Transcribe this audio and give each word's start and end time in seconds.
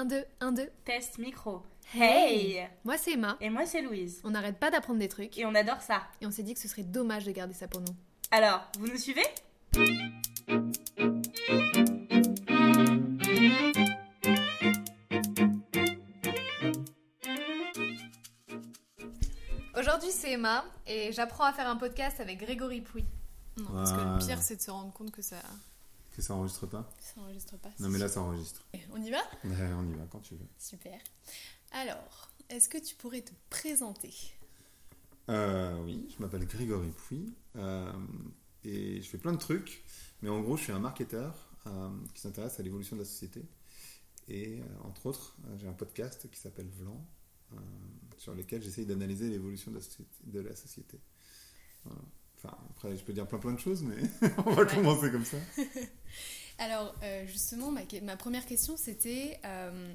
1, 0.00 0.06
2, 0.06 0.24
1, 0.40 0.52
2. 0.52 0.70
Test 0.86 1.18
micro. 1.18 1.62
Hey 1.92 2.56
Hey 2.56 2.68
Moi, 2.84 2.96
c'est 2.96 3.12
Emma. 3.12 3.36
Et 3.42 3.50
moi, 3.50 3.66
c'est 3.66 3.82
Louise. 3.82 4.22
On 4.24 4.30
n'arrête 4.30 4.58
pas 4.58 4.70
d'apprendre 4.70 4.98
des 4.98 5.08
trucs. 5.08 5.36
Et 5.36 5.44
on 5.44 5.54
adore 5.54 5.82
ça. 5.82 6.04
Et 6.22 6.26
on 6.26 6.30
s'est 6.30 6.42
dit 6.42 6.54
que 6.54 6.60
ce 6.60 6.68
serait 6.68 6.84
dommage 6.84 7.26
de 7.26 7.32
garder 7.32 7.52
ça 7.52 7.68
pour 7.68 7.82
nous. 7.82 7.94
Alors, 8.30 8.66
vous 8.78 8.86
nous 8.86 8.96
suivez? 8.96 9.20
Aujourd'hui, 19.78 20.10
c'est 20.12 20.30
Emma 20.32 20.64
et 20.86 21.12
j'apprends 21.12 21.44
à 21.44 21.52
faire 21.52 21.68
un 21.68 21.76
podcast 21.76 22.20
avec 22.20 22.38
Grégory 22.38 22.80
Pouy. 22.80 23.04
Non, 23.58 23.66
parce 23.74 23.92
que 23.92 23.98
le 23.98 24.18
pire, 24.26 24.40
c'est 24.40 24.56
de 24.56 24.62
se 24.62 24.70
rendre 24.70 24.94
compte 24.94 25.10
que 25.10 25.20
ça, 25.20 25.36
Que 26.12 26.22
ça 26.22 26.34
enregistre 26.34 26.66
pas 26.66 26.90
ça 26.98 27.20
enregistre 27.20 27.56
pas. 27.58 27.70
Non 27.78 27.88
mais 27.88 27.98
là 27.98 28.08
ça 28.08 28.20
enregistre. 28.20 28.66
On 28.92 29.02
y 29.02 29.10
va? 29.10 29.20
Ouais, 29.44 29.72
on 29.74 29.88
y 29.88 29.94
va 29.94 30.04
quand 30.10 30.20
tu 30.20 30.34
veux. 30.34 30.46
Super. 30.58 30.98
Alors, 31.72 32.30
est-ce 32.48 32.68
que 32.68 32.78
tu 32.78 32.96
pourrais 32.96 33.22
te 33.22 33.32
présenter? 33.48 34.12
Euh, 35.28 35.80
oui, 35.84 36.12
je 36.14 36.20
m'appelle 36.22 36.44
Grégory 36.46 36.90
Pouy 36.90 37.32
euh, 37.56 37.92
et 38.64 39.00
je 39.00 39.08
fais 39.08 39.18
plein 39.18 39.32
de 39.32 39.38
trucs, 39.38 39.84
mais 40.22 40.28
en 40.28 40.40
gros 40.40 40.56
je 40.56 40.64
suis 40.64 40.72
un 40.72 40.80
marketeur 40.80 41.48
euh, 41.66 41.90
qui 42.12 42.20
s'intéresse 42.20 42.58
à 42.58 42.62
l'évolution 42.64 42.96
de 42.96 43.02
la 43.02 43.06
société. 43.06 43.44
Et 44.28 44.60
entre 44.84 45.06
autres, 45.06 45.36
j'ai 45.58 45.66
un 45.66 45.72
podcast 45.72 46.30
qui 46.30 46.38
s'appelle 46.38 46.68
Vlan, 46.68 47.04
sur 48.16 48.32
lequel 48.34 48.62
j'essaye 48.62 48.86
d'analyser 48.86 49.28
l'évolution 49.28 49.72
de 49.72 49.76
la 49.76 49.82
société. 49.82 50.10
De 50.24 50.40
la 50.40 50.54
société. 50.54 51.00
Voilà. 51.84 52.00
Enfin, 52.42 52.56
après 52.70 52.96
je 52.96 53.04
peux 53.04 53.12
dire 53.12 53.26
plein 53.26 53.38
plein 53.38 53.52
de 53.52 53.58
choses, 53.58 53.82
mais 53.82 53.96
on 54.46 54.50
va 54.52 54.62
Ouais. 54.62 54.74
commencer 54.74 55.10
comme 55.10 55.24
ça. 55.24 55.36
Alors, 56.58 56.94
euh, 57.02 57.26
justement, 57.26 57.70
ma, 57.70 58.16
première 58.16 58.44
question, 58.44 58.76
c'était 58.76 59.40
euh, 59.46 59.94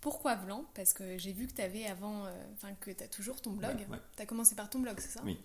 pourquoi 0.00 0.34
Vlan? 0.36 0.64
Parce 0.74 0.94
que 0.94 1.18
j'ai 1.18 1.32
vu 1.32 1.46
que 1.46 1.52
tu 1.52 1.60
avais 1.60 1.86
avant, 1.86 2.24
euh, 2.24 2.30
enfin, 2.54 2.72
que 2.80 2.90
tu 2.90 3.04
as 3.04 3.08
toujours 3.08 3.40
ton 3.42 3.52
blog. 3.52 3.76
Ouais, 3.76 3.86
ouais. 3.90 3.98
Tu 4.16 4.22
as 4.22 4.26
commencé 4.26 4.54
par 4.54 4.70
ton 4.70 4.80
blog, 4.80 4.98
c'est 4.98 5.10
ça? 5.18 5.20
Oui. 5.24 5.38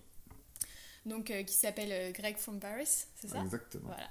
Donc, 1.05 1.25
qui 1.25 1.53
s'appelle 1.53 2.13
Greg 2.13 2.37
from 2.37 2.59
Paris, 2.59 2.87
c'est 3.15 3.27
ça? 3.27 3.41
Exactement. 3.41 3.87
Voilà. 3.87 4.09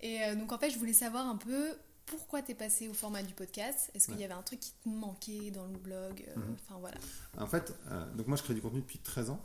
Et 0.00 0.36
donc, 0.36 0.52
en 0.52 0.58
fait, 0.58 0.70
je 0.70 0.78
voulais 0.78 0.92
savoir 0.92 1.26
un 1.26 1.36
peu 1.36 1.76
pourquoi 2.06 2.42
tu 2.42 2.52
es 2.52 2.54
passé 2.54 2.86
au 2.86 2.94
format 2.94 3.22
du 3.24 3.34
podcast? 3.34 3.90
Est-ce 3.94 4.06
qu'il 4.08 4.20
y 4.20 4.24
avait 4.24 4.34
un 4.34 4.42
truc 4.42 4.60
qui 4.60 4.72
te 4.72 4.88
manquait 4.88 5.50
dans 5.50 5.66
le 5.66 5.78
blog 5.78 6.24
Mhm. 6.36 6.56
Enfin, 6.64 6.78
voilà. 6.78 6.98
En 7.38 7.46
fait, 7.46 7.74
donc 8.14 8.26
moi 8.28 8.36
je 8.36 8.42
crée 8.42 8.54
du 8.54 8.60
contenu 8.62 8.80
depuis 8.80 8.98
13 8.98 9.30
ans 9.30 9.40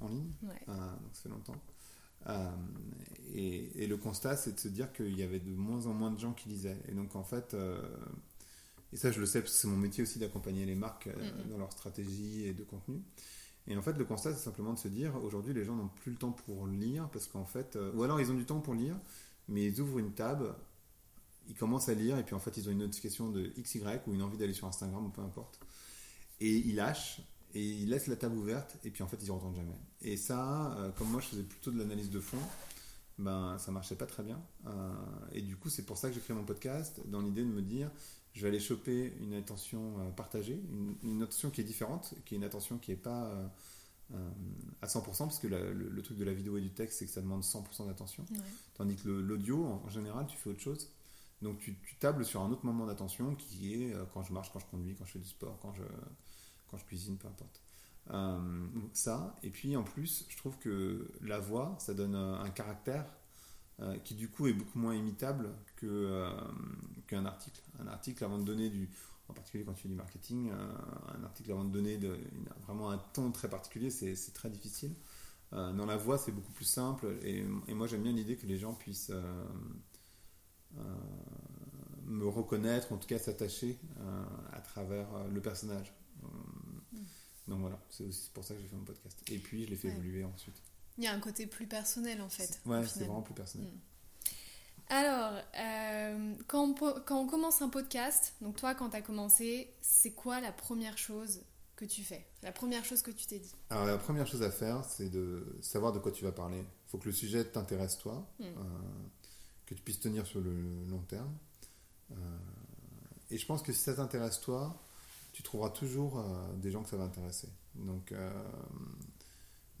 en 0.00 0.08
ligne. 0.08 0.32
Ouais. 0.42 0.60
Donc 0.66 1.14
ça 1.14 1.22
fait 1.22 1.28
longtemps. 1.30 1.54
Euh, 2.28 2.50
et, 3.34 3.84
et 3.84 3.86
le 3.86 3.96
constat, 3.96 4.36
c'est 4.36 4.54
de 4.54 4.60
se 4.60 4.68
dire 4.68 4.92
qu'il 4.92 5.18
y 5.18 5.22
avait 5.22 5.40
de 5.40 5.50
moins 5.50 5.86
en 5.86 5.92
moins 5.92 6.10
de 6.10 6.18
gens 6.18 6.32
qui 6.32 6.48
lisaient. 6.48 6.80
Et 6.88 6.92
donc, 6.92 7.16
en 7.16 7.24
fait, 7.24 7.54
euh, 7.54 7.82
et 8.94 8.96
ça, 8.96 9.10
je 9.10 9.18
le 9.18 9.26
sais 9.26 9.40
parce 9.40 9.52
que 9.52 9.58
c'est 9.58 9.66
mon 9.66 9.76
métier 9.76 10.04
aussi 10.04 10.20
d'accompagner 10.20 10.64
les 10.64 10.76
marques 10.76 11.08
euh, 11.08 11.44
dans 11.50 11.58
leur 11.58 11.72
stratégie 11.72 12.46
et 12.46 12.54
de 12.54 12.62
contenu. 12.62 13.02
Et 13.66 13.76
en 13.76 13.82
fait, 13.82 13.94
le 13.94 14.04
constat, 14.04 14.32
c'est 14.34 14.44
simplement 14.44 14.72
de 14.72 14.78
se 14.78 14.86
dire 14.86 15.16
aujourd'hui, 15.24 15.52
les 15.52 15.64
gens 15.64 15.74
n'ont 15.74 15.88
plus 15.88 16.12
le 16.12 16.16
temps 16.16 16.30
pour 16.30 16.68
lire 16.68 17.08
parce 17.12 17.26
qu'en 17.26 17.44
fait, 17.44 17.74
euh, 17.74 17.92
ou 17.94 18.04
alors 18.04 18.20
ils 18.20 18.30
ont 18.30 18.36
du 18.36 18.44
temps 18.44 18.60
pour 18.60 18.74
lire, 18.74 18.96
mais 19.48 19.64
ils 19.64 19.80
ouvrent 19.80 19.98
une 19.98 20.12
tab, 20.12 20.54
ils 21.48 21.56
commencent 21.56 21.88
à 21.88 21.94
lire 21.94 22.18
et 22.18 22.22
puis 22.22 22.36
en 22.36 22.38
fait, 22.38 22.56
ils 22.56 22.68
ont 22.68 22.72
une 22.72 22.78
notification 22.78 23.30
de 23.30 23.52
XY 23.58 23.82
ou 24.06 24.14
une 24.14 24.22
envie 24.22 24.38
d'aller 24.38 24.52
sur 24.52 24.68
Instagram 24.68 25.04
ou 25.06 25.08
peu 25.08 25.22
importe. 25.22 25.58
Et 26.40 26.52
ils 26.52 26.76
lâchent 26.76 27.20
et 27.54 27.62
ils 27.64 27.88
laissent 27.88 28.08
la 28.08 28.16
table 28.16 28.36
ouverte 28.36 28.76
et 28.84 28.90
puis 28.90 29.02
en 29.02 29.06
fait 29.08 29.16
ils 29.22 29.26
y 29.28 29.30
retournent 29.30 29.54
jamais. 29.56 29.78
Et 30.02 30.16
ça, 30.16 30.74
euh, 30.78 30.90
comme 30.92 31.08
moi 31.10 31.20
je 31.20 31.28
faisais 31.28 31.42
plutôt 31.44 31.70
de 31.70 31.78
l'analyse 31.78 32.10
de 32.10 32.20
fond, 32.20 32.38
ben 33.18 33.56
ça 33.58 33.70
marchait 33.70 33.94
pas 33.96 34.06
très 34.06 34.22
bien. 34.24 34.40
Euh, 34.66 34.92
et 35.32 35.40
du 35.40 35.56
coup 35.56 35.68
c'est 35.70 35.84
pour 35.86 35.96
ça 35.96 36.08
que 36.08 36.14
j'ai 36.14 36.20
créé 36.20 36.34
mon 36.36 36.44
podcast 36.44 37.00
dans 37.06 37.20
l'idée 37.20 37.42
de 37.42 37.48
me 37.48 37.62
dire 37.62 37.90
je 38.32 38.42
vais 38.42 38.48
aller 38.48 38.58
choper 38.60 39.14
une 39.20 39.34
attention 39.34 39.98
euh, 40.00 40.10
partagée, 40.10 40.60
une, 40.72 40.96
une 41.04 41.22
attention 41.22 41.50
qui 41.50 41.60
est 41.60 41.64
différente, 41.64 42.14
qui 42.24 42.34
est 42.34 42.38
une 42.38 42.42
attention 42.44 42.78
qui 42.78 42.90
est 42.90 42.96
pas 42.96 43.26
euh, 44.12 44.28
à 44.82 44.86
100% 44.86 45.02
parce 45.18 45.38
que 45.38 45.46
la- 45.46 45.60
le, 45.72 45.88
le 45.88 46.02
truc 46.02 46.18
de 46.18 46.24
la 46.24 46.32
vidéo 46.34 46.56
et 46.58 46.60
du 46.60 46.70
texte 46.70 46.98
c'est 46.98 47.06
que 47.06 47.12
ça 47.12 47.20
demande 47.22 47.42
100% 47.42 47.86
d'attention. 47.86 48.24
Ouais. 48.32 48.38
Tandis 48.74 48.96
que 48.96 49.08
l'audio, 49.08 49.64
en, 49.64 49.82
en 49.86 49.88
général, 49.88 50.26
tu 50.26 50.36
fais 50.36 50.50
autre 50.50 50.60
chose. 50.60 50.90
Donc 51.42 51.58
tu, 51.58 51.76
tu 51.86 51.94
tables 51.96 52.24
sur 52.24 52.40
un 52.42 52.50
autre 52.50 52.64
moment 52.66 52.86
d'attention 52.86 53.34
qui 53.36 53.74
est 53.74 53.94
quand 54.12 54.22
je 54.22 54.32
marche, 54.32 54.50
quand 54.52 54.58
je 54.60 54.66
conduis, 54.66 54.94
quand 54.96 55.04
je 55.04 55.12
fais 55.12 55.18
du 55.18 55.28
sport, 55.28 55.58
quand 55.60 55.72
je, 55.74 55.82
quand 56.68 56.76
je 56.76 56.84
cuisine, 56.84 57.16
peu 57.16 57.28
importe. 57.28 57.60
Euh, 58.10 58.66
ça, 58.92 59.34
et 59.42 59.50
puis 59.50 59.76
en 59.76 59.82
plus, 59.82 60.26
je 60.28 60.36
trouve 60.36 60.58
que 60.58 61.10
la 61.22 61.38
voix, 61.38 61.74
ça 61.78 61.94
donne 61.94 62.14
un 62.14 62.50
caractère 62.50 63.06
euh, 63.80 63.98
qui 63.98 64.14
du 64.14 64.28
coup 64.28 64.46
est 64.46 64.52
beaucoup 64.52 64.78
moins 64.78 64.94
imitable 64.94 65.50
euh, 65.82 66.30
qu'un 67.06 67.24
article. 67.24 67.60
Un 67.80 67.86
article 67.88 68.24
avant 68.24 68.38
de 68.38 68.44
donner 68.44 68.68
du, 68.68 68.90
en 69.28 69.32
particulier 69.32 69.64
quand 69.64 69.72
tu 69.72 69.82
fais 69.82 69.88
du 69.88 69.94
marketing, 69.94 70.50
un 70.50 71.24
article 71.24 71.52
avant 71.52 71.64
de 71.64 71.70
donner 71.70 71.98
vraiment 72.66 72.90
un 72.90 72.98
ton 72.98 73.32
très 73.32 73.48
particulier, 73.48 73.90
c'est, 73.90 74.14
très 74.34 74.50
difficile. 74.50 74.94
Dans 75.52 75.86
la 75.86 75.96
voix, 75.96 76.18
c'est 76.18 76.32
beaucoup 76.32 76.52
plus 76.52 76.64
simple, 76.64 77.16
et, 77.22 77.44
moi 77.44 77.86
j'aime 77.86 78.02
bien 78.02 78.12
l'idée 78.12 78.36
que 78.36 78.46
les 78.46 78.58
gens 78.58 78.74
puissent 78.74 79.12
me 82.06 82.26
reconnaître, 82.26 82.92
en 82.92 82.96
tout 82.96 83.06
cas 83.06 83.18
s'attacher 83.18 83.78
à 84.52 84.60
travers 84.60 85.06
le 85.32 85.40
personnage. 85.40 85.94
Donc 87.48 87.60
voilà, 87.60 87.78
c'est 87.90 88.04
aussi 88.04 88.30
pour 88.32 88.42
ça 88.44 88.54
que 88.54 88.60
j'ai 88.60 88.66
fait 88.68 88.76
mon 88.76 88.84
podcast. 88.84 89.18
Et 89.30 89.38
puis 89.38 89.64
je 89.64 89.70
l'ai 89.70 89.76
fait 89.76 89.88
Ouais. 89.88 89.94
évoluer 89.94 90.24
ensuite. 90.24 90.56
Il 90.98 91.04
y 91.04 91.06
a 91.08 91.12
un 91.12 91.20
côté 91.20 91.46
plus 91.46 91.66
personnel, 91.66 92.20
en 92.22 92.28
fait. 92.28 92.60
Ouais, 92.66 92.86
c'est 92.86 93.00
vraiment 93.00 93.22
plus 93.22 93.34
personnel. 93.34 93.70
Alors, 94.88 95.32
euh, 95.58 96.34
quand, 96.46 96.62
on, 96.62 96.74
po- 96.74 97.00
quand 97.06 97.18
on 97.20 97.26
commence 97.26 97.62
un 97.62 97.68
podcast, 97.68 98.34
donc 98.42 98.56
toi, 98.56 98.74
quand 98.74 98.90
tu 98.90 98.96
as 98.96 99.02
commencé, 99.02 99.74
c'est 99.80 100.12
quoi 100.12 100.40
la 100.40 100.52
première 100.52 100.98
chose 100.98 101.40
que 101.76 101.84
tu 101.86 102.02
fais? 102.04 102.26
La 102.42 102.52
première 102.52 102.84
chose 102.84 103.02
que 103.02 103.10
tu 103.10 103.26
t'es 103.26 103.38
dit? 103.38 103.54
Alors 103.70 103.86
la 103.86 103.96
première 103.98 104.26
chose 104.26 104.42
à 104.42 104.50
faire, 104.50 104.84
c'est 104.84 105.08
de 105.08 105.58
savoir 105.62 105.92
de 105.92 105.98
quoi 105.98 106.12
tu 106.12 106.22
vas 106.22 106.32
parler. 106.32 106.58
Il 106.60 106.90
faut 106.90 106.98
que 106.98 107.06
le 107.06 107.12
sujet 107.12 107.44
t'intéresse 107.44 107.98
toi, 107.98 108.28
Mm. 108.38 108.44
euh, 108.44 108.52
que 109.66 109.74
tu 109.74 109.82
puisses 109.82 110.00
tenir 110.00 110.26
sur 110.26 110.40
le 110.40 110.84
long 110.86 111.02
terme. 111.08 111.34
Euh, 112.12 112.14
et 113.30 113.38
je 113.38 113.46
pense 113.46 113.62
que 113.62 113.72
si 113.72 113.80
ça 113.80 113.94
t'intéresse 113.94 114.38
toi, 114.40 114.78
tu 115.34 115.42
trouveras 115.42 115.70
toujours 115.70 116.20
euh, 116.20 116.22
des 116.56 116.70
gens 116.70 116.82
que 116.82 116.88
ça 116.88 116.96
va 116.96 117.04
intéresser. 117.04 117.48
Donc 117.74 118.12
euh, 118.12 118.30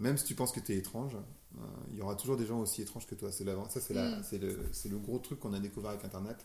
même 0.00 0.18
si 0.18 0.24
tu 0.24 0.34
penses 0.34 0.50
que 0.50 0.58
tu 0.58 0.72
es 0.72 0.76
étrange, 0.76 1.14
euh, 1.14 1.60
il 1.92 1.96
y 1.96 2.02
aura 2.02 2.16
toujours 2.16 2.36
des 2.36 2.44
gens 2.44 2.60
aussi 2.60 2.82
étranges 2.82 3.06
que 3.06 3.14
toi. 3.14 3.30
C'est 3.30 3.44
ça 3.70 3.80
c'est 3.80 3.94
Mm. 3.94 4.22
c'est 4.28 4.38
le, 4.38 4.58
c'est 4.72 4.88
le 4.88 4.98
gros 4.98 5.20
truc 5.20 5.38
qu'on 5.38 5.54
a 5.54 5.60
découvert 5.60 5.92
avec 5.92 6.04
Internet. 6.04 6.44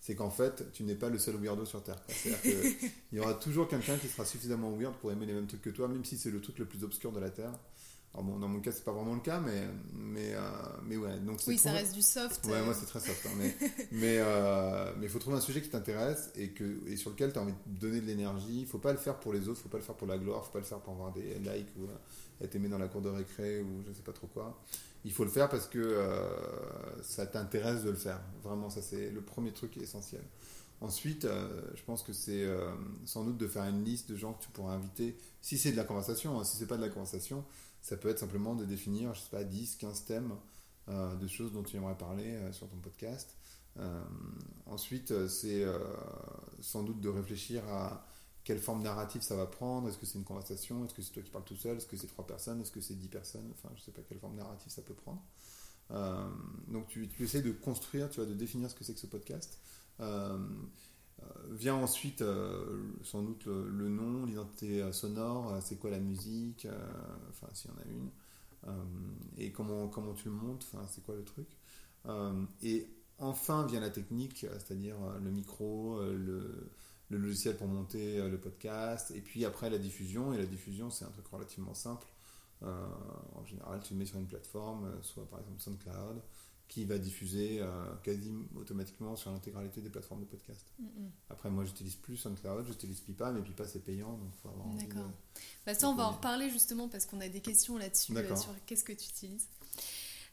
C'est 0.00 0.14
qu'en 0.14 0.30
fait, 0.30 0.72
tu 0.72 0.84
n'es 0.84 0.94
pas 0.94 1.10
le 1.10 1.18
seul 1.18 1.36
weirdo 1.36 1.66
sur 1.66 1.82
Terre. 1.82 2.00
C'est-à-dire 2.08 2.40
qu'il 2.40 2.90
y 3.12 3.20
aura 3.20 3.34
toujours 3.34 3.68
quelqu'un 3.68 3.98
qui 3.98 4.08
sera 4.08 4.24
suffisamment 4.24 4.70
weird 4.70 4.94
pour 4.96 5.12
aimer 5.12 5.26
les 5.26 5.34
mêmes 5.34 5.46
trucs 5.46 5.62
que 5.62 5.70
toi, 5.70 5.88
même 5.88 6.04
si 6.04 6.16
c'est 6.16 6.30
le 6.30 6.40
truc 6.40 6.58
le 6.58 6.64
plus 6.64 6.82
obscur 6.82 7.12
de 7.12 7.20
la 7.20 7.30
Terre. 7.30 7.52
Alors 8.14 8.24
bon, 8.24 8.38
dans 8.38 8.48
mon 8.48 8.60
cas, 8.60 8.72
c'est 8.72 8.84
pas 8.84 8.92
vraiment 8.92 9.14
le 9.14 9.20
cas, 9.20 9.40
mais, 9.40 9.62
mais, 9.94 10.32
euh, 10.34 10.40
mais 10.84 10.96
ouais. 10.96 11.18
Donc 11.18 11.38
Oui, 11.46 11.58
ça 11.58 11.70
reste 11.72 11.92
du 11.94 12.00
soft. 12.00 12.46
Ouais, 12.46 12.54
euh, 12.54 12.64
moi 12.64 12.72
c'est 12.72 12.86
très 12.86 13.00
soft. 13.00 13.26
hein, 13.26 13.30
mais 13.36 13.54
mais 13.92 14.16
euh, 14.20 14.90
mais 14.98 15.04
il 15.04 15.08
faut 15.10 15.18
trouver 15.18 15.36
un 15.36 15.40
sujet 15.42 15.60
qui 15.60 15.68
t'intéresse 15.68 16.30
et, 16.34 16.50
que, 16.52 16.80
et 16.88 16.96
sur 16.96 17.10
lequel 17.10 17.32
tu 17.32 17.38
as 17.38 17.42
envie 17.42 17.52
de 17.66 17.78
donner 17.78 18.00
de 18.00 18.06
l'énergie. 18.06 18.60
Il 18.60 18.66
faut 18.66 18.78
pas 18.78 18.92
le 18.92 18.98
faire 18.98 19.16
pour 19.20 19.34
les 19.34 19.48
autres, 19.48 19.60
faut 19.60 19.68
pas 19.68 19.76
le 19.76 19.84
faire 19.84 19.96
pour 19.96 20.06
la 20.06 20.16
gloire, 20.16 20.44
faut 20.46 20.52
pas 20.52 20.60
le 20.60 20.64
faire 20.64 20.80
pour 20.80 20.94
avoir 20.94 21.12
des 21.12 21.34
likes 21.40 21.68
ou 21.78 21.86
être 22.42 22.54
aimé 22.54 22.68
dans 22.68 22.78
la 22.78 22.88
cour 22.88 23.02
de 23.02 23.10
récré 23.10 23.60
ou 23.60 23.82
je 23.86 23.92
sais 23.92 24.02
pas 24.02 24.12
trop 24.12 24.28
quoi. 24.28 24.58
Il 25.04 25.12
faut 25.12 25.24
le 25.24 25.30
faire 25.30 25.50
parce 25.50 25.66
que 25.66 26.02
ça 27.02 27.26
t'intéresse 27.26 27.84
de 27.84 27.90
le 27.90 27.96
faire. 27.96 28.20
Vraiment, 28.42 28.70
ça 28.70 28.80
c'est 28.82 29.10
le 29.10 29.20
premier 29.20 29.52
truc 29.52 29.76
essentiel. 29.76 30.22
Ensuite, 30.80 31.24
euh, 31.24 31.62
je 31.74 31.82
pense 31.84 32.02
que 32.02 32.12
c'est 32.12 32.44
euh, 32.44 32.70
sans 33.06 33.24
doute 33.24 33.38
de 33.38 33.48
faire 33.48 33.64
une 33.64 33.82
liste 33.82 34.10
de 34.10 34.16
gens 34.16 34.34
que 34.34 34.42
tu 34.42 34.50
pourras 34.50 34.74
inviter. 34.74 35.16
Si 35.40 35.56
c'est 35.56 35.72
de 35.72 35.76
la 35.76 35.84
conversation, 35.84 36.38
hein, 36.38 36.44
si 36.44 36.56
c'est 36.58 36.66
pas 36.66 36.76
de 36.76 36.82
la 36.82 36.90
conversation, 36.90 37.44
ça 37.80 37.96
peut 37.96 38.08
être 38.10 38.18
simplement 38.18 38.54
de 38.54 38.64
définir, 38.64 39.14
je 39.14 39.20
sais 39.20 39.30
pas, 39.30 39.44
10, 39.44 39.76
15 39.76 40.04
thèmes 40.04 40.34
euh, 40.88 41.14
de 41.16 41.26
choses 41.26 41.52
dont 41.52 41.62
tu 41.62 41.76
aimerais 41.76 41.96
parler 41.96 42.38
sur 42.52 42.68
ton 42.68 42.76
podcast. 42.76 43.34
Ensuite, 44.64 45.28
c'est 45.28 45.66
sans 46.62 46.82
doute 46.82 46.98
de 47.02 47.10
réfléchir 47.10 47.62
à 47.68 48.06
quelle 48.42 48.58
forme 48.58 48.82
narrative 48.82 49.20
ça 49.20 49.36
va 49.36 49.44
prendre. 49.44 49.86
Est-ce 49.86 49.98
que 49.98 50.06
c'est 50.06 50.16
une 50.16 50.24
conversation? 50.24 50.82
Est-ce 50.86 50.94
que 50.94 51.02
c'est 51.02 51.12
toi 51.12 51.22
qui 51.22 51.30
parles 51.30 51.44
tout 51.44 51.56
seul? 51.56 51.76
Est-ce 51.76 51.86
que 51.86 51.96
c'est 51.98 52.06
trois 52.06 52.26
personnes? 52.26 52.62
Est-ce 52.62 52.70
que 52.70 52.80
c'est 52.80 52.94
dix 52.94 53.08
personnes? 53.08 53.52
Enfin, 53.52 53.68
je 53.76 53.82
sais 53.82 53.92
pas 53.92 54.00
quelle 54.08 54.18
forme 54.18 54.36
narrative 54.36 54.72
ça 54.72 54.80
peut 54.80 54.94
prendre. 54.94 55.22
Donc, 56.68 56.88
tu, 56.88 57.06
tu 57.08 57.24
essaies 57.24 57.42
de 57.42 57.52
construire, 57.52 58.08
tu 58.08 58.16
vois, 58.16 58.26
de 58.26 58.34
définir 58.34 58.70
ce 58.70 58.74
que 58.74 58.82
c'est 58.82 58.94
que 58.94 59.00
ce 59.00 59.06
podcast. 59.06 59.58
Euh, 60.00 60.38
euh, 61.22 61.24
vient 61.52 61.76
ensuite 61.76 62.20
euh, 62.20 62.92
sans 63.02 63.22
doute 63.22 63.46
le, 63.46 63.88
nom, 63.88 64.26
l'identité 64.26 64.92
sonore, 64.92 65.56
c'est 65.62 65.76
quoi 65.78 65.90
la 65.90 65.98
musique, 65.98 66.66
enfin 67.30 67.48
s'il 67.54 67.70
y 67.70 67.74
en 67.74 67.78
a 67.78 67.84
une, 67.84 68.10
et 69.38 69.52
comment, 69.52 69.88
comment 69.88 70.12
tu 70.12 70.28
le 70.28 70.34
montes, 70.34 70.66
enfin 70.70 70.84
c'est 70.88 71.02
quoi 71.04 71.14
le 71.14 71.24
truc. 71.24 71.48
Et 72.62 72.88
enfin 73.18 73.64
vient 73.66 73.80
la 73.80 73.90
technique, 73.90 74.46
c'est-à-dire 74.58 74.96
le 75.22 75.30
micro, 75.30 76.00
le, 76.02 76.70
logiciel 77.10 77.56
pour 77.56 77.68
monter 77.68 78.28
le 78.28 78.38
podcast, 78.38 79.12
et 79.12 79.20
puis 79.20 79.44
après 79.44 79.70
la 79.70 79.78
diffusion, 79.78 80.32
et 80.34 80.38
la 80.38 80.46
diffusion 80.46 80.90
c'est 80.90 81.04
un 81.04 81.10
truc 81.10 81.26
relativement 81.28 81.74
simple. 81.74 82.08
En 82.62 83.44
général, 83.46 83.80
tu 83.82 83.94
le 83.94 84.00
mets 84.00 84.06
sur 84.06 84.18
une 84.18 84.26
plateforme, 84.26 84.92
soit 85.02 85.28
par 85.30 85.40
exemple 85.40 85.60
SoundCloud, 85.60 86.20
qui 86.68 86.84
va 86.84 86.98
diffuser 86.98 87.60
euh, 87.60 87.94
quasi 88.02 88.32
automatiquement 88.56 89.14
sur 89.16 89.30
l'intégralité 89.30 89.80
des 89.80 89.88
plateformes 89.88 90.20
de 90.20 90.26
podcast. 90.26 90.66
Mm, 90.78 90.84
mm. 90.84 91.10
Après, 91.30 91.50
moi, 91.50 91.64
j'utilise 91.64 91.94
plus 91.94 92.16
SoundCloud, 92.16 92.66
j'utilise 92.66 93.00
Pipa, 93.00 93.30
mais 93.30 93.40
Pipa, 93.42 93.66
c'est 93.66 93.84
payant, 93.84 94.12
donc 94.12 94.28
il 94.34 94.40
faut 94.42 94.48
avoir 94.48 94.74
D'accord. 94.74 95.10
Bah, 95.64 95.74
ça, 95.74 95.88
on 95.88 95.94
va 95.94 96.08
en 96.08 96.12
reparler 96.12 96.50
justement 96.50 96.88
parce 96.88 97.06
qu'on 97.06 97.20
a 97.20 97.28
des 97.28 97.40
questions 97.40 97.78
là-dessus, 97.78 98.16
euh, 98.16 98.36
sur 98.36 98.52
qu'est-ce 98.66 98.84
que 98.84 98.92
tu 98.92 99.08
utilises. 99.08 99.48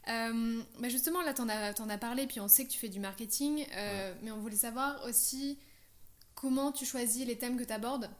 Euh, 0.08 0.60
bah, 0.80 0.88
justement, 0.88 1.22
là, 1.22 1.30
as, 1.30 1.74
t'en 1.74 1.88
as 1.88 1.98
parlé, 1.98 2.26
puis 2.26 2.40
on 2.40 2.48
sait 2.48 2.64
que 2.64 2.70
tu 2.70 2.78
fais 2.78 2.88
du 2.88 3.00
marketing, 3.00 3.66
euh, 3.76 4.14
mais 4.22 4.30
on 4.30 4.38
voulait 4.38 4.56
savoir 4.56 5.02
aussi 5.04 5.58
comment 6.34 6.72
tu 6.72 6.84
choisis 6.84 7.26
les 7.26 7.38
thèmes 7.38 7.56
que 7.56 7.64
tu 7.64 7.72
abordes. 7.72 8.10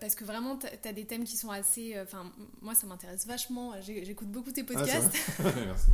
Parce 0.00 0.14
que 0.14 0.24
vraiment, 0.24 0.56
tu 0.56 0.66
as 0.88 0.92
des 0.92 1.04
thèmes 1.06 1.24
qui 1.24 1.36
sont 1.36 1.50
assez. 1.50 1.96
euh, 1.96 2.04
Enfin, 2.04 2.30
moi, 2.60 2.74
ça 2.74 2.86
m'intéresse 2.86 3.26
vachement. 3.26 3.72
J'écoute 3.82 4.28
beaucoup 4.28 4.50
tes 4.52 4.62
Ah, 4.62 4.72
podcasts. 4.72 5.12
Merci. 5.42 5.90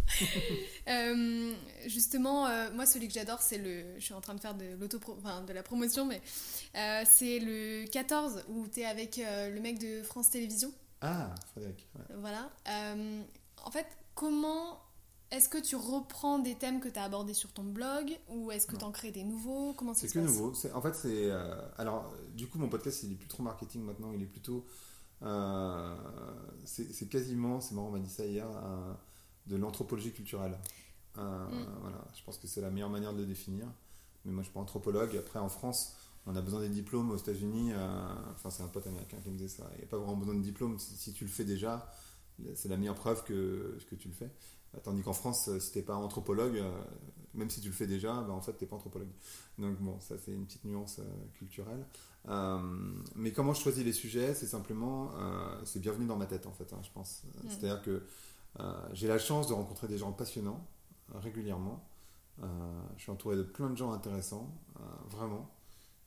Euh, 0.89 1.53
justement, 1.87 2.47
euh, 2.47 2.71
moi, 2.75 2.87
celui 2.87 3.09
que 3.09 3.15
j'adore, 3.15 3.41
c'est 3.43 3.59
le. 3.59 3.99
Je 3.99 4.05
suis 4.05 4.15
en 4.15 4.21
train 4.21 4.35
de 4.35 4.41
faire 4.41 4.55
de, 4.55 4.67
l'auto 4.81 5.01
enfin, 5.19 5.43
de 5.43 5.53
la 5.53 5.63
promotion, 5.63 6.05
mais 6.05 6.21
euh, 6.77 7.03
c'est 7.11 7.39
le 7.41 7.87
14 7.91 8.45
où 8.49 8.67
tu 8.69 8.81
es 8.81 8.85
avec 8.85 9.19
euh, 9.19 9.51
le 9.51 9.61
mec 9.61 9.79
de 9.79 10.03
France 10.03 10.31
Télévisions. 10.31 10.73
Ah, 11.01 11.35
Frédéric. 11.53 11.87
ouais. 11.97 12.17
Voilà. 12.17 12.51
Euh, 12.69 13.23
en 13.65 13.71
fait, 13.71 13.87
comment. 14.15 14.81
Est-ce 15.31 15.49
que 15.51 15.59
tu 15.59 15.77
reprends 15.77 16.39
des 16.39 16.55
thèmes 16.57 16.81
que 16.81 16.89
tu 16.89 16.99
as 16.99 17.05
abordés 17.05 17.35
sur 17.35 17.53
ton 17.53 17.65
blog 17.65 18.19
ou 18.29 18.51
est-ce 18.51 18.67
que 18.67 18.77
tu 18.77 18.85
en 18.85 18.93
crées 18.93 19.11
des 19.13 19.25
nouveaux? 19.25 19.75
Comment 19.75 19.93
ça 19.95 20.01
C'est 20.01 20.09
se 20.09 20.15
que 20.15 20.21
passe? 20.21 20.29
nouveau. 20.29 20.53
En 20.75 20.81
fait, 20.81 20.95
c'est. 20.95 21.31
euh, 21.31 21.55
alors, 21.77 22.13
du 22.35 22.47
coup, 22.49 22.59
mon 22.59 22.69
podcast, 22.69 23.03
il 23.03 23.13
est 23.13 23.17
plus 23.17 23.29
trop 23.29 23.43
marketing 23.43 23.83
maintenant. 23.83 24.13
Il 24.13 24.23
est 24.23 24.27
plutôt. 24.27 24.65
euh, 25.23 25.97
c'est 26.65 27.09
quasiment, 27.09 27.61
c'est 27.61 27.75
marrant, 27.75 27.89
on 27.89 27.93
m'a 27.93 27.99
dit 27.99 28.11
ça 28.11 28.25
hier, 28.25 28.47
de 29.47 29.57
l'anthropologie 29.57 30.13
culturelle. 30.13 30.59
Mm. 31.17 31.21
Voilà, 31.81 32.05
je 32.15 32.23
pense 32.25 32.39
que 32.39 32.47
c'est 32.47 32.61
la 32.61 32.71
meilleure 32.71 32.91
manière 32.91 33.13
de 33.13 33.21
le 33.21 33.27
définir. 33.27 33.67
Mais 34.25 34.33
moi, 34.33 34.43
je 34.43 34.47
suis 34.49 34.55
pas 34.55 34.61
anthropologue. 34.61 35.17
Après, 35.17 35.39
en 35.39 35.49
France, 35.49 35.95
on 36.27 36.37
a 36.37 36.41
besoin 36.43 36.61
des 36.61 36.69
diplômes. 36.69 37.11
Aux 37.11 37.17
États-Unis, 37.17 37.73
euh, 37.73 38.15
enfin, 38.35 38.51
c'est 38.51 38.63
un 38.63 38.69
pote 38.69 38.87
américain 38.87 39.19
qui 39.23 39.29
me 39.31 39.37
disait 39.37 39.49
ça. 39.49 39.69
Il 39.75 39.79
n'y 39.79 39.85
a 39.85 39.89
pas 39.89 39.99
vraiment 39.99 40.17
besoin 40.17 40.35
de 40.35 40.43
diplôme. 40.43 40.79
Si, 40.79 40.97
si 40.97 41.13
tu 41.13 41.25
le 41.25 41.31
fais 41.31 41.45
déjà, 41.45 41.91
c'est 42.55 42.69
la 42.69 42.77
meilleure 42.77 42.95
preuve 42.95 43.25
que, 43.25 43.79
que 43.91 43.95
tu 43.97 44.09
le 44.09 44.15
fais. 44.15 44.31
Tandis 44.83 45.03
qu'en 45.03 45.13
France, 45.13 45.49
euh, 45.49 45.59
si 45.59 45.73
t'es 45.73 45.83
pas 45.83 45.95
anthropologue, 45.97 46.57
euh, 46.57 46.71
même 47.35 47.51
si 47.51 47.61
tu 47.61 47.69
le 47.69 47.75
fais 47.75 47.87
déjà, 47.87 48.23
bah, 48.23 48.33
en 48.33 48.41
fait, 48.41 48.53
t'es 48.53 48.67
pas 48.67 48.77
anthropologue. 48.77 49.11
Donc 49.59 49.79
bon, 49.81 49.99
ça 50.01 50.17
c'est 50.19 50.33
une 50.33 50.45
petite 50.47 50.65
nuance 50.65 50.99
euh, 50.99 51.05
culturelle. 51.35 51.85
Euh, 52.29 52.59
mais 53.15 53.33
comment 53.33 53.55
je 53.55 53.63
choisis 53.63 53.85
les 53.85 53.93
sujets, 53.93 54.35
c'est 54.35 54.47
simplement, 54.47 55.11
euh, 55.17 55.61
c'est 55.65 55.81
bienvenu 55.81 56.07
dans 56.07 56.17
ma 56.17 56.27
tête 56.27 56.47
en 56.47 56.53
fait, 56.53 56.73
hein, 56.73 56.81
je 56.83 56.91
pense. 56.93 57.23
Euh, 57.25 57.45
Mm. 57.45 57.51
C'est-à-dire 57.51 57.83
que 57.83 58.03
euh, 58.61 58.89
j'ai 58.93 59.09
la 59.09 59.19
chance 59.19 59.49
de 59.49 59.55
rencontrer 59.55 59.89
des 59.89 59.99
gens 59.99 60.13
passionnants 60.13 60.67
euh, 61.15 61.19
régulièrement. 61.19 61.85
Euh, 62.43 62.47
je 62.97 63.03
suis 63.03 63.11
entouré 63.11 63.37
de 63.37 63.43
plein 63.43 63.71
de 63.71 63.77
gens 63.77 63.93
intéressants, 63.93 64.55
euh, 64.77 64.81
vraiment. 65.09 65.51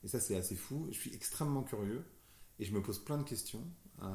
Et 0.04 0.08
ça 0.08 0.20
c'est 0.20 0.36
assez 0.36 0.56
fou. 0.56 0.86
Je 0.90 0.96
suis 0.96 1.14
extrêmement 1.14 1.62
curieux 1.62 2.04
et 2.58 2.64
je 2.64 2.72
me 2.72 2.82
pose 2.82 2.98
plein 2.98 3.18
de 3.18 3.24
questions. 3.24 3.64
Euh, 4.02 4.06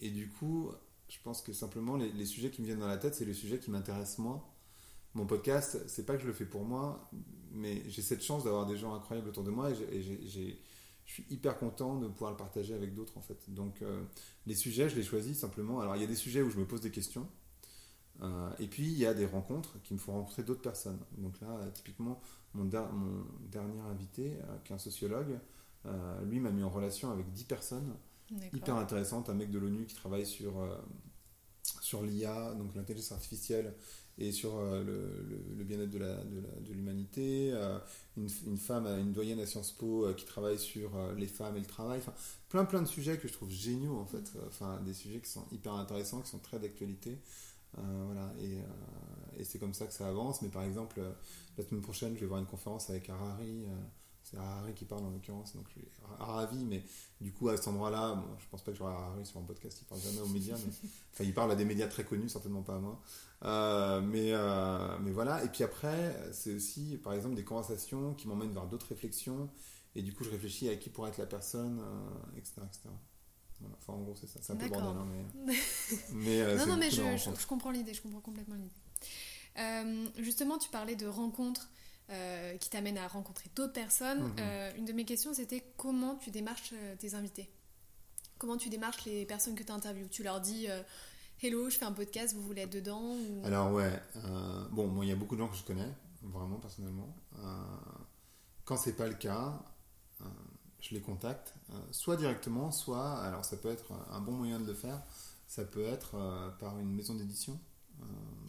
et 0.00 0.10
du 0.10 0.28
coup, 0.28 0.70
je 1.12 1.18
pense 1.22 1.42
que 1.42 1.52
simplement 1.52 1.96
les, 1.96 2.24
sujets 2.24 2.50
qui 2.50 2.62
me 2.62 2.66
viennent 2.66 2.78
dans 2.78 2.86
la 2.86 2.96
tête, 2.96 3.14
c'est 3.14 3.26
les 3.26 3.34
sujets 3.34 3.58
qui 3.58 3.70
m'intéressent 3.70 4.18
moi. 4.18 4.48
Mon 5.12 5.26
podcast, 5.26 5.78
c'est 5.86 6.06
pas 6.06 6.16
que 6.16 6.22
je 6.22 6.26
le 6.26 6.32
fais 6.32 6.46
pour 6.46 6.64
moi, 6.64 7.10
mais 7.50 7.82
j'ai 7.90 8.00
cette 8.00 8.22
chance 8.22 8.44
d'avoir 8.44 8.64
des 8.64 8.78
gens 8.78 8.94
incroyables 8.94 9.28
autour 9.28 9.44
de 9.44 9.50
moi 9.50 9.70
et, 9.70 10.02
je 11.04 11.12
suis 11.14 11.26
hyper 11.30 11.58
content 11.58 11.96
de 11.96 12.06
pouvoir 12.06 12.30
le 12.30 12.36
partager 12.36 12.72
avec 12.74 12.94
d'autres 12.94 13.18
en 13.18 13.20
fait. 13.20 13.36
Donc 13.48 13.82
euh, 13.82 14.04
les 14.46 14.54
sujets, 14.54 14.88
je 14.88 14.96
les 14.96 15.02
choisis 15.02 15.38
simplement. 15.38 15.80
Alors 15.80 15.96
il 15.96 16.00
y 16.00 16.04
a 16.04 16.08
des 16.08 16.14
sujets 16.14 16.40
où 16.40 16.48
je 16.48 16.58
me 16.58 16.64
pose 16.64 16.80
des 16.80 16.92
questions. 16.92 17.28
euh, 18.22 18.50
et 18.58 18.68
puis 18.68 18.84
il 18.84 18.96
y 18.96 19.04
a 19.04 19.12
des 19.12 19.26
rencontres 19.26 19.82
qui 19.82 19.92
me 19.92 19.98
font 19.98 20.12
rencontrer 20.12 20.44
d'autres 20.44 20.62
personnes. 20.62 21.00
Donc 21.18 21.38
là, 21.40 21.58
typiquement, 21.74 22.22
mon, 22.54 22.64
der- 22.64 22.90
mon 22.92 23.26
dernier 23.50 23.80
invité, 23.80 24.38
euh, 24.48 24.58
qui 24.64 24.72
est 24.72 24.76
un 24.76 24.78
sociologue, 24.78 25.38
lui 26.24 26.38
m'a 26.38 26.52
mis 26.52 26.62
en 26.62 26.70
relation 26.70 27.10
avec 27.10 27.30
10 27.32 27.44
personnes. 27.44 27.96
Hyper 28.52 28.76
intéressante, 28.76 29.28
un 29.30 29.34
mec 29.34 29.50
de 29.50 29.58
l'ONU 29.58 29.86
qui 29.86 29.94
travaille 29.94 30.26
sur, 30.26 30.58
euh, 30.60 30.76
sur 31.80 32.02
l'IA, 32.02 32.54
donc 32.54 32.74
l'intelligence 32.74 33.12
artificielle, 33.12 33.74
et 34.18 34.30
sur 34.32 34.56
euh, 34.58 34.84
le, 34.84 35.64
bien-être 35.64 35.90
de 35.90 35.98
la- 35.98 36.22
de 36.24 36.72
l'humanité, 36.72 37.50
euh, 37.52 37.78
une, 38.16 38.28
femme, 38.58 38.86
une 38.86 39.12
doyenne 39.12 39.40
à 39.40 39.46
Sciences 39.46 39.72
Po 39.72 40.12
qui 40.16 40.24
travaille 40.26 40.58
sur 40.58 40.90
les 41.16 41.26
femmes 41.26 41.56
et 41.56 41.60
le 41.60 41.66
travail, 41.66 42.00
plein 42.48 42.64
plein 42.64 42.82
de 42.82 42.88
sujets 42.88 43.16
que 43.18 43.26
je 43.28 43.32
trouve 43.32 43.50
géniaux 43.50 43.96
en 43.96 44.04
fait, 44.06 44.32
enfin 44.48 44.80
des 44.84 44.92
sujets 44.94 45.20
qui 45.20 45.30
sont 45.30 45.46
hyper 45.50 45.72
intéressants, 45.74 46.20
qui 46.20 46.30
sont 46.30 46.38
très 46.40 46.58
d'actualité. 46.58 47.18
Voilà, 47.74 48.34
et, 48.40 48.58
et 49.40 49.44
c'est 49.44 49.58
comme 49.58 49.72
ça 49.74 49.86
que 49.86 49.94
ça 49.94 50.06
avance. 50.08 50.42
Mais 50.42 50.48
par 50.48 50.62
exemple, 50.62 51.00
la 51.56 51.64
semaine 51.64 51.80
prochaine, 51.82 52.14
je 52.16 52.20
vais 52.20 52.26
voir 52.26 52.40
une 52.40 52.46
conférence 52.46 52.90
avec 52.90 53.08
Harari. 53.08 53.64
Euh, 54.34 54.38
c'est 54.38 54.38
Harari 54.38 54.74
qui 54.74 54.84
parle 54.84 55.04
en 55.04 55.10
l'occurrence, 55.10 55.54
donc 55.54 55.66
je 55.68 55.80
suis 55.80 55.88
ravi. 56.18 56.64
Mais 56.64 56.82
du 57.20 57.32
coup, 57.32 57.48
à 57.48 57.56
cet 57.56 57.68
endroit-là, 57.68 58.14
bon, 58.14 58.26
je 58.38 58.46
pense 58.50 58.62
pas 58.62 58.72
que 58.72 58.78
j'aurai 58.78 58.92
Harari 58.92 59.26
sur 59.26 59.40
un 59.40 59.44
podcast. 59.44 59.78
Il 59.80 59.86
parle 59.86 60.00
jamais 60.00 60.20
aux 60.20 60.28
médias, 60.28 60.56
mais 60.56 60.72
enfin, 61.12 61.24
il 61.24 61.34
parle 61.34 61.52
à 61.52 61.56
des 61.56 61.64
médias 61.64 61.88
très 61.88 62.04
connus, 62.04 62.28
certainement 62.28 62.62
pas 62.62 62.76
à 62.76 62.80
moi. 62.80 63.00
Euh, 63.44 64.00
mais, 64.00 64.32
euh, 64.32 64.98
mais 65.00 65.10
voilà. 65.12 65.44
Et 65.44 65.48
puis 65.48 65.64
après, 65.64 66.16
c'est 66.32 66.54
aussi, 66.54 66.98
par 67.02 67.12
exemple, 67.12 67.34
des 67.34 67.44
conversations 67.44 68.14
qui 68.14 68.28
m'emmènent 68.28 68.52
vers 68.52 68.66
d'autres 68.66 68.88
réflexions. 68.88 69.48
Et 69.94 70.02
du 70.02 70.12
coup, 70.12 70.24
je 70.24 70.30
réfléchis 70.30 70.68
à 70.68 70.76
qui 70.76 70.90
pourrait 70.90 71.10
être 71.10 71.18
la 71.18 71.26
personne, 71.26 71.80
euh, 71.80 72.38
etc., 72.38 72.54
etc. 72.66 72.88
Voilà. 73.60 73.76
Enfin, 73.78 73.92
en 73.92 74.00
gros, 74.00 74.16
c'est 74.16 74.26
ça. 74.26 74.40
C'est 74.42 74.52
un 74.52 74.56
peu 74.56 74.68
bordel, 74.68 74.88
hein, 74.88 75.06
mais, 75.46 75.54
mais, 76.12 76.40
euh, 76.40 76.56
non, 76.58 76.66
non, 76.66 76.76
mais 76.76 76.90
je, 76.90 76.96
je, 76.96 77.02
rencontres. 77.02 77.40
je 77.40 77.46
comprends 77.46 77.70
l'idée, 77.70 77.94
je 77.94 78.02
comprends 78.02 78.20
complètement 78.20 78.54
l'idée. 78.54 78.70
Euh, 79.58 80.06
justement, 80.18 80.58
tu 80.58 80.70
parlais 80.70 80.96
de 80.96 81.06
rencontres 81.06 81.68
euh, 82.12 82.56
qui 82.58 82.68
t'amènent 82.68 82.98
à 82.98 83.08
rencontrer 83.08 83.50
d'autres 83.56 83.72
personnes. 83.72 84.22
Mhm. 84.22 84.36
Euh, 84.38 84.72
une 84.76 84.84
de 84.84 84.92
mes 84.92 85.04
questions, 85.04 85.32
c'était 85.32 85.64
comment 85.76 86.16
tu 86.16 86.30
démarches 86.30 86.72
euh, 86.74 86.94
tes 86.96 87.14
invités? 87.14 87.50
Comment 88.38 88.56
tu 88.56 88.68
démarches 88.68 89.04
les 89.04 89.24
personnes 89.24 89.54
que 89.54 89.62
tu 89.62 89.72
interviews 89.72 90.08
Tu 90.08 90.22
leur 90.22 90.40
dis 90.40 90.68
euh, 90.68 90.82
Hello, 91.42 91.70
je 91.70 91.78
fais 91.78 91.84
un 91.84 91.92
podcast, 91.92 92.34
vous 92.34 92.42
voulez 92.42 92.62
être 92.62 92.72
dedans 92.72 93.16
ou... 93.16 93.44
Alors 93.44 93.72
ouais, 93.72 93.90
bon, 94.70 95.02
il 95.02 95.08
y 95.08 95.12
a 95.12 95.16
beaucoup 95.16 95.34
de 95.34 95.40
gens 95.40 95.48
que 95.48 95.56
je 95.56 95.64
connais, 95.64 95.88
vraiment 96.22 96.58
personnellement. 96.58 97.16
Quand 98.64 98.76
c'est 98.76 98.94
pas 98.94 99.08
le 99.08 99.14
cas, 99.14 99.60
je 100.80 100.94
les 100.94 101.00
contacte, 101.00 101.54
soit 101.90 102.16
directement, 102.16 102.70
soit, 102.70 103.20
alors 103.22 103.44
ça 103.44 103.56
peut 103.56 103.70
être 103.70 103.92
un 104.12 104.20
bon 104.20 104.32
moyen 104.32 104.60
de 104.60 104.66
le 104.66 104.74
faire, 104.74 105.02
ça 105.48 105.64
peut 105.64 105.84
être 105.84 106.54
par 106.60 106.78
une 106.78 106.94
maison 106.94 107.14
d'édition. 107.14 107.58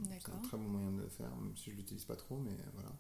C'est 0.07 0.31
un 0.31 0.37
très 0.43 0.57
bon 0.57 0.69
moyen 0.69 0.91
de 0.91 1.01
le 1.01 1.09
faire, 1.09 1.35
même 1.35 1.57
si 1.57 1.71
je 1.71 1.75
l'utilise 1.75 2.05
pas 2.05 2.15
trop, 2.15 2.37
mais 2.37 2.55
voilà. 2.75 2.91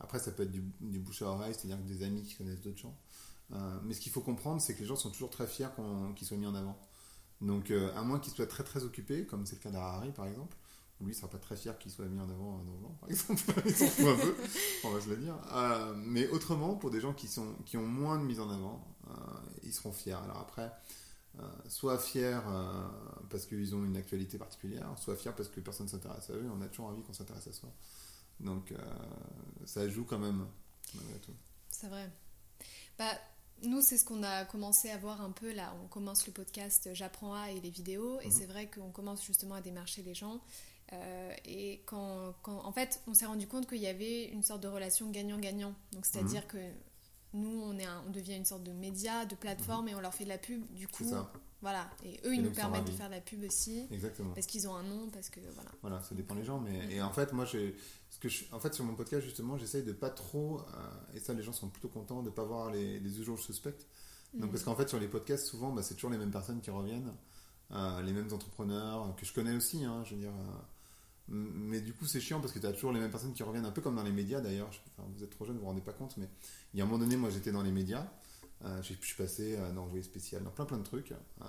Après, 0.00 0.18
ça 0.18 0.30
peut 0.32 0.44
être 0.44 0.50
du, 0.50 0.62
du 0.80 0.98
bouche 0.98 1.22
à 1.22 1.26
oreille, 1.26 1.54
c'est-à-dire 1.54 1.78
que 1.78 1.88
des 1.88 2.02
amis 2.02 2.22
qui 2.22 2.34
connaissent 2.34 2.60
d'autres 2.60 2.78
gens. 2.78 2.96
Euh, 3.52 3.78
mais 3.84 3.94
ce 3.94 4.00
qu'il 4.00 4.12
faut 4.12 4.20
comprendre, 4.20 4.60
c'est 4.60 4.74
que 4.74 4.80
les 4.80 4.86
gens 4.86 4.96
sont 4.96 5.10
toujours 5.10 5.30
très 5.30 5.46
fiers 5.46 5.68
qu'ils 6.16 6.26
soient 6.26 6.36
mis 6.36 6.46
en 6.46 6.54
avant. 6.54 6.78
Donc, 7.40 7.70
euh, 7.70 7.94
à 7.96 8.02
moins 8.02 8.18
qu'ils 8.18 8.32
soient 8.32 8.46
très 8.46 8.64
très 8.64 8.84
occupés, 8.84 9.26
comme 9.26 9.46
c'est 9.46 9.56
le 9.56 9.62
cas 9.62 9.70
d'Harari 9.70 10.12
par 10.12 10.26
exemple, 10.26 10.56
lui, 11.00 11.12
il 11.12 11.14
sera 11.14 11.28
pas 11.28 11.38
très 11.38 11.56
fier 11.56 11.78
qu'il 11.78 11.90
soit 11.90 12.04
mis 12.04 12.20
en 12.20 12.28
avant 12.28 12.58
dans 12.58 12.74
le 12.74 12.80
genre, 12.80 12.94
par 13.00 13.08
exemple. 13.08 13.42
il 13.66 13.74
s'en 13.74 13.86
fout 13.86 14.06
un 14.06 14.16
peu, 14.16 14.36
on 14.84 14.90
va 14.90 15.00
se 15.00 15.08
le 15.08 15.16
dire. 15.16 15.34
Euh, 15.54 15.94
mais 15.96 16.28
autrement, 16.28 16.74
pour 16.74 16.90
des 16.90 17.00
gens 17.00 17.14
qui, 17.14 17.26
sont, 17.26 17.54
qui 17.64 17.78
ont 17.78 17.86
moins 17.86 18.18
de 18.18 18.24
mise 18.24 18.38
en 18.38 18.50
avant, 18.50 18.86
euh, 19.08 19.12
ils 19.62 19.72
seront 19.72 19.92
fiers. 19.92 20.12
Alors 20.12 20.38
après, 20.38 20.70
euh, 21.38 21.42
soit 21.68 21.96
fiers 21.98 22.40
euh, 22.46 22.88
parce 23.30 23.46
qu'ils 23.46 23.74
ont 23.74 23.84
une 23.84 23.96
actualité 23.96 24.36
particulière, 24.36 24.86
soit 24.98 25.16
fiers 25.16 25.32
parce 25.34 25.48
que 25.48 25.60
personne 25.60 25.86
ne 25.86 25.90
s'intéresse 25.90 26.28
à 26.30 26.34
eux. 26.34 26.50
On 26.54 26.60
a 26.60 26.66
toujours 26.66 26.86
envie 26.86 27.02
qu'on 27.02 27.12
s'intéresse 27.12 27.46
à 27.46 27.52
soi. 27.52 27.70
Donc, 28.40 28.72
euh, 28.72 28.76
ça 29.66 29.88
joue 29.88 30.04
quand 30.04 30.18
même, 30.18 30.46
malgré 30.94 31.18
tout. 31.20 31.34
C'est 31.70 31.88
vrai. 31.88 32.10
Bah, 32.98 33.12
nous, 33.62 33.80
c'est 33.82 33.98
ce 33.98 34.04
qu'on 34.04 34.22
a 34.22 34.44
commencé 34.46 34.90
à 34.90 34.96
voir 34.98 35.20
un 35.20 35.30
peu 35.32 35.52
là. 35.52 35.74
On 35.84 35.88
commence 35.88 36.26
le 36.26 36.32
podcast 36.32 36.90
J'apprends 36.94 37.34
à 37.34 37.50
et 37.50 37.60
les 37.60 37.70
vidéos. 37.70 38.18
Et 38.20 38.26
Mhm. 38.26 38.32
c'est 38.32 38.46
vrai 38.46 38.70
qu'on 38.70 38.90
commence 38.90 39.24
justement 39.24 39.54
à 39.56 39.60
démarcher 39.60 40.02
les 40.02 40.14
gens. 40.14 40.40
Euh, 40.92 41.32
et 41.44 41.82
quand, 41.86 42.34
quand- 42.42 42.64
en 42.64 42.72
fait, 42.72 43.00
on 43.06 43.14
s'est 43.14 43.26
rendu 43.26 43.46
compte 43.46 43.68
qu'il 43.68 43.78
y 43.78 43.86
avait 43.86 44.24
une 44.24 44.42
sorte 44.42 44.62
de 44.62 44.68
relation 44.68 45.08
gagnant-gagnant. 45.10 45.74
Donc, 45.92 46.04
c'est-à-dire 46.06 46.46
que 46.48 46.58
nous, 47.32 47.60
on, 47.62 47.78
est 47.78 47.84
un- 47.84 48.02
on 48.06 48.10
devient 48.10 48.34
une 48.34 48.44
sorte 48.44 48.64
de 48.64 48.72
média, 48.72 49.24
de 49.24 49.34
plateforme 49.36 49.88
et 49.88 49.94
on 49.94 50.00
leur 50.00 50.12
fait 50.14 50.24
de 50.24 50.30
la 50.30 50.38
pub. 50.38 50.66
Du 50.72 50.86
Mhm. 50.86 50.90
Coup, 50.90 51.04
ça, 51.08 51.30
voilà. 51.62 51.90
Et 52.04 52.20
eux, 52.24 52.32
Et 52.32 52.36
ils 52.36 52.42
nous 52.42 52.50
permettent 52.52 52.84
de 52.86 52.90
faire 52.90 53.08
de 53.08 53.14
la 53.14 53.20
pub 53.20 53.42
aussi. 53.44 53.86
exactement. 53.90 54.32
Parce 54.34 54.46
qu'ils 54.46 54.66
ont 54.68 54.74
un 54.74 54.82
nom, 54.82 55.08
parce 55.10 55.28
que 55.28 55.40
voilà. 55.54 55.70
Voilà, 55.82 56.02
ça 56.02 56.14
dépend 56.14 56.34
des 56.34 56.44
gens. 56.44 56.60
Mais, 56.60 56.94
et 56.94 57.02
en 57.02 57.12
fait, 57.12 57.32
moi, 57.32 57.44
j'ai, 57.44 57.76
ce 58.10 58.18
que 58.18 58.28
je, 58.28 58.44
en 58.52 58.58
fait, 58.60 58.72
sur 58.74 58.84
mon 58.84 58.94
podcast, 58.94 59.24
justement, 59.24 59.56
j'essaye 59.58 59.82
de 59.82 59.92
pas 59.92 60.10
trop, 60.10 60.60
euh, 60.60 61.14
et 61.14 61.20
ça, 61.20 61.34
les 61.34 61.42
gens 61.42 61.52
sont 61.52 61.68
plutôt 61.68 61.88
contents 61.88 62.22
de 62.22 62.30
pas 62.30 62.44
voir 62.44 62.70
les, 62.70 62.98
les 63.00 63.20
usual 63.20 63.36
suspects. 63.38 63.86
Donc, 64.32 64.44
Mhm. 64.44 64.50
parce 64.50 64.62
qu'en 64.64 64.74
fait, 64.76 64.88
sur 64.88 65.00
les 65.00 65.08
podcasts, 65.08 65.46
souvent, 65.46 65.72
bah, 65.72 65.82
c'est 65.82 65.94
toujours 65.94 66.10
les 66.10 66.18
mêmes 66.18 66.30
personnes 66.30 66.60
qui 66.60 66.70
reviennent, 66.70 67.12
euh, 67.72 68.00
les 68.02 68.12
mêmes 68.12 68.32
entrepreneurs, 68.32 69.08
euh, 69.08 69.12
que 69.12 69.26
je 69.26 69.32
connais 69.32 69.54
aussi, 69.56 69.84
hein, 69.84 70.02
je 70.04 70.14
veux 70.14 70.20
dire. 70.20 70.30
euh, 70.30 70.58
mais 71.28 71.80
du 71.80 71.92
coup, 71.92 72.06
c'est 72.06 72.20
chiant 72.20 72.40
parce 72.40 72.52
que 72.52 72.58
tu 72.58 72.66
as 72.66 72.72
toujours 72.72 72.90
les 72.92 72.98
mêmes 73.00 73.10
personnes 73.10 73.32
qui 73.32 73.42
reviennent, 73.44 73.64
un 73.64 73.70
peu 73.70 73.80
comme 73.80 73.94
dans 73.96 74.02
les 74.02 74.10
médias 74.12 74.40
d'ailleurs. 74.40 74.68
Enfin, 74.96 75.08
vous 75.14 75.22
êtes 75.22 75.30
trop 75.30 75.44
jeune, 75.44 75.54
vous 75.56 75.60
vous 75.60 75.66
rendez 75.68 75.80
pas 75.80 75.92
compte, 75.92 76.16
mais 76.16 76.28
il 76.74 76.78
y 76.78 76.80
a 76.80 76.84
un 76.84 76.88
moment 76.88 76.98
donné, 76.98 77.16
moi, 77.16 77.30
j'étais 77.30 77.52
dans 77.52 77.62
les 77.62 77.70
médias. 77.70 78.04
Euh, 78.64 78.82
je, 78.82 78.92
suis 78.92 79.16
passé 79.16 79.56
euh, 79.56 79.72
dans 79.72 79.84
Envoyé 79.84 80.02
spécial, 80.02 80.42
dans 80.42 80.50
plein 80.50 80.66
plein 80.66 80.76
de 80.76 80.82
trucs. 80.82 81.12
Euh, 81.12 81.44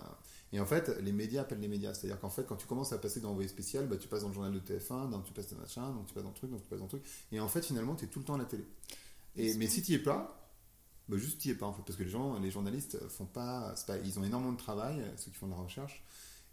et 0.54 0.60
en 0.60 0.66
fait, 0.66 0.90
les 1.02 1.12
médias 1.12 1.42
appellent 1.42 1.60
les 1.60 1.68
médias. 1.68 1.94
C'est-à-dire 1.94 2.20
qu'en 2.20 2.30
fait, 2.30 2.46
quand 2.46 2.56
tu 2.56 2.68
commences 2.68 2.94
à 2.94 2.98
passer 2.98 3.20
dans 3.20 3.32
Envoyé 3.32 3.50
spécial, 3.50 3.88
bah, 3.88 3.98
tu 3.98 4.08
passes 4.08 4.22
dans 4.22 4.30
le 4.30 4.34
journal 4.34 4.54
de 4.54 4.60
TF1, 4.60 5.10
donc 5.10 5.26
tu 5.26 5.34
passes 5.34 5.52
dans 5.52 5.60
machin, 5.60 5.92
donc 5.92 6.08
tu 6.08 6.14
passes 6.14 6.24
dans 6.24 6.30
le 6.30 6.36
truc, 6.36 6.52
donc 6.52 6.62
tu 6.62 6.68
passes 6.68 6.80
dans 6.80 6.86
le 6.86 6.90
truc. 6.90 7.04
Et 7.32 7.40
en 7.40 7.48
fait, 7.48 7.66
finalement, 7.66 7.96
tu 7.96 8.06
es 8.06 8.08
tout 8.08 8.20
le 8.20 8.26
temps 8.26 8.36
à 8.36 8.40
la 8.40 8.46
télé. 8.46 8.66
Et, 9.36 9.54
mais 9.56 9.68
si 9.68 9.82
tu 9.82 9.92
n'y 9.92 9.98
es 9.98 10.00
pas, 10.00 10.52
bah, 11.10 11.18
juste 11.18 11.40
tu 11.42 11.50
n'y 11.50 11.54
es 11.54 11.58
pas 11.58 11.66
en 11.66 11.74
fait. 11.74 11.84
Parce 11.86 11.98
que 11.98 12.04
les 12.04 12.10
gens, 12.10 12.40
les 12.40 12.52
journalistes 12.52 12.98
font 13.10 13.26
pas, 13.26 13.76
pas. 13.88 13.98
Ils 13.98 14.18
ont 14.20 14.24
énormément 14.24 14.54
de 14.54 14.58
travail, 14.58 15.04
ceux 15.18 15.32
qui 15.32 15.38
font 15.38 15.48
de 15.48 15.52
la 15.52 15.58
recherche. 15.58 16.04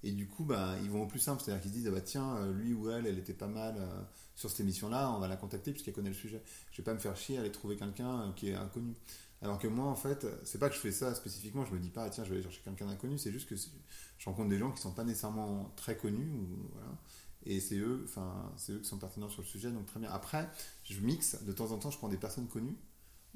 Et 0.04 0.12
du 0.12 0.28
coup, 0.28 0.44
bah, 0.44 0.76
ils 0.82 0.90
vont 0.90 1.02
au 1.02 1.06
plus 1.06 1.18
simple. 1.18 1.42
C'est-à-dire 1.42 1.62
qu'ils 1.62 1.72
se 1.72 1.76
disent, 1.76 1.88
ah 1.88 1.90
bah, 1.90 2.00
tiens, 2.00 2.36
euh, 2.36 2.52
lui 2.52 2.72
ou 2.72 2.90
elle, 2.90 3.06
elle 3.06 3.18
était 3.18 3.34
pas 3.34 3.48
mal 3.48 3.74
euh, 3.78 4.02
sur 4.36 4.48
cette 4.48 4.60
émission-là, 4.60 5.12
on 5.12 5.18
va 5.18 5.26
la 5.26 5.36
contacter 5.36 5.72
puisqu'elle 5.72 5.94
connaît 5.94 6.10
le 6.10 6.14
sujet. 6.14 6.42
Je 6.70 6.78
vais 6.78 6.84
pas 6.84 6.94
me 6.94 6.98
faire 6.98 7.16
chier 7.16 7.36
à 7.36 7.40
aller 7.40 7.50
trouver 7.50 7.76
quelqu'un 7.76 8.20
euh, 8.20 8.32
qui 8.32 8.50
est 8.50 8.54
inconnu. 8.54 8.94
Alors 9.42 9.58
que 9.58 9.68
moi, 9.68 9.86
en 9.86 9.94
fait, 9.94 10.26
c'est 10.44 10.58
pas 10.58 10.68
que 10.68 10.74
je 10.74 10.80
fais 10.80 10.90
ça 10.92 11.14
spécifiquement, 11.14 11.64
je 11.64 11.72
me 11.72 11.78
dis 11.78 11.90
pas, 11.90 12.04
ah, 12.04 12.10
tiens, 12.10 12.24
je 12.24 12.30
vais 12.30 12.36
aller 12.36 12.42
chercher 12.42 12.60
quelqu'un 12.62 12.86
d'inconnu, 12.86 13.18
c'est 13.18 13.30
juste 13.32 13.48
que 13.48 13.56
c'est- 13.56 13.70
je 14.18 14.24
rencontre 14.24 14.48
des 14.48 14.58
gens 14.58 14.72
qui 14.72 14.80
sont 14.82 14.92
pas 14.92 15.04
nécessairement 15.04 15.72
très 15.76 15.96
connus, 15.96 16.28
ou, 16.32 16.68
voilà, 16.72 16.98
et 17.44 17.60
c'est 17.60 17.76
eux, 17.78 18.02
enfin, 18.04 18.52
c'est 18.56 18.72
eux 18.72 18.78
qui 18.80 18.88
sont 18.88 18.98
pertinents 18.98 19.28
sur 19.28 19.42
le 19.42 19.46
sujet, 19.46 19.70
donc 19.70 19.86
très 19.86 20.00
bien. 20.00 20.10
Après, 20.10 20.48
je 20.84 20.98
mixe, 21.00 21.42
de 21.44 21.52
temps 21.52 21.70
en 21.70 21.78
temps, 21.78 21.90
je 21.90 21.98
prends 21.98 22.08
des 22.08 22.16
personnes 22.16 22.48
connues, 22.48 22.76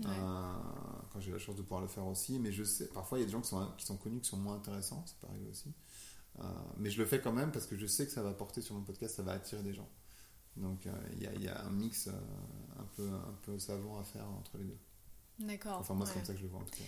Ouais. 0.04 0.10
euh, 0.10 0.52
quand 1.12 1.20
j'ai 1.20 1.30
la 1.32 1.38
chance 1.38 1.54
de 1.56 1.62
pouvoir 1.62 1.82
le 1.82 1.86
faire 1.88 2.06
aussi, 2.06 2.38
mais 2.40 2.50
je 2.50 2.64
sais, 2.64 2.88
parfois 2.88 3.18
il 3.18 3.20
y 3.20 3.24
a 3.24 3.26
des 3.26 3.32
gens 3.32 3.40
qui 3.42 3.48
sont, 3.50 3.70
qui 3.78 3.86
sont 3.86 3.96
connus, 3.96 4.20
qui 4.20 4.28
sont 4.30 4.38
moins 4.38 4.56
intéressants, 4.56 5.04
peut 5.20 5.26
arriver 5.28 5.48
aussi. 5.50 5.72
Euh, 6.40 6.44
mais 6.78 6.90
je 6.90 6.98
le 6.98 7.06
fais 7.06 7.20
quand 7.20 7.32
même 7.32 7.52
parce 7.52 7.66
que 7.66 7.76
je 7.76 7.86
sais 7.86 8.06
que 8.06 8.12
ça 8.12 8.22
va 8.22 8.32
porter 8.32 8.62
sur 8.62 8.74
mon 8.74 8.82
podcast, 8.82 9.16
ça 9.16 9.22
va 9.22 9.32
attirer 9.32 9.62
des 9.62 9.74
gens. 9.74 9.88
Donc 10.56 10.86
euh, 10.86 10.92
il 11.12 11.18
y, 11.40 11.44
y 11.44 11.48
a 11.48 11.64
un 11.64 11.70
mix 11.70 12.08
un, 12.08 12.84
peu, 12.96 13.08
un 13.10 13.34
peu 13.42 13.58
savant 13.58 13.98
à 14.00 14.04
faire 14.04 14.28
entre 14.30 14.58
les 14.58 14.64
deux. 14.64 14.78
D'accord. 15.38 15.78
Enfin, 15.80 15.94
moi, 15.94 16.06
c'est 16.06 16.14
comme 16.14 16.24
ça 16.24 16.32
que 16.32 16.38
je 16.38 16.44
le 16.44 16.50
vois 16.50 16.60
en 16.60 16.64
tout 16.64 16.78
cas. 16.78 16.84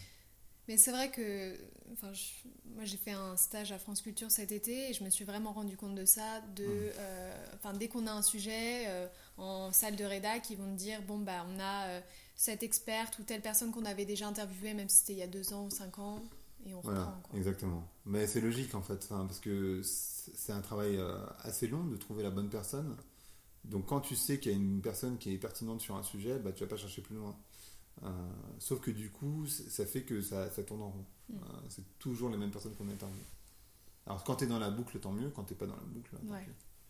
Mais 0.67 0.79
c'est 0.79 0.93
vrai 0.93 1.11
que, 1.11 1.59
enfin, 1.93 2.11
je- 2.15 2.49
moi 2.75 2.85
j'ai 2.87 2.97
fait 2.97 3.11
un 3.11 3.37
stage 3.37 3.71
à 3.71 3.79
France 3.79 4.01
Culture 4.01 4.31
cet 4.31 4.51
été 4.51 4.89
et 4.91 4.95
je 4.95 5.05
me 5.05 5.11
suis 5.11 5.25
vraiment 5.27 5.53
rendu 5.53 5.77
compte 5.77 5.95
de 5.95 6.07
ça. 6.07 6.41
De, 6.57 6.65
Mm. 6.65 6.69
euh, 6.99 7.47
enfin, 7.57 7.75
dès 7.75 7.89
qu'on 7.89 8.07
a 8.07 8.13
un 8.13 8.23
sujet 8.23 8.87
euh, 8.87 9.07
en 9.37 9.73
salle 9.73 9.95
de 9.97 10.05
rédac, 10.05 10.49
ils 10.49 10.57
vont 10.57 10.73
te 10.73 10.79
dire 10.79 11.03
bon 11.03 11.19
bah 11.19 11.45
on 11.55 11.59
a 11.61 11.89
euh, 11.89 12.01
cette 12.35 12.63
experte 12.63 13.19
ou 13.19 13.25
telle 13.25 13.43
personne 13.43 13.73
qu'on 13.73 13.85
avait 13.85 14.07
déjà 14.07 14.27
interviewée, 14.27 14.73
même 14.73 14.89
si 14.89 14.99
c'était 14.99 15.13
il 15.13 15.19
y 15.19 15.23
a 15.23 15.27
deux 15.27 15.53
ans 15.53 15.67
ou 15.67 15.71
cinq 15.71 15.99
ans, 15.99 16.23
et 16.67 16.75
on 16.75 16.81
Voilà, 16.83 17.01
reprend. 17.05 17.21
Quoi. 17.23 17.39
exactement. 17.39 17.89
Mais 18.05 18.27
c'est 18.27 18.41
logique 18.41 18.75
en 18.75 18.83
fait, 18.83 19.03
enfin, 19.05 19.27
parce 19.27 19.41
que 19.41 19.83
c'est 19.83 20.53
un 20.53 20.61
travail 20.61 20.99
assez 21.41 21.67
long 21.67 21.85
de 21.85 21.97
trouver 21.97 22.23
la 22.23 22.31
bonne 22.31 22.49
personne. 22.51 22.97
Donc 23.65 23.87
quand 23.87 24.01
tu 24.01 24.17
sais 24.17 24.41
qu'il 24.41 24.53
y 24.53 24.55
a 24.55 24.59
une 24.59 24.83
personne 24.83 25.19
qui 25.19 25.33
est 25.35 25.39
pertinente 25.39 25.81
sur 25.81 25.97
un 25.97 26.03
sujet, 26.03 26.39
bah, 26.39 26.53
tu 26.53 26.65
vas 26.65 26.71
pas 26.71 26.77
chercher 26.77 27.03
plus 27.03 27.17
loin. 27.17 27.37
Euh, 28.03 28.09
sauf 28.59 28.81
que 28.81 28.91
du 28.91 29.11
coup, 29.11 29.47
ça 29.47 29.87
fait 29.87 30.03
que 30.03 30.21
ça, 30.21 30.51
ça 30.51 30.63
tourne 30.63 30.83
en 30.83 30.91
rond. 30.91 31.07
Mm. 31.29 31.37
Euh, 31.37 31.41
c'est 31.69 31.99
toujours 31.99 32.29
les 32.31 32.37
mêmes 32.37 32.51
personnes 32.51 32.75
qu'on 32.75 32.89
interviewe. 32.89 33.25
Alors 34.07 34.25
quand 34.25 34.37
tu 34.37 34.45
es 34.45 34.47
dans 34.47 34.59
la 34.59 34.71
boucle, 34.71 34.99
tant 34.99 35.13
mieux. 35.13 35.31
Quand 35.31 35.45
tu 35.45 35.55
pas 35.55 35.67
dans 35.67 35.77
la 35.77 35.83
boucle, 35.83 36.11
tant 36.17 36.33
Ouais. 36.33 36.47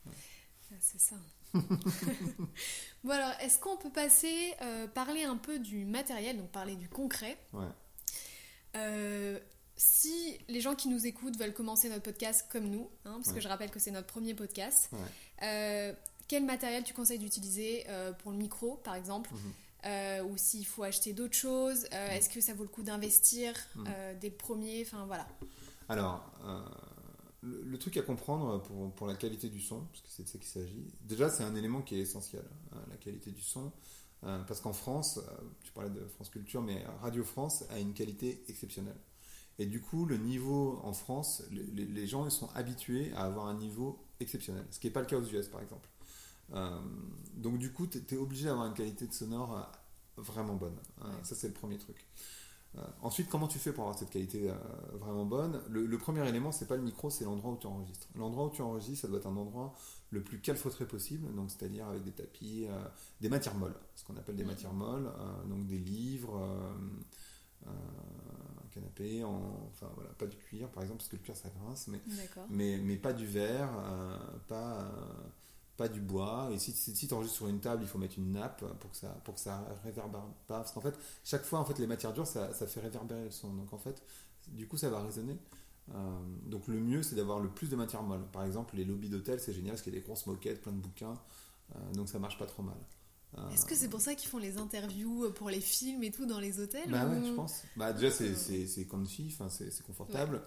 Ah, 0.07 0.77
c'est 0.81 1.01
ça. 1.01 1.17
bon 1.55 3.11
alors, 3.11 3.33
est-ce 3.41 3.61
qu'on 3.61 3.77
peut 3.77 3.93
passer, 3.93 4.55
euh, 4.63 4.89
parler 4.89 5.23
un 5.23 5.37
peu 5.37 5.61
du 5.61 5.85
matériel, 5.85 6.39
donc 6.39 6.51
parler 6.51 6.75
du 6.75 6.89
concret? 6.89 7.39
Ouais. 7.53 9.41
Si 9.77 10.39
les 10.49 10.61
gens 10.61 10.75
qui 10.75 10.89
nous 10.89 11.07
écoutent 11.07 11.37
veulent 11.37 11.55
commencer 11.55 11.89
notre 11.89 12.03
podcast 12.03 12.47
comme 12.51 12.69
nous, 12.69 12.89
hein, 13.05 13.21
parce 13.23 13.33
que 13.33 13.41
je 13.41 13.49
rappelle 13.49 13.71
que 13.71 13.79
c'est 13.79 13.91
notre 13.91 14.07
premier 14.07 14.35
podcast, 14.35 14.91
quel 16.27 16.45
matériel 16.45 16.83
tu 16.83 16.95
conseilles 16.95 17.19
d'utiliser 17.19 17.85
pour 18.21 18.33
le 18.33 18.39
micro, 18.39 18.77
par 18.79 18.95
exemple? 18.97 19.33
Mhm. 19.33 19.53
Euh, 19.87 20.23
ou 20.25 20.37
s'il 20.37 20.65
faut 20.67 20.83
acheter 20.83 21.13
d'autres 21.13 21.35
choses, 21.37 21.87
euh, 21.93 22.09
est-ce 22.13 22.29
que 22.31 22.41
ça 22.41 22.55
vaut 22.55 22.63
le 22.63 22.69
coup 22.71 22.83
d'investir 22.83 23.55
Mhm. 23.75 23.85
euh, 23.89 24.15
dès 24.21 24.31
le 24.31 24.35
premier 24.37 24.83
Enfin 24.83 25.05
voilà. 25.07 25.27
Alors, 25.89 26.25
euh, 26.45 26.59
le, 27.43 27.63
le 27.63 27.79
truc 27.79 27.97
à 27.99 28.03
comprendre 28.03 28.63
pour, 28.63 28.91
pour 28.95 29.07
la 29.07 29.15
qualité 29.15 29.51
du 29.51 29.61
son, 29.61 29.81
parce 29.83 30.01
que 30.01 30.09
c'est 30.09 30.23
de 30.23 30.29
ça 30.29 30.39
qu'il 30.39 30.49
s'agit, 30.49 30.87
déjà 31.03 31.29
c'est 31.29 31.45
un 31.45 31.55
élément 31.55 31.83
qui 31.83 31.97
est 31.97 32.01
essentiel, 32.01 32.45
hein, 32.73 32.79
la 32.91 32.97
qualité 32.97 33.31
du 33.31 33.43
son, 33.43 33.73
parce 34.23 34.63
qu'en 34.63 34.73
France, 34.73 35.21
tu 35.63 35.71
parlais 35.73 35.91
de 35.91 36.03
France 36.07 36.31
Culture, 36.31 36.63
mais 36.63 36.83
Radio 37.03 37.23
France 37.25 37.65
a 37.69 37.79
une 37.79 37.93
qualité 37.93 38.43
exceptionnelle. 38.49 38.97
Et 39.59 39.67
du 39.67 39.83
coup, 39.83 40.07
le 40.07 40.17
niveau 40.17 40.81
en 40.83 40.95
France, 40.95 41.43
les 41.51 42.07
gens 42.07 42.25
ils 42.25 42.31
sont 42.31 42.49
habitués 42.55 43.13
à 43.17 43.25
avoir 43.27 43.47
un 43.49 43.55
niveau 43.55 43.99
exceptionnel, 44.21 44.65
ce 44.71 44.79
qui 44.81 44.87
n'est 44.87 44.93
pas 44.95 45.01
le 45.01 45.07
cas 45.07 45.19
aux 45.19 45.25
US 45.27 45.49
par 45.49 45.61
exemple. 45.61 45.91
Euh, 46.53 46.79
donc 47.37 47.59
du 47.59 47.73
coup, 47.73 47.87
tu 47.87 47.99
es, 48.15 48.17
obligé 48.19 48.45
d'avoir 48.47 48.67
une 48.67 48.75
qualité 48.75 49.07
de 49.07 49.13
sonore 49.13 49.57
euh, 49.57 49.63
vraiment 50.23 50.55
bonne. 50.55 50.77
Euh, 51.03 51.05
Ouais. 51.07 51.11
Ça 51.25 51.35
c'est 51.35 51.49
le 51.49 51.55
premier 51.55 51.79
truc. 51.79 52.07
Euh, 52.77 52.81
ensuite, 53.03 53.29
comment 53.31 53.47
tu 53.47 53.61
fais 53.61 53.73
pour 53.73 53.85
avoir 53.85 53.97
cette 53.97 54.11
qualité 54.11 54.51
euh, 54.51 54.55
vraiment 54.95 55.25
bonne? 55.25 55.61
Le, 55.69 55.87
le 55.87 55.99
premier 55.99 56.29
élément, 56.29 56.51
c'est 56.51 56.67
pas 56.67 56.75
le 56.75 56.83
micro, 56.83 57.09
c'est 57.09 57.25
l'endroit 57.25 57.53
où 57.53 57.57
tu 57.57 57.69
enregistres. 57.69 58.09
L'endroit 58.17 58.47
où 58.47 58.51
tu 58.51 58.63
enregistres, 58.63 59.03
ça 59.03 59.09
doit 59.09 59.19
être 59.19 59.29
un 59.29 59.37
endroit 59.37 59.75
le 60.11 60.23
plus 60.25 60.41
calfeutré 60.41 60.85
possible, 60.87 61.33
donc 61.37 61.51
c'est-à-dire 61.53 61.87
avec 61.87 62.03
des 62.03 62.11
tapis, 62.13 62.67
euh, 62.69 62.85
des 63.21 63.29
matières 63.29 63.55
molles, 63.55 63.77
ce 63.95 64.03
qu'on 64.05 64.17
appelle 64.17 64.35
des 64.37 64.43
Mhm. 64.43 64.51
matières 64.51 64.73
molles, 64.73 65.09
donc 65.49 65.67
des 65.67 65.79
livres, 65.79 66.41
un 67.67 68.69
canapé, 68.73 69.23
en, 69.25 69.69
enfin 69.71 69.89
voilà, 69.95 70.11
pas 70.11 70.27
du 70.27 70.37
cuir 70.37 70.69
par 70.71 70.83
exemple, 70.83 70.99
parce 70.99 71.09
que 71.09 71.17
le 71.17 71.23
cuir 71.23 71.37
ça 71.37 71.49
grince, 71.51 71.87
mais 71.89 72.01
mais, 72.51 72.79
mais 72.79 72.97
pas 72.97 73.13
du 73.13 73.27
verre, 73.27 73.71
pas, 74.49 74.91
pas 75.77 75.89
du 75.89 76.01
bois. 76.01 76.49
Et 76.53 76.59
si, 76.59 76.73
si, 76.73 77.07
tu 77.07 77.15
enregistres 77.15 77.37
sur 77.37 77.49
une 77.49 77.61
table, 77.61 77.83
il 77.83 77.89
faut 77.89 77.99
mettre 77.99 78.19
une 78.19 78.33
nappe 78.33 78.65
pour 78.81 78.91
que 78.91 78.97
ça, 78.97 79.09
pour 79.25 79.35
que 79.35 79.41
ça 79.41 79.65
réverbère 79.85 80.23
pas. 80.47 80.59
Parce 80.59 80.73
qu'en 80.73 80.81
fait, 80.81 80.95
chaque 81.25 81.45
fois, 81.45 81.59
en 81.59 81.65
fait, 81.65 81.79
les 81.79 81.87
matières 81.87 82.13
dures, 82.13 82.27
ça, 82.27 82.53
fait 82.53 82.81
réverbérer 82.81 83.25
le 83.25 83.31
son. 83.31 83.53
Donc 83.55 83.73
en 83.73 83.79
fait, 83.79 84.03
du 84.49 84.67
coup, 84.67 84.77
ça 84.77 84.91
va 84.91 85.03
résonner. 85.03 85.37
Euh, 85.95 86.21
donc 86.47 86.67
le 86.67 86.81
mieux, 86.81 87.03
c'est 87.03 87.17
d'avoir 87.17 87.41
le 87.41 87.49
plus 87.49 87.69
de 87.69 87.77
matières 87.77 88.03
molles. 88.03 88.27
Par 88.33 88.45
exemple, 88.45 88.77
les 88.77 88.85
lobbies 88.85 89.09
d'hôtel, 89.09 89.41
c'est 89.41 89.53
génial 89.53 89.73
parce 89.73 89.83
qu'il 89.83 89.93
y 89.93 89.97
a 89.97 90.01
des 90.01 90.07
grosses 90.07 90.27
moquettes, 90.27 90.63
plein 90.63 90.73
de 90.73 90.79
bouquins. 90.79 91.19
Euh, 91.75 91.93
donc 91.95 92.09
ça 92.09 92.19
marche 92.19 92.39
pas 92.39 92.47
trop 92.47 92.63
mal. 92.63 92.77
Euh, 93.37 93.49
Est-ce 93.51 93.67
que 93.67 93.75
c'est 93.75 93.89
pour 93.89 94.01
ça 94.01 94.15
qu'ils 94.15 94.29
font 94.29 94.39
les 94.39 94.59
interviews 94.59 95.31
pour 95.33 95.51
les 95.51 95.61
films 95.61 96.05
et 96.05 96.11
tout 96.13 96.25
dans 96.25 96.39
les 96.39 96.61
hôtels 96.61 96.89
Bah 96.91 97.07
ouais, 97.07 97.19
ou- 97.19 97.27
je 97.27 97.33
pense. 97.33 97.63
Bah 97.77 97.93
déjà 97.93 98.11
c'est 98.11 98.31
Euh. 98.31 98.85
comfy, 98.89 99.37
c'est 99.51 99.83
confortable. 99.83 100.43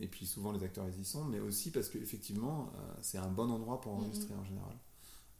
Et 0.00 0.08
puis 0.08 0.26
souvent 0.26 0.52
les 0.52 0.62
acteurs 0.62 0.86
ils 0.94 1.00
y 1.00 1.04
sont, 1.04 1.24
mais 1.24 1.40
aussi 1.40 1.70
parce 1.70 1.88
qu'effectivement 1.88 2.70
c'est 3.00 3.18
un 3.18 3.28
bon 3.30 3.50
endroit 3.50 3.80
pour 3.80 3.92
enregistrer 3.92 4.34
en 4.34 4.44
général. 4.44 4.76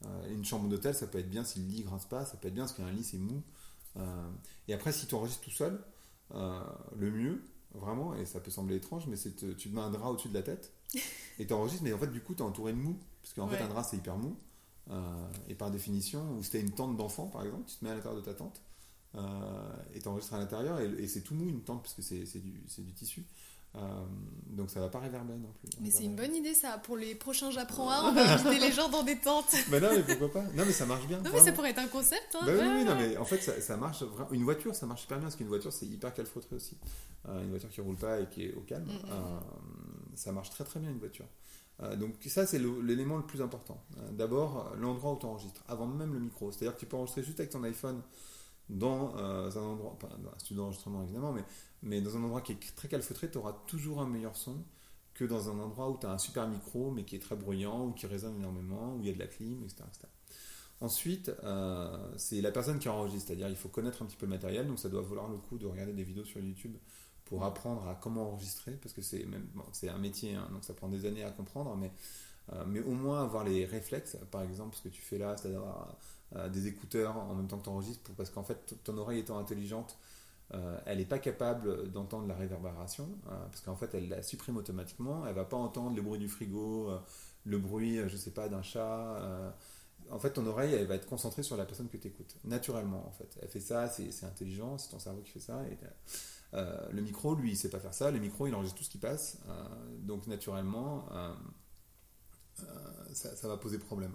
Euh, 0.06 0.32
une 0.32 0.44
chambre 0.44 0.68
d'hôtel 0.68 0.94
ça 0.94 1.06
peut 1.06 1.18
être 1.18 1.28
bien 1.30 1.44
si 1.44 1.58
le 1.60 1.66
lit 1.66 1.82
grince 1.82 2.04
pas, 2.06 2.24
ça 2.24 2.36
peut 2.36 2.48
être 2.48 2.54
bien 2.54 2.64
parce 2.64 2.74
qu'un 2.76 2.90
lit 2.90 3.04
c'est 3.04 3.18
mou. 3.18 3.42
Euh, 3.96 4.30
et 4.68 4.74
après 4.74 4.92
si 4.92 5.06
tu 5.06 5.14
enregistres 5.14 5.42
tout 5.42 5.50
seul, 5.50 5.78
euh, 6.34 6.60
le 6.96 7.10
mieux 7.10 7.42
vraiment, 7.74 8.14
et 8.14 8.24
ça 8.24 8.40
peut 8.40 8.50
sembler 8.50 8.76
étrange, 8.76 9.06
mais 9.08 9.16
c'est 9.16 9.34
tu 9.36 9.54
te 9.56 9.74
mets 9.74 9.80
un 9.82 9.90
drap 9.90 10.10
au-dessus 10.10 10.28
de 10.28 10.34
la 10.34 10.42
tête 10.42 10.72
et 11.38 11.46
tu 11.46 11.52
enregistres, 11.52 11.82
mais 11.84 11.92
en 11.92 11.98
fait 11.98 12.06
du 12.12 12.20
coup 12.22 12.34
tu 12.34 12.40
es 12.42 12.46
entouré 12.46 12.72
de 12.72 12.78
mou, 12.78 12.96
parce 13.22 13.34
qu'en 13.34 13.46
fait 13.48 13.56
Ouais. 13.56 13.62
un 13.62 13.68
drap 13.68 13.82
c'est 13.82 13.96
hyper 13.98 14.16
mou. 14.16 14.36
Euh, 14.90 15.26
et 15.48 15.54
par 15.54 15.70
définition, 15.70 16.36
ou 16.38 16.42
si 16.42 16.50
t'as 16.50 16.60
une 16.60 16.70
tente 16.70 16.96
d'enfant 16.96 17.26
par 17.26 17.44
exemple, 17.44 17.64
tu 17.68 17.76
te 17.76 17.84
mets 17.84 17.90
à 17.90 17.94
l'intérieur 17.94 18.20
de 18.20 18.24
ta 18.24 18.32
tente 18.34 18.60
euh, 19.16 19.20
et 19.94 20.00
t'enregistres 20.00 20.34
à 20.34 20.38
l'intérieur 20.38 20.80
et, 20.80 20.86
et 20.86 21.08
c'est 21.08 21.20
tout 21.20 21.34
mou 21.34 21.48
une 21.48 21.60
tente 21.62 21.82
parce 21.82 21.94
que 21.94 22.02
c'est 22.02 22.40
du, 22.40 22.52
du 22.78 22.92
tissu. 22.94 23.26
Euh, 23.76 23.80
donc 24.46 24.70
ça 24.70 24.80
va 24.80 24.88
pas 24.88 24.98
réverbérer 24.98 25.38
non 25.38 25.52
plus. 25.60 25.68
Mais 25.82 25.90
c'est 25.90 26.04
une 26.04 26.16
bonne 26.16 26.34
idée 26.34 26.54
ça. 26.54 26.78
Pour 26.78 26.96
les 26.96 27.14
prochains 27.14 27.50
J'apprends 27.50 27.90
à, 27.90 28.00
on 28.04 28.12
va 28.12 28.32
inviter 28.32 28.58
les 28.58 28.72
gens 28.72 28.88
dans 28.88 29.02
des 29.02 29.18
tentes. 29.18 29.54
Mais 29.70 29.78
non, 29.78 29.88
mais 29.94 30.02
pourquoi 30.02 30.32
pas? 30.32 30.42
Non, 30.54 30.64
mais 30.64 30.72
ça 30.72 30.86
marche 30.86 31.06
bien. 31.06 31.20
Non 31.20 31.30
mais 31.32 31.40
ça 31.40 31.52
pourrait 31.52 31.70
être 31.70 31.78
un 31.78 31.86
concept. 31.88 32.34
Hein. 32.34 32.46
Bah 32.46 32.52
oui, 32.58 32.66
oui, 32.78 32.84
non, 32.84 32.94
mais 32.96 33.16
en 33.18 33.26
fait, 33.26 33.42
ça, 33.42 33.60
ça 33.60 33.76
marche 33.76 34.02
vraiment. 34.02 34.30
Une 34.32 34.44
voiture, 34.44 34.74
ça 34.74 34.86
marche 34.86 35.02
super 35.02 35.18
bien 35.18 35.24
parce 35.26 35.36
qu'une 35.36 35.48
voiture, 35.48 35.70
c'est 35.72 35.86
hyper 35.86 36.14
calfeutré 36.14 36.56
aussi. 36.56 36.78
Euh, 37.28 37.42
une 37.42 37.50
voiture 37.50 37.68
qui 37.68 37.82
roule 37.82 37.96
pas 37.96 38.20
et 38.20 38.26
qui 38.30 38.44
est 38.46 38.54
au 38.54 38.60
calme, 38.62 38.86
Mm, 38.86 39.06
mm. 39.06 39.10
euh, 39.12 39.40
ça 40.14 40.32
marche 40.32 40.48
très 40.50 40.64
très 40.64 40.80
bien 40.80 40.88
une 40.90 40.98
voiture. 40.98 41.26
Euh, 41.82 41.96
donc 41.96 42.14
ça, 42.26 42.46
c'est 42.46 42.58
l'élément 42.58 43.16
le, 43.16 43.22
plus 43.22 43.42
important. 43.42 43.82
Euh, 43.98 44.10
D'abord, 44.12 44.74
l'endroit 44.76 45.12
où 45.12 45.18
tu 45.18 45.26
enregistres, 45.26 45.62
avant 45.68 45.86
même 45.86 46.12
le 46.12 46.20
micro. 46.20 46.50
C'est-à-dire 46.50 46.74
que 46.74 46.80
tu 46.80 46.86
peux 46.86 46.96
enregistrer 46.96 47.22
juste 47.22 47.40
avec 47.40 47.50
ton 47.50 47.62
iPhone 47.62 48.02
dans 48.68 49.16
euh, 49.16 49.50
un 49.50 49.62
endroit, 49.62 49.98
pas 49.98 50.08
dans 50.22 50.30
un 50.30 50.38
studio 50.38 50.62
d'enregistrement 50.62 51.02
évidemment, 51.02 51.34
mais, 51.82 52.00
dans 52.00 52.16
un 52.16 52.22
endroit 52.22 52.42
qui 52.42 52.52
est 52.52 52.76
très 52.76 52.88
calfeutré, 52.88 53.30
tu 53.30 53.38
auras 53.38 53.54
toujours 53.66 54.00
un 54.00 54.08
meilleur 54.08 54.36
son 54.36 54.56
que 55.14 55.24
dans 55.24 55.48
un 55.50 55.58
endroit 55.58 55.90
où 55.90 55.98
tu 55.98 56.06
as 56.06 56.12
un 56.12 56.18
super 56.18 56.46
micro, 56.46 56.90
mais 56.90 57.04
qui 57.04 57.16
est 57.16 57.20
très 57.20 57.34
bruyant, 57.34 57.86
ou 57.86 57.92
qui 57.92 58.06
résonne 58.06 58.36
énormément, 58.36 58.94
où 58.94 59.00
il 59.00 59.06
y 59.06 59.10
a 59.10 59.14
de 59.14 59.18
la 59.18 59.26
clim, 59.26 59.64
etc. 59.64 59.82
etc. 59.88 60.06
Ensuite, 60.80 61.32
c'est 62.16 62.40
la 62.40 62.52
personne 62.52 62.78
qui 62.78 62.88
enregistre, 62.88 63.26
c'est-à-dire 63.26 63.48
il 63.48 63.56
faut 63.56 63.68
connaître 63.68 64.00
un 64.02 64.06
petit 64.06 64.16
peu 64.16 64.26
le 64.26 64.30
matériel, 64.30 64.68
donc 64.68 64.78
ça 64.78 64.88
doit 64.88 65.02
valoir 65.02 65.28
le 65.28 65.38
coup 65.38 65.58
de 65.58 65.66
regarder 65.66 65.92
des 65.92 66.04
vidéos 66.04 66.24
sur 66.24 66.40
YouTube 66.40 66.76
pour 67.28 67.44
apprendre 67.44 67.86
à 67.88 67.94
comment 67.94 68.24
enregistrer, 68.30 68.72
parce 68.72 68.94
que 68.94 69.02
c'est 69.02 69.88
un 69.88 69.98
métier, 69.98 70.34
hein, 70.34 70.48
donc 70.52 70.64
ça 70.64 70.74
prend 70.74 70.88
des 70.88 71.04
années 71.06 71.24
à 71.24 71.30
comprendre, 71.30 71.76
mais, 71.76 71.92
euh, 72.52 72.64
mais 72.66 72.80
au 72.80 72.92
moins 72.92 73.22
avoir 73.22 73.44
les 73.44 73.66
réflexes, 73.66 74.16
par 74.30 74.42
exemple 74.42 74.76
ce 74.76 74.82
que 74.82 74.88
tu 74.88 75.02
fais 75.02 75.18
là, 75.18 75.36
c'est-à-dire 75.36 75.60
avoir 75.60 75.96
euh, 76.36 76.48
des 76.48 76.66
écouteurs 76.66 77.16
en 77.16 77.34
même 77.34 77.46
temps 77.48 77.58
que 77.58 77.64
tu 77.64 77.70
enregistres, 77.70 78.10
parce 78.16 78.30
qu'en 78.30 78.42
fait 78.44 78.74
ton 78.82 78.96
oreille 78.98 79.20
étant 79.20 79.38
intelligente, 79.38 79.98
euh, 80.54 80.80
elle 80.86 80.98
n'est 80.98 81.04
pas 81.04 81.18
capable 81.18 81.90
d'entendre 81.92 82.26
la 82.26 82.34
réverbération, 82.34 83.08
euh, 83.26 83.36
parce 83.50 83.60
qu'en 83.60 83.76
fait 83.76 83.92
elle 83.94 84.08
la 84.08 84.22
supprime 84.22 84.56
automatiquement, 84.56 85.26
elle 85.26 85.34
va 85.34 85.44
pas 85.44 85.58
entendre 85.58 85.94
le 85.94 86.02
bruit 86.02 86.18
du 86.18 86.28
frigo, 86.28 86.90
euh, 86.90 86.98
le 87.44 87.58
bruit, 87.58 87.98
euh, 87.98 88.08
je 88.08 88.16
sais 88.16 88.32
pas, 88.32 88.48
d'un 88.48 88.62
chat. 88.62 89.16
euh, 89.20 89.50
en 90.10 90.18
fait, 90.18 90.30
ton 90.32 90.46
oreille, 90.46 90.72
elle 90.72 90.86
va 90.86 90.94
être 90.94 91.06
concentrée 91.06 91.42
sur 91.42 91.56
la 91.58 91.66
personne 91.66 91.88
que 91.88 91.98
tu 91.98 92.08
écoutes, 92.08 92.36
naturellement, 92.44 93.06
en 93.06 93.12
fait. 93.12 93.38
Elle 93.42 93.48
fait 93.48 93.60
ça, 93.60 93.88
c'est 93.88 94.24
intelligent, 94.24 94.78
c'est 94.78 94.88
ton 94.90 94.98
cerveau 94.98 95.20
qui 95.20 95.30
fait 95.32 95.40
ça. 95.40 95.60
Le 96.52 97.00
micro, 97.00 97.34
lui, 97.34 97.52
il 97.52 97.56
sait 97.56 97.70
pas 97.70 97.80
faire 97.80 97.94
ça. 97.94 98.10
Le 98.10 98.18
micro, 98.18 98.46
il 98.46 98.54
enregistre 98.54 98.78
tout 98.78 98.84
ce 98.84 98.90
qui 98.90 98.98
passe. 98.98 99.38
donc, 100.00 100.26
naturellement, 100.26 101.06
ça, 103.12 103.36
ça, 103.36 103.48
va 103.48 103.56
poser 103.56 103.78
problème. 103.78 104.12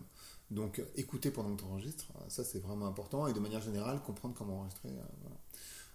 Donc, 0.52 0.84
écouter 0.96 1.32
pendant 1.32 1.56
que 1.56 1.62
tu 1.62 1.68
enregistres, 1.68 2.08
ça, 2.28 2.44
c'est 2.44 2.60
vraiment 2.60 2.88
important. 2.88 3.28
Et 3.28 3.34
de 3.34 3.40
manière 3.40 3.62
générale, 3.62 4.02
comprendre 4.02 4.36
comment 4.38 4.60
enregistrer. 4.60 4.90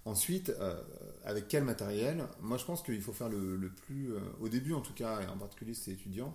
Ensuite, 0.08 0.48
euh, 0.48 0.80
avec 1.24 1.48
quel 1.48 1.64
matériel? 1.64 2.26
Moi, 2.40 2.56
je 2.56 2.64
pense 2.64 2.82
qu'il 2.82 3.02
faut 3.02 3.12
faire 3.12 3.28
le, 3.28 3.70
plus, 3.70 4.14
euh, 4.14 4.20
au 4.40 4.48
début 4.48 4.72
en 4.72 4.80
tout 4.80 4.94
cas, 4.94 5.20
et 5.20 5.26
en 5.26 5.36
particulier 5.36 5.74
si 5.74 5.82
c'est 5.82 5.90
étudiant, 5.92 6.34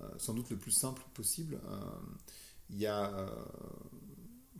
euh, 0.00 0.08
sans 0.16 0.32
doute 0.32 0.48
le 0.48 0.56
plus 0.56 0.70
simple 0.70 1.02
possible. 1.12 1.60
Il 2.70 2.78
y 2.78 2.86
a. 2.86 3.10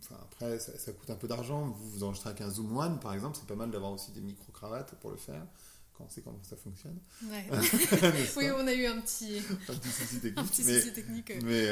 Enfin, 0.01 0.15
après, 0.23 0.59
ça, 0.59 0.91
coûte 0.91 1.09
un 1.09 1.15
peu 1.15 1.27
d'argent. 1.27 1.67
Vous 1.67 1.89
vous 1.91 2.03
enregistrez 2.03 2.31
avec 2.31 2.41
un 2.41 2.49
Zoom 2.49 2.75
One, 2.75 2.99
par 2.99 3.13
exemple, 3.13 3.37
c'est 3.39 3.47
pas 3.47 3.55
mal 3.55 3.71
d'avoir 3.71 3.91
aussi 3.91 4.11
des 4.11 4.21
micro-cravates 4.21 4.95
pour 4.95 5.11
le 5.11 5.17
faire 5.17 5.45
quand 5.93 6.05
on 6.05 6.09
sait 6.09 6.21
comment 6.21 6.39
ça 6.43 6.55
fonctionne. 6.55 6.97
Ouais. 7.25 7.45
oui, 8.37 8.45
on 8.55 8.65
a 8.67 8.73
eu 8.73 8.85
un 8.85 8.99
petit, 9.01 9.37
un 9.69 9.73
petit 9.73 9.89
souci 9.89 10.19
technique. 10.19 10.39
un 10.39 10.43
petit 10.43 10.63
mais, 10.63 10.81
technique 10.91 11.33
mais 11.43 11.67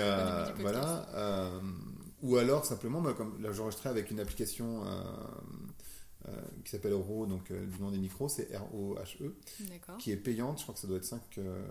voilà. 0.59 1.51
ou 2.21 2.37
alors, 2.37 2.65
simplement, 2.65 3.01
moi, 3.01 3.13
comme 3.13 3.41
là, 3.41 3.51
j'enregistrais 3.51 3.89
avec 3.89 4.11
une 4.11 4.19
application 4.19 4.83
euh, 6.27 6.41
qui 6.65 6.71
s'appelle 6.71 6.93
RO, 6.93 7.25
donc 7.25 7.49
euh, 7.49 7.65
du 7.65 7.81
nom 7.81 7.91
des 7.91 7.97
micros, 7.97 8.27
c'est 8.27 8.53
R-O-H-E, 8.55 9.35
qui 9.99 10.11
est 10.11 10.17
payante, 10.17 10.57
je 10.57 10.63
crois 10.63 10.75
que 10.75 10.81
ça 10.81 10.87
doit 10.87 10.97
être 10.97 11.05
5 11.05 11.21
euh, 11.37 11.65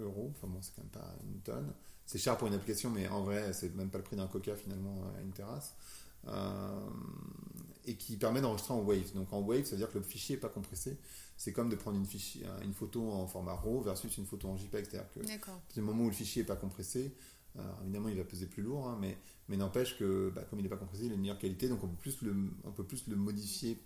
euros, 0.00 0.32
enfin 0.34 0.48
bon, 0.48 0.60
c'est 0.60 0.74
quand 0.74 0.82
même 0.82 0.90
pas 0.90 1.14
une 1.22 1.40
tonne. 1.40 1.72
C'est 2.06 2.18
cher 2.18 2.36
pour 2.36 2.48
une 2.48 2.54
application, 2.54 2.90
mais 2.90 3.08
en 3.08 3.22
vrai, 3.22 3.52
c'est 3.52 3.74
même 3.74 3.90
pas 3.90 3.98
le 3.98 4.04
prix 4.04 4.16
d'un 4.16 4.26
coca 4.26 4.54
finalement 4.56 5.02
à 5.16 5.22
une 5.22 5.32
terrasse. 5.32 5.74
et 7.86 7.96
qui 7.96 8.16
permet 8.16 8.40
d'enregistrer 8.40 8.74
en 8.74 8.80
Wave. 8.80 9.12
Donc 9.14 9.32
en 9.32 9.40
Wave, 9.40 9.64
ça 9.64 9.72
veut 9.72 9.78
dire 9.78 9.90
que 9.90 9.98
le 9.98 10.04
fichier 10.04 10.36
n'est 10.36 10.40
pas 10.40 10.48
compressé. 10.48 10.98
C'est 11.36 11.52
comme 11.52 11.68
de 11.68 11.76
prendre 11.76 11.98
une, 11.98 12.06
fichier, 12.06 12.46
une 12.62 12.72
photo 12.72 13.10
en 13.10 13.26
format 13.26 13.54
RAW 13.54 13.82
versus 13.82 14.16
une 14.16 14.26
photo 14.26 14.48
en 14.48 14.56
JPEG. 14.56 14.86
C'est-à-dire 14.86 15.10
que 15.12 15.20
du 15.74 15.80
moment 15.80 16.04
où 16.04 16.08
le 16.08 16.12
fichier 16.14 16.42
n'est 16.42 16.46
pas 16.46 16.56
compressé, 16.56 17.14
évidemment, 17.82 18.08
il 18.08 18.16
va 18.16 18.24
peser 18.24 18.46
plus 18.46 18.62
lourd, 18.62 18.88
hein, 18.88 18.98
mais, 19.00 19.16
mais 19.48 19.56
n'empêche 19.56 19.96
que, 19.98 20.30
bah, 20.34 20.42
comme 20.48 20.58
il 20.58 20.62
n'est 20.62 20.68
pas 20.68 20.76
compressé, 20.76 21.04
il 21.04 21.12
a 21.12 21.14
une 21.14 21.20
meilleure 21.20 21.38
qualité, 21.38 21.68
donc 21.68 21.82
on 21.84 21.88
peut 21.88 21.96
plus 21.96 22.22
le, 22.22 22.34
on 22.64 22.72
peut 22.72 22.84
plus 22.84 23.06
le 23.08 23.16
modifier 23.16 23.78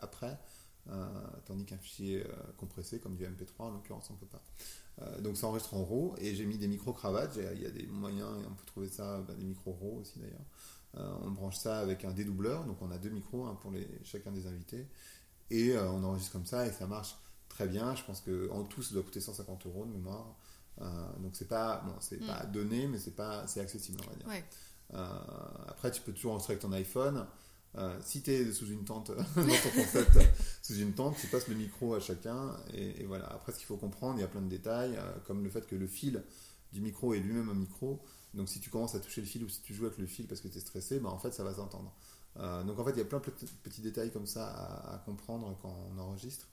après, 0.00 0.26
euh, 0.32 0.34
tandis 1.46 1.64
qu'un 1.64 1.78
fichier 1.78 2.24
euh, 2.24 2.32
compressé, 2.56 2.98
comme 2.98 3.16
du 3.16 3.24
MP3, 3.24 3.52
en 3.58 3.70
l'occurrence, 3.70 4.08
on 4.10 4.14
ne 4.14 4.18
peut 4.18 4.26
pas. 4.26 4.42
Euh, 5.02 5.20
donc 5.20 5.36
ça 5.36 5.46
enregistre 5.46 5.74
en 5.74 5.84
RAW, 5.84 6.14
et 6.18 6.34
j'ai 6.34 6.46
mis 6.46 6.58
des 6.58 6.68
micro-cravates, 6.68 7.36
il 7.36 7.62
y 7.62 7.66
a 7.66 7.70
des 7.70 7.86
moyens, 7.86 8.30
et 8.42 8.46
on 8.46 8.54
peut 8.54 8.66
trouver 8.66 8.88
ça, 8.88 9.20
bah, 9.26 9.34
des 9.34 9.44
micros 9.44 9.72
RAW 9.72 10.00
aussi 10.00 10.18
d'ailleurs. 10.18 11.18
on 11.22 11.30
branche 11.30 11.56
ça 11.56 11.78
avec 11.78 12.04
un 12.04 12.12
dédoubleur, 12.12 12.64
donc 12.64 12.80
on 12.82 12.90
a 12.90 12.98
deux 12.98 13.10
micros 13.10 13.46
hein, 13.46 13.58
pour 13.60 13.70
les, 13.70 13.88
chacun 14.04 14.30
des 14.30 14.46
invités, 14.46 14.86
et 15.50 15.76
on 15.78 16.04
enregistre 16.04 16.32
comme 16.32 16.46
ça, 16.46 16.66
et 16.66 16.72
ça 16.72 16.86
marche 16.86 17.16
très 17.48 17.66
bien. 17.66 17.94
Je 17.94 18.04
pense 18.04 18.20
qu'en 18.20 18.64
tout, 18.64 18.82
ça 18.82 18.94
doit 18.94 19.02
coûter 19.02 19.20
150 19.20 19.66
euros 19.66 19.86
de 19.86 19.92
mémoire. 19.92 20.36
donc 21.18 21.34
c'est 21.34 21.48
pas 21.48 21.82
bon, 21.86 21.94
c'est 22.00 22.20
mm. 22.20 22.26
pas 22.26 22.44
donné, 22.46 22.86
mais 22.86 22.98
c'est 22.98 23.14
pas 23.14 23.46
c'est 23.46 23.60
accessible 23.60 24.00
on 24.06 24.10
va 24.10 24.16
dire. 24.16 24.44
après, 25.68 25.90
tu 25.90 26.02
peux 26.02 26.12
toujours 26.12 26.32
enregistrer 26.32 26.54
avec 26.54 26.62
ton 26.62 26.72
iPhone. 26.72 27.26
Euh, 27.76 27.98
si 28.02 28.22
tu 28.22 28.30
es 28.30 28.52
sous 28.52 28.66
une 28.66 28.84
tente, 28.84 29.10
dans 29.36 29.42
ton 29.42 29.70
concept, 29.74 30.18
sous 30.62 30.76
une 30.76 30.92
tente, 30.92 31.16
tu 31.20 31.26
passes 31.26 31.48
le 31.48 31.54
micro 31.54 31.94
à 31.94 32.00
chacun. 32.00 32.56
Et, 32.72 33.04
voilà. 33.04 33.26
Après, 33.26 33.52
ce 33.52 33.58
qu'il 33.58 33.66
faut 33.66 33.76
comprendre, 33.76 34.18
il 34.18 34.20
y 34.20 34.24
a 34.24 34.28
plein 34.28 34.42
de 34.42 34.48
détails, 34.48 34.96
euh, 34.96 35.12
comme 35.26 35.42
le 35.42 35.50
fait 35.50 35.66
que 35.66 35.74
le 35.74 35.86
fil 35.86 36.22
du 36.72 36.80
micro 36.80 37.14
est 37.14 37.20
lui-même 37.20 37.48
un 37.48 37.54
micro. 37.54 38.00
Donc, 38.34 38.48
si 38.48 38.60
tu 38.60 38.70
commences 38.70 38.94
à 38.94 39.00
toucher 39.00 39.20
le 39.20 39.26
fil 39.26 39.44
ou 39.44 39.48
si 39.48 39.60
tu 39.60 39.74
joues 39.74 39.86
avec 39.86 39.98
le 39.98 40.06
fil 40.06 40.26
parce 40.26 40.40
que 40.40 40.48
tu 40.48 40.58
es 40.58 40.60
stressé, 40.60 41.00
bah, 41.00 41.10
en 41.10 41.18
fait, 41.18 41.32
ça 41.32 41.44
va 41.44 41.54
s'entendre. 41.54 41.92
Euh, 42.38 42.62
donc, 42.64 42.78
en 42.78 42.84
fait, 42.84 42.92
il 42.92 42.98
y 42.98 43.02
a 43.02 43.04
plein 43.04 43.18
de 43.18 43.24
petits 43.62 43.82
détails 43.82 44.12
comme 44.12 44.26
ça 44.26 44.48
à, 44.48 44.98
comprendre 45.04 45.56
quand 45.62 45.76
on 45.92 45.98
enregistre. 45.98 46.46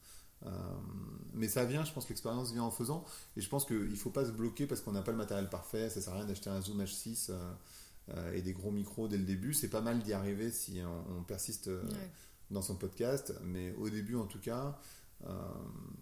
mais 1.33 1.47
ça 1.47 1.65
vient, 1.65 1.85
je 1.85 1.93
pense 1.93 2.05
que 2.05 2.09
l'expérience 2.09 2.51
vient 2.51 2.63
en 2.63 2.71
faisant. 2.71 3.05
Et 3.37 3.41
je 3.41 3.49
pense 3.49 3.65
qu'il 3.65 3.89
ne 3.89 3.95
faut 3.95 4.09
pas 4.09 4.25
se 4.25 4.31
bloquer 4.31 4.65
parce 4.65 4.81
qu'on 4.81 4.91
n'a 4.91 5.01
pas 5.03 5.11
le 5.11 5.17
matériel 5.17 5.49
parfait. 5.49 5.89
Ça 5.89 6.01
sert 6.01 6.13
à 6.13 6.17
rien 6.17 6.25
d'acheter 6.25 6.49
un 6.49 6.61
Zoom 6.61 6.81
H6 6.81 7.27
euh, 7.29 7.53
et 8.33 8.41
des 8.41 8.53
gros 8.53 8.71
micros 8.71 9.07
dès 9.07 9.17
le 9.17 9.23
début. 9.23 9.53
C'est 9.53 9.69
pas 9.69 9.81
mal 9.81 9.99
d'y 9.99 10.13
arriver 10.13 10.51
si 10.51 10.81
on, 11.17 11.23
persiste 11.23 11.67
euh, 11.67 11.83
dans 12.49 12.61
son 12.61 12.75
podcast, 12.75 13.33
mais 13.43 13.73
au 13.73 13.89
début 13.89 14.15
en 14.15 14.25
tout 14.25 14.39
cas, 14.39 14.79
euh, 15.25 15.29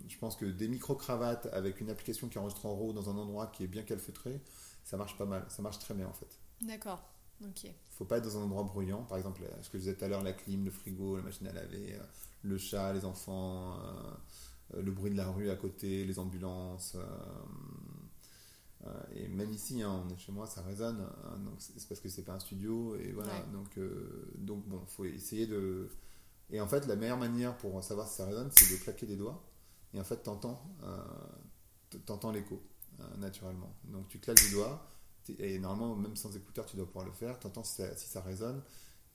je 0.08 0.18
pense 0.18 0.36
que 0.36 0.46
des 0.46 0.68
micro-cravates 0.68 1.48
avec 1.52 1.82
une 1.82 1.90
application 1.90 2.30
qui 2.30 2.38
enregistre 2.38 2.66
en 2.66 2.76
RAW 2.76 2.94
dans 2.94 3.10
un 3.10 3.18
endroit 3.18 3.48
qui 3.48 3.64
est 3.64 3.68
bien 3.68 3.84
calfeutré, 3.84 4.42
ça 4.84 4.98
marche 4.98 5.18
pas 5.18 5.26
mal, 5.26 5.46
ça 5.50 5.62
marche 5.62 5.80
très 5.80 5.94
bien 5.94 6.08
en 6.08 6.14
fait. 6.14 6.40
D'accord. 6.62 7.04
Ok. 7.44 7.72
Faut 7.92 8.06
pas 8.06 8.18
être 8.18 8.26
dans 8.26 8.38
un 8.38 8.44
endroit 8.44 8.64
bruyant, 8.64 9.04
par 9.04 9.18
exemple, 9.18 9.42
ce 9.62 9.70
que 9.70 9.78
je 9.78 9.84
disais 9.84 9.96
tout 9.96 10.04
à 10.04 10.08
l'heure, 10.08 10.24
la 10.24 10.34
clim, 10.34 10.66
le 10.66 10.72
frigo, 10.72 11.16
la 11.16 11.24
machine 11.24 11.48
à 11.48 11.54
laver, 11.54 11.98
le 12.44 12.58
chat, 12.58 12.92
les 12.94 13.06
enfants, 13.06 13.78
le 14.74 14.92
bruit 14.92 15.12
de 15.12 15.18
la 15.18 15.30
rue 15.30 15.50
à 15.50 15.56
côté, 15.56 16.06
les 16.06 16.20
ambulances. 16.20 16.96
Euh, 16.96 17.06
et 19.14 19.28
même 19.28 19.52
ici, 19.52 19.82
hein, 19.82 20.04
on 20.06 20.10
est 20.14 20.18
chez 20.18 20.32
moi, 20.32 20.48
ça 20.48 20.62
résonne. 20.62 21.02
Hein, 21.02 21.38
donc 21.40 21.56
c'est 21.60 21.88
parce 21.88 22.00
que 22.00 22.10
c'est 22.10 22.24
pas 22.24 22.34
un 22.34 22.40
studio. 22.40 22.96
Et 22.96 23.12
voilà. 23.12 23.40
Donc, 23.54 23.78
euh, 23.78 24.32
donc 24.38 24.66
bon, 24.68 24.82
faut 24.88 25.06
essayer 25.06 25.48
de. 25.48 25.90
Et 26.50 26.62
en 26.62 26.68
fait, 26.68 26.88
la 26.88 26.96
meilleure 26.96 27.18
manière 27.18 27.58
pour 27.58 27.84
savoir 27.84 28.08
si 28.08 28.16
ça 28.16 28.26
résonne, 28.26 28.50
c'est 28.52 28.74
de 28.74 28.82
claquer 28.82 29.06
des 29.06 29.16
doigts. 29.16 29.44
Et 29.94 30.00
en 30.00 30.04
fait, 30.04 30.18
t'entends, 30.18 30.62
euh, 30.84 31.98
t'entends 32.06 32.32
l'écho 32.32 32.62
naturellement. 33.18 33.74
Donc 33.86 34.08
tu 34.10 34.20
claques 34.20 34.42
des 34.42 34.52
doigts. 34.52 34.86
Et 35.38 35.60
normalement, 35.60 35.96
même 35.96 36.16
sans 36.16 36.36
écouteur, 36.36 36.66
tu 36.66 36.76
dois 36.76 36.88
pouvoir 36.88 37.06
le 37.06 37.12
faire. 37.12 37.40
T'entends 37.40 37.64
si 37.64 37.76
ça, 37.76 37.96
si 37.96 38.08
ça 38.08 38.22
résonne. 38.22 38.62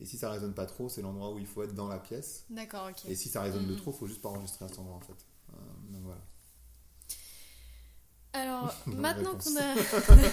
Et 0.00 0.06
si 0.06 0.16
ça 0.16 0.30
résonne 0.30 0.54
pas 0.54 0.66
trop, 0.66 0.88
c'est 0.88 1.02
l'endroit 1.02 1.32
où 1.32 1.38
il 1.38 1.46
faut 1.46 1.62
être 1.62 1.74
dans 1.74 1.88
la 1.88 1.98
pièce. 1.98 2.44
D'accord, 2.50 2.88
ok. 2.90 3.04
Et 3.06 3.14
si 3.14 3.28
ça 3.28 3.42
résonne 3.42 3.66
de 3.66 3.74
mm-hmm. 3.74 3.78
trop, 3.78 3.90
il 3.92 3.96
faut 3.96 4.06
juste 4.06 4.22
pas 4.22 4.28
enregistrer 4.28 4.64
à 4.64 4.68
cet 4.68 4.78
endroit 4.78 4.96
en 4.96 5.00
fait. 5.00 5.26
donc 5.90 6.02
voilà. 6.02 6.20
Alors, 8.34 8.74
maintenant 8.86 9.36
qu'on 9.36 9.56
a. 9.56 9.74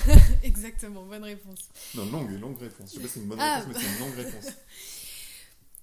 Exactement, 0.44 1.04
bonne 1.04 1.24
réponse. 1.24 1.70
Non, 1.96 2.06
longue, 2.06 2.32
longue 2.40 2.60
réponse. 2.60 2.90
Je 2.90 2.96
sais 2.96 3.00
pas 3.00 3.08
si 3.08 3.14
c'est 3.14 3.20
une 3.22 3.28
bonne 3.28 3.40
ah. 3.40 3.60
réponse, 3.60 3.74
mais 3.74 3.80
c'est 3.80 3.94
une 3.94 4.00
longue 4.00 4.16
réponse. 4.16 4.54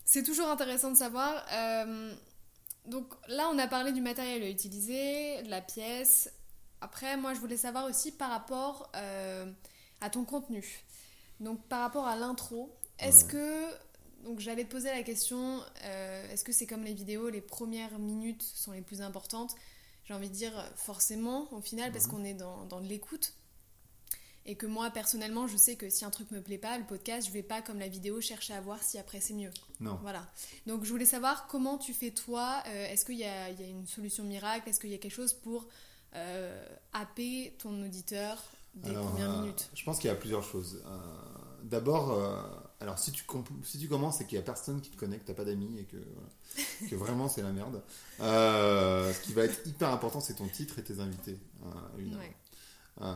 C'est 0.04 0.22
toujours 0.22 0.48
intéressant 0.48 0.90
de 0.90 0.96
savoir. 0.96 1.44
Euh, 1.52 2.14
donc 2.86 3.12
là, 3.28 3.50
on 3.52 3.58
a 3.58 3.66
parlé 3.66 3.92
du 3.92 4.00
matériel 4.00 4.42
à 4.42 4.48
utiliser, 4.48 5.42
de 5.42 5.50
la 5.50 5.60
pièce. 5.60 6.32
Après, 6.80 7.18
moi, 7.18 7.34
je 7.34 7.40
voulais 7.40 7.58
savoir 7.58 7.84
aussi 7.84 8.10
par 8.10 8.30
rapport 8.30 8.90
euh, 8.96 9.44
à 10.00 10.08
ton 10.08 10.24
contenu. 10.24 10.64
Donc, 11.40 11.62
par 11.68 11.80
rapport 11.80 12.06
à 12.06 12.16
l'intro, 12.16 12.74
est-ce 12.98 13.26
que. 13.26 13.66
Donc, 14.24 14.40
j'allais 14.40 14.64
te 14.64 14.70
poser 14.70 14.88
la 14.90 15.02
question 15.02 15.62
euh, 15.84 16.32
est-ce 16.32 16.42
que 16.42 16.52
c'est 16.52 16.66
comme 16.66 16.84
les 16.84 16.94
vidéos, 16.94 17.28
les 17.28 17.42
premières 17.42 17.98
minutes 17.98 18.42
sont 18.42 18.72
les 18.72 18.80
plus 18.80 19.02
importantes? 19.02 19.54
J'ai 20.08 20.14
envie 20.14 20.30
de 20.30 20.34
dire 20.34 20.52
forcément 20.76 21.52
au 21.52 21.60
final 21.60 21.92
parce 21.92 22.06
mhm. 22.06 22.12
qu'on 22.12 22.24
est 22.24 22.34
dans, 22.34 22.64
dans 22.64 22.80
de 22.80 22.86
l'écoute. 22.86 23.34
Et 24.46 24.54
que 24.54 24.64
moi 24.64 24.90
personnellement 24.90 25.46
je 25.46 25.58
sais 25.58 25.76
que 25.76 25.90
si 25.90 26.06
un 26.06 26.10
truc 26.10 26.30
me 26.30 26.40
plaît 26.40 26.56
pas 26.56 26.78
le 26.78 26.84
podcast 26.84 27.28
je 27.28 27.32
vais 27.32 27.42
pas 27.42 27.60
comme 27.60 27.78
la 27.78 27.88
vidéo 27.88 28.18
chercher 28.22 28.54
à 28.54 28.60
voir 28.62 28.82
si 28.82 28.96
après 28.98 29.20
c'est 29.20 29.34
mieux. 29.34 29.50
Non. 29.80 29.98
Voilà. 30.00 30.26
Donc 30.66 30.84
je 30.84 30.90
voulais 30.90 31.04
savoir 31.04 31.46
comment 31.48 31.76
tu 31.76 31.92
fais 31.92 32.12
toi 32.12 32.62
euh, 32.66 32.86
est-ce 32.86 33.04
qu'il 33.04 33.16
y, 33.16 33.18
y 33.18 33.24
a, 33.24 33.50
une 33.50 33.86
solution 33.86 34.24
miracle? 34.24 34.70
Est-ce 34.70 34.80
qu'il 34.80 34.90
y 34.90 34.94
a 34.94 34.98
quelque 34.98 35.12
chose 35.12 35.34
pour 35.34 35.66
euh, 36.14 36.66
happer 36.94 37.54
ton 37.58 37.82
auditeur 37.84 38.42
des 38.74 38.94
premières 38.94 39.30
euh, 39.30 39.40
minutes? 39.42 39.68
je 39.74 39.84
pense 39.84 39.98
qu'il 39.98 40.08
y 40.08 40.12
a 40.12 40.16
plusieurs 40.16 40.44
choses. 40.44 40.82
D'abord 41.64 42.18
alors, 42.80 42.98
si 42.98 43.10
tu, 43.10 43.24
si 43.64 43.78
tu 43.78 43.88
commences 43.88 44.20
et 44.20 44.24
qu'il 44.24 44.38
n'y 44.38 44.42
a 44.42 44.44
personne 44.44 44.80
qui 44.80 44.90
te 44.90 44.96
connaît, 44.96 45.18
que 45.18 45.24
tu 45.24 45.30
n'as 45.32 45.36
pas 45.36 45.44
d'amis 45.44 45.80
et 45.80 45.84
que, 45.84 45.96
que 46.88 46.94
vraiment 46.94 47.28
c'est 47.28 47.42
la 47.42 47.50
merde, 47.50 47.82
euh, 48.20 49.12
ce 49.12 49.20
qui 49.20 49.32
va 49.32 49.44
être 49.44 49.66
hyper 49.66 49.90
important, 49.90 50.20
c'est 50.20 50.34
ton 50.34 50.46
titre 50.46 50.78
et 50.78 50.84
tes 50.84 51.00
invités, 51.00 51.38
hein, 51.64 51.74
euh, 53.00 53.14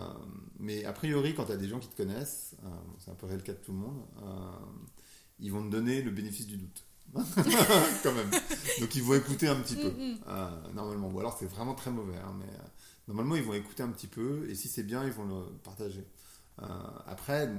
mais 0.59 0.85
a 0.85 0.93
priori, 0.93 1.35
quand 1.35 1.45
tu 1.47 1.53
as 1.53 1.57
des 1.57 1.69
gens 1.69 1.79
qui 1.79 1.89
te 1.89 1.97
connaissent, 1.97 2.57
euh, 2.65 2.69
c'est 2.99 3.11
un 3.13 3.15
peu 3.15 3.29
le 3.29 3.39
cas 3.39 3.53
de 3.53 3.59
tout 3.59 3.73
le 3.73 3.79
monde, 3.79 4.03
ils 5.39 5.53
vont 5.53 5.65
te 5.65 5.71
donner 5.71 6.03
le 6.03 6.11
bénéfice 6.11 6.47
du 6.47 6.57
doute. 6.57 6.85
quand 7.15 8.13
même. 8.15 8.31
Donc 8.81 8.95
ils 8.95 9.03
vont 9.03 9.15
écouter 9.15 9.47
un 9.47 9.57
petit 9.57 9.77
peu, 9.77 9.91
mm, 9.91 10.15
mm. 10.15 10.75
normalement. 10.75 11.09
Ou 11.09 11.21
alors 11.21 11.37
c'est 11.39 11.47
vraiment 11.47 11.75
très 11.75 11.91
mauvais, 11.91 12.17
hein, 12.17 12.35
mais 12.39 12.51
normalement 13.07 13.37
ils 13.37 13.43
vont 13.43 13.53
écouter 13.53 13.83
un 13.83 13.91
petit 13.91 14.07
peu 14.07 14.49
et 14.49 14.55
si 14.55 14.69
c'est 14.69 14.83
bien, 14.83 15.05
ils 15.05 15.13
vont 15.13 15.27
le 15.27 15.45
partager. 15.63 16.05
après, 17.07 17.51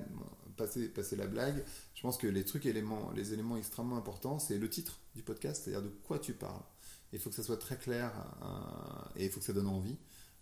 passer, 0.56 0.88
passer 0.88 1.16
la 1.16 1.28
blague, 1.28 1.64
je 1.96 2.02
pense 2.02 2.18
que 2.18 2.28
les 2.28 2.46
trucs 2.46 2.66
éléments, 2.66 3.12
les 3.16 3.34
éléments 3.34 3.58
extrêmement 3.58 3.98
importants, 3.98 4.40
c'est 4.40 4.58
le 4.58 4.70
titre 4.70 5.00
du 5.16 5.22
podcast, 5.22 5.64
c'est-à-dire 5.64 5.84
de 5.84 5.94
quoi 6.04 6.20
tu 6.20 6.34
parles. 6.34 6.62
Il 7.14 7.20
faut 7.20 7.30
que 7.30 7.36
ça 7.36 7.44
soit 7.44 7.58
très 7.58 7.78
clair 7.78 8.12
euh, 8.42 9.20
et 9.20 9.26
il 9.26 9.32
faut 9.32 9.40
que 9.40 9.46
ça 9.46 9.54
donne 9.54 9.68
envie. 9.68 9.98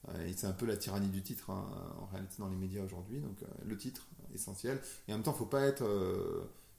Euh, 0.10 0.26
et 0.26 0.34
c'est 0.34 0.48
un 0.48 0.54
peu 0.54 0.66
la 0.66 0.78
tyrannie 0.78 1.10
du 1.10 1.22
titre 1.22 1.50
hein, 1.52 1.68
en 2.00 2.06
réalité 2.06 2.36
dans 2.40 2.48
les 2.48 2.56
médias 2.56 2.84
aujourd'hui. 2.84 3.20
Donc 3.20 3.44
euh, 3.44 3.48
le 3.66 3.78
titre 3.78 4.08
essentiel. 4.34 4.82
Et 5.08 5.14
en 5.14 5.18
même 5.18 5.24
temps, 5.24 5.32
il 5.32 5.36
ne 5.36 5.40
faut 5.40 5.46
pas 5.46 5.66
être 5.66 5.86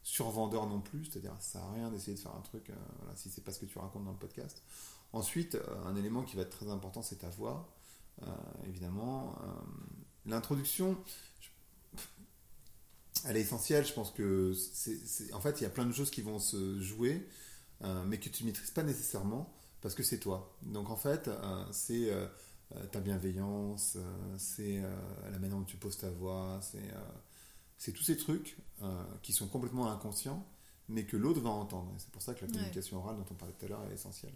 survendeur 0.03 0.67
non 0.67 0.81
plus, 0.81 1.05
c'est-à-dire 1.05 1.37
ça 1.39 1.61
sert 1.61 1.63
à 1.63 1.73
rien 1.75 1.91
d'essayer 1.91 2.17
de 2.17 2.21
faire 2.21 2.35
un 2.35 2.41
truc 2.41 2.73
voilà, 2.99 3.15
si 3.15 3.31
c'est 3.31 3.45
pas 3.45 3.53
ce 3.53 3.61
que 3.61 3.67
tu 3.67 3.79
racontes 3.79 4.05
dans 4.05 4.13
le 4.13 4.19
podcast. 4.19 4.63
Ensuite, 5.13 5.59
un 5.85 5.95
élément 5.95 6.23
qui 6.23 6.37
va 6.37 6.43
être 6.43 6.57
très 6.57 6.71
important, 6.71 7.03
c'est 7.03 7.17
ta 7.17 7.29
voix, 7.29 7.69
évidemment. 8.67 9.37
L'introduction, 10.25 10.97
elle 13.29 13.37
est 13.37 13.41
essentielle. 13.41 13.87
Je 13.87 13.93
pense 13.93 14.11
que 14.11 14.53
c'est, 14.55 15.33
en 15.33 15.41
fait, 15.41 15.61
il 15.61 15.65
y 15.65 15.67
a 15.67 15.71
plein 15.71 15.87
de 15.87 15.93
choses 15.93 16.11
qui 16.11 16.23
vont 16.23 16.39
se 16.39 16.81
jouer, 16.81 17.27
euh, 17.83 18.05
mais 18.07 18.19
que 18.19 18.29
tu 18.29 18.45
ne 18.45 18.49
maîtrises 18.49 18.71
pas 18.71 18.83
nécessairement. 18.83 19.53
parce 19.83 19.95
que 19.95 20.03
c'est 20.03 20.19
toi. 20.19 20.57
Donc 20.63 20.89
en 20.91 20.97
fait, 20.97 21.29
euh, 21.29 21.65
c'est 21.73 22.11
euh, 22.11 22.27
euh, 22.77 22.87
ta 22.87 23.01
bienveillance, 23.01 23.99
c'est 24.39 24.81
la 25.31 25.39
manière 25.39 25.59
dont 25.59 25.65
tu 25.65 25.77
poses 25.77 25.99
ta 25.99 26.09
voix, 26.09 26.61
c'est 27.77 27.93
tous 27.93 28.05
ces 28.05 28.17
trucs 28.17 28.57
qui 29.23 29.33
sont 29.33 29.49
complètement 29.49 29.91
inconscients, 29.91 30.47
mais 30.89 31.05
que 31.05 31.17
l'autre 31.17 31.41
va 31.41 31.51
entendre. 31.51 31.93
C'est 31.99 32.11
pour 32.11 32.23
ça 32.23 32.33
que 32.35 32.47
la 32.47 32.51
communication 32.51 32.99
orale 32.99 33.17
dont 33.17 33.27
on 33.31 33.35
parlait 33.35 33.55
tout 33.59 33.67
à 33.67 33.69
l'heure 33.69 33.85
est 33.91 33.95
essentielle. 33.95 34.35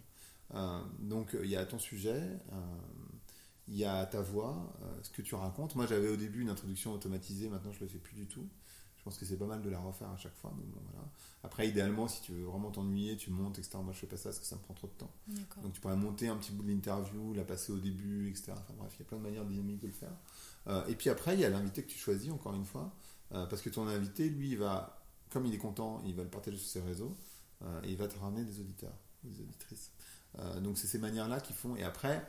donc 0.99 1.35
il 1.41 1.49
y 1.49 1.55
a 1.55 1.65
ton 1.65 1.79
sujet, 1.79 2.21
il 3.67 3.75
y 3.77 3.85
a 3.85 4.05
ta 4.05 4.21
voix, 4.21 4.71
ce 5.01 5.09
que 5.09 5.21
tu 5.21 5.33
racontes. 5.35 5.75
Moi 5.75 5.87
j'avais 5.87 6.09
au 6.09 6.17
début 6.17 6.41
une 6.41 6.49
introduction 6.49 6.93
automatisée, 6.93 7.49
maintenant 7.49 7.71
je 7.71 7.79
ne 7.79 7.85
le 7.85 7.89
fais 7.89 7.99
plus 7.99 8.15
du 8.15 8.27
tout. 8.27 8.47
Pense 9.07 9.17
que 9.17 9.23
c'est 9.23 9.37
pas 9.37 9.45
mal 9.45 9.61
de 9.61 9.69
la 9.69 9.79
refaire 9.79 10.09
à 10.09 10.17
chaque 10.17 10.35
fois. 10.35 10.51
Après, 11.41 11.65
idéalement, 11.65 12.09
si 12.09 12.21
tu 12.23 12.33
veux 12.33 12.43
vraiment 12.43 12.71
t'ennuyer, 12.71 13.15
tu 13.15 13.31
montes, 13.31 13.57
etc. 13.57 13.77
Moi, 13.81 13.93
je 13.93 13.99
fais 13.99 14.07
pas 14.07 14.17
ça 14.17 14.25
parce 14.25 14.39
que 14.39 14.45
ça 14.45 14.57
me 14.57 14.61
prend 14.61 14.73
trop 14.73 14.87
de 14.87 14.97
temps. 14.97 15.11
Donc, 15.63 15.71
tu 15.71 15.79
pourrais 15.79 15.95
monter 15.95 16.27
un 16.27 16.35
petit 16.35 16.51
bout 16.51 16.61
de 16.61 16.67
l'interview, 16.67 17.33
la 17.33 17.45
passer 17.45 17.71
au 17.71 17.77
début, 17.77 18.29
etc. 18.29 18.51
Enfin 18.51 18.73
bref, 18.77 18.91
il 18.97 18.99
y 18.99 19.01
a 19.03 19.05
plein 19.05 19.17
de 19.17 19.23
manières 19.23 19.45
dynamiques 19.45 19.79
de 19.79 19.87
le 19.87 19.93
faire. 19.93 20.11
Euh, 20.67 20.85
et 20.87 20.95
puis 20.95 21.09
après, 21.09 21.35
il 21.35 21.39
y 21.39 21.45
a 21.45 21.49
l'invité 21.49 21.83
que 21.83 21.89
tu 21.89 21.97
choisis, 21.97 22.29
encore 22.33 22.53
une 22.53 22.65
fois, 22.65 22.93
euh, 23.31 23.45
parce 23.45 23.61
que 23.61 23.69
ton 23.69 23.87
invité, 23.87 24.27
lui, 24.27 24.49
il 24.49 24.57
va, 24.57 25.01
comme 25.29 25.45
il 25.45 25.53
est 25.53 25.57
content, 25.57 26.01
il 26.05 26.13
va 26.13 26.23
le 26.23 26.29
partager 26.29 26.57
sur 26.57 26.67
ses 26.67 26.81
réseaux 26.81 27.15
euh, 27.63 27.81
et 27.85 27.91
il 27.91 27.97
va 27.97 28.09
te 28.09 28.19
ramener 28.19 28.43
des 28.43 28.59
auditeurs, 28.59 28.97
des 29.23 29.39
auditrices. 29.39 29.93
donc, 30.61 30.77
c'est 30.77 30.87
ces 30.87 30.99
manières-là 30.99 31.39
qui 31.39 31.53
font. 31.53 31.77
Et 31.77 31.83
après, 31.83 32.27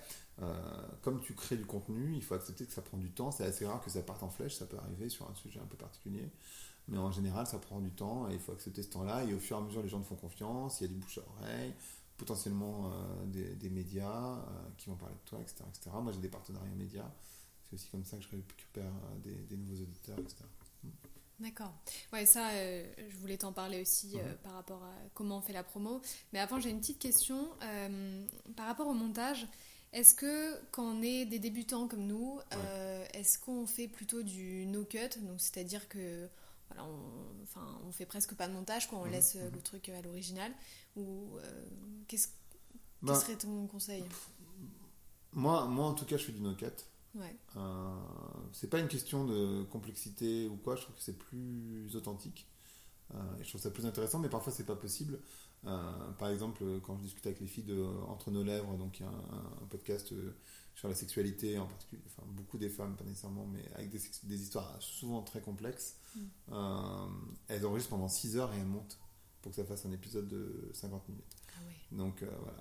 comme 1.02 1.20
tu 1.20 1.34
crées 1.34 1.56
du 1.56 1.66
contenu, 1.66 2.14
il 2.14 2.22
faut 2.22 2.34
accepter 2.34 2.66
que 2.66 2.72
ça 2.72 2.82
prend 2.82 2.98
du 2.98 3.10
temps. 3.10 3.32
C'est 3.32 3.44
assez 3.44 3.66
rare 3.66 3.82
que 3.82 3.90
ça 3.90 4.00
parte 4.02 4.22
en 4.22 4.30
flèche, 4.30 4.54
ça 4.54 4.66
peut 4.66 4.78
arriver 4.78 5.08
sur 5.08 5.28
un 5.28 5.34
sujet 5.34 5.58
un 5.58 5.66
peu 5.66 5.76
particulier. 5.76 6.30
Mais 6.88 6.98
en 6.98 7.10
général, 7.12 7.46
ça 7.46 7.58
prend 7.58 7.80
du 7.80 7.90
temps 7.90 8.28
et 8.30 8.34
il 8.34 8.40
faut 8.40 8.52
accepter 8.52 8.82
ce 8.82 8.88
temps-là. 8.88 9.24
Et 9.24 9.34
au 9.34 9.38
fur 9.38 9.56
et 9.56 9.60
à 9.60 9.62
mesure, 9.62 9.82
les 9.82 9.88
gens 9.88 10.00
te 10.00 10.06
font 10.06 10.16
confiance. 10.16 10.80
Il 10.80 10.84
y 10.84 10.86
a 10.86 10.88
du 10.88 10.94
bouche 10.94 11.18
à 11.18 11.42
oreille, 11.42 11.74
potentiellement 12.16 12.90
euh, 12.90 13.54
des, 13.56 13.70
médias 13.70 14.36
euh, 14.36 14.38
qui 14.78 14.88
vont 14.88 14.96
parler 14.96 15.14
de 15.14 15.28
toi, 15.28 15.38
etc. 15.40 15.64
etc. 15.68 15.90
Moi, 16.02 16.12
j'ai 16.12 16.20
des 16.20 16.28
partenariats 16.28 16.74
médias. 16.76 17.10
C'est 17.68 17.74
aussi 17.74 17.88
comme 17.90 18.04
ça 18.04 18.16
que 18.16 18.22
je 18.22 18.30
récupère 18.30 18.84
euh, 18.86 19.46
des, 19.48 19.56
nouveaux 19.56 19.82
auditeurs, 19.82 20.18
etc. 20.18 20.36
Mm. 20.82 20.88
D'accord. 21.40 21.72
Ouais, 22.12 22.26
ça, 22.26 22.50
je 22.52 23.16
voulais 23.18 23.36
t'en 23.36 23.52
parler 23.52 23.80
aussi 23.80 24.16
par 24.42 24.54
rapport 24.54 24.82
à 24.82 24.92
comment 25.14 25.38
on 25.38 25.40
fait 25.40 25.52
la 25.52 25.62
promo. 25.62 26.00
Mais 26.32 26.40
avant, 26.40 26.58
j'ai 26.58 26.70
une 26.70 26.80
petite 26.80 26.98
question. 26.98 27.48
par 28.56 28.66
rapport 28.66 28.88
au 28.88 28.92
montage, 28.92 29.46
est-ce 29.92 30.16
que 30.16 30.60
quand 30.72 30.82
on 30.82 31.00
est 31.00 31.26
des 31.26 31.38
débutants 31.38 31.86
comme 31.86 32.08
nous, 32.08 32.40
est-ce 33.14 33.38
qu'on 33.38 33.66
fait 33.68 33.86
plutôt 33.86 34.24
du 34.24 34.66
no-cut? 34.66 35.20
Donc, 35.20 35.40
c'est-à-dire 35.40 35.88
que 35.88 36.28
on, 36.76 37.42
enfin, 37.42 37.80
on 37.86 37.92
fait 37.92 38.06
presque 38.06 38.34
pas 38.34 38.48
de 38.48 38.52
montage, 38.52 38.88
quand 38.88 39.00
on 39.00 39.06
mhm, 39.06 39.12
laisse 39.12 39.36
euh, 39.36 39.50
le 39.50 39.56
mhm. 39.56 39.62
truc 39.62 39.88
à 39.88 40.02
l'original. 40.02 40.52
Ou 40.96 41.36
euh, 41.36 41.66
qu'est-ce 42.06 42.28
quel 43.00 43.08
bah, 43.08 43.14
serait 43.14 43.36
ton 43.36 43.66
conseil? 43.66 44.04
moi, 45.32 45.66
moi, 45.66 45.86
en 45.86 45.94
tout 45.94 46.04
cas, 46.04 46.16
je 46.16 46.24
fais 46.24 46.32
du 46.32 46.40
no-cut. 46.40 46.66
Ouais. 47.14 47.36
Euh, 47.56 47.96
c'est 48.52 48.68
pas 48.68 48.80
une 48.80 48.88
question 48.88 49.24
de 49.24 49.64
complexité 49.64 50.46
ou 50.48 50.56
quoi, 50.56 50.76
je 50.76 50.82
trouve 50.82 50.96
que 50.96 51.02
c'est 51.02 51.18
plus 51.18 51.94
authentique. 51.96 52.46
et 53.14 53.44
je 53.44 53.48
trouve 53.48 53.60
ça 53.60 53.70
plus 53.70 53.86
intéressant, 53.86 54.18
mais 54.18 54.28
parfois 54.28 54.52
c'est 54.52 54.66
pas 54.66 54.76
possible. 54.76 55.18
par 55.62 56.28
exemple, 56.28 56.62
quand 56.82 56.96
je 56.98 57.02
discute 57.02 57.26
avec 57.26 57.40
les 57.40 57.46
filles 57.46 57.64
de 57.64 57.82
Entre 58.08 58.30
nos 58.30 58.44
lèvres, 58.44 58.76
donc 58.76 59.00
il 59.00 59.04
y 59.04 59.06
a 59.06 59.10
un, 59.10 59.66
podcast 59.70 60.12
sur 60.78 60.86
la 60.86 60.94
sexualité, 60.94 61.58
en 61.58 61.66
particulier, 61.66 62.00
enfin 62.06 62.22
beaucoup 62.28 62.56
des 62.56 62.68
femmes, 62.68 62.94
pas 62.94 63.02
nécessairement, 63.02 63.44
mais 63.52 63.64
avec 63.74 63.90
des, 63.90 64.00
des 64.22 64.40
histoires 64.40 64.76
souvent 64.78 65.22
très 65.22 65.40
complexes. 65.40 65.96
Mm. 66.14 66.20
Euh, 66.52 67.06
elles 67.48 67.66
enregistrent 67.66 67.90
pendant 67.90 68.08
6 68.08 68.36
heures 68.36 68.54
et 68.54 68.58
elles 68.58 68.64
montent 68.64 68.96
pour 69.42 69.50
que 69.50 69.56
ça 69.56 69.64
fasse 69.64 69.84
un 69.86 69.90
épisode 69.90 70.28
de 70.28 70.70
50 70.74 71.08
minutes. 71.08 71.36
Ah 71.52 71.60
Donc 71.90 72.22
euh, 72.22 72.30
voilà. 72.42 72.60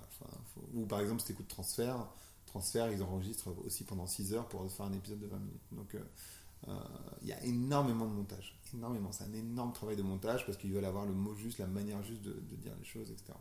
Ou 0.74 0.84
par 0.86 0.98
exemple, 0.98 1.20
si 1.20 1.28
tu 1.28 1.32
écoutes 1.32 1.46
Transfert, 1.46 2.08
Transfert, 2.46 2.90
ils 2.90 3.04
enregistrent 3.04 3.54
aussi 3.64 3.84
pendant 3.84 4.08
6 4.08 4.34
heures 4.34 4.48
pour 4.48 4.68
faire 4.68 4.86
un 4.86 4.92
épisode 4.94 5.20
de 5.20 5.28
20 5.28 5.38
minutes. 5.38 5.62
Donc 5.70 5.94
euh, 5.94 6.74
il 7.22 7.28
y 7.28 7.32
a 7.32 7.40
énormément 7.44 8.06
de 8.06 8.14
montage. 8.14 8.58
Énormément. 8.74 9.12
C'est 9.12 9.24
un 9.24 9.32
énorme 9.32 9.72
travail 9.72 9.94
de 9.94 10.02
montage 10.02 10.44
parce 10.44 10.58
qu'ils 10.58 10.72
veulent 10.72 10.84
avoir 10.84 11.06
le 11.06 11.12
mot 11.12 11.36
juste, 11.36 11.58
la 11.58 11.68
manière 11.68 12.02
juste 12.02 12.22
de, 12.22 12.32
de 12.32 12.56
dire 12.56 12.72
les 12.80 12.84
choses, 12.84 13.12
etc. 13.12 13.32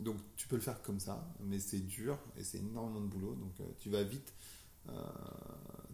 Donc 0.00 0.16
tu 0.36 0.48
peux 0.48 0.56
le 0.56 0.62
faire 0.62 0.82
comme 0.82 0.98
ça, 0.98 1.32
mais 1.40 1.58
c'est 1.58 1.80
dur 1.80 2.18
et 2.36 2.42
c'est 2.42 2.58
énormément 2.58 3.00
de 3.00 3.06
boulot. 3.06 3.34
Donc 3.34 3.52
euh, 3.60 3.64
tu 3.78 3.90
vas 3.90 4.02
vite 4.02 4.32
euh, 4.88 4.92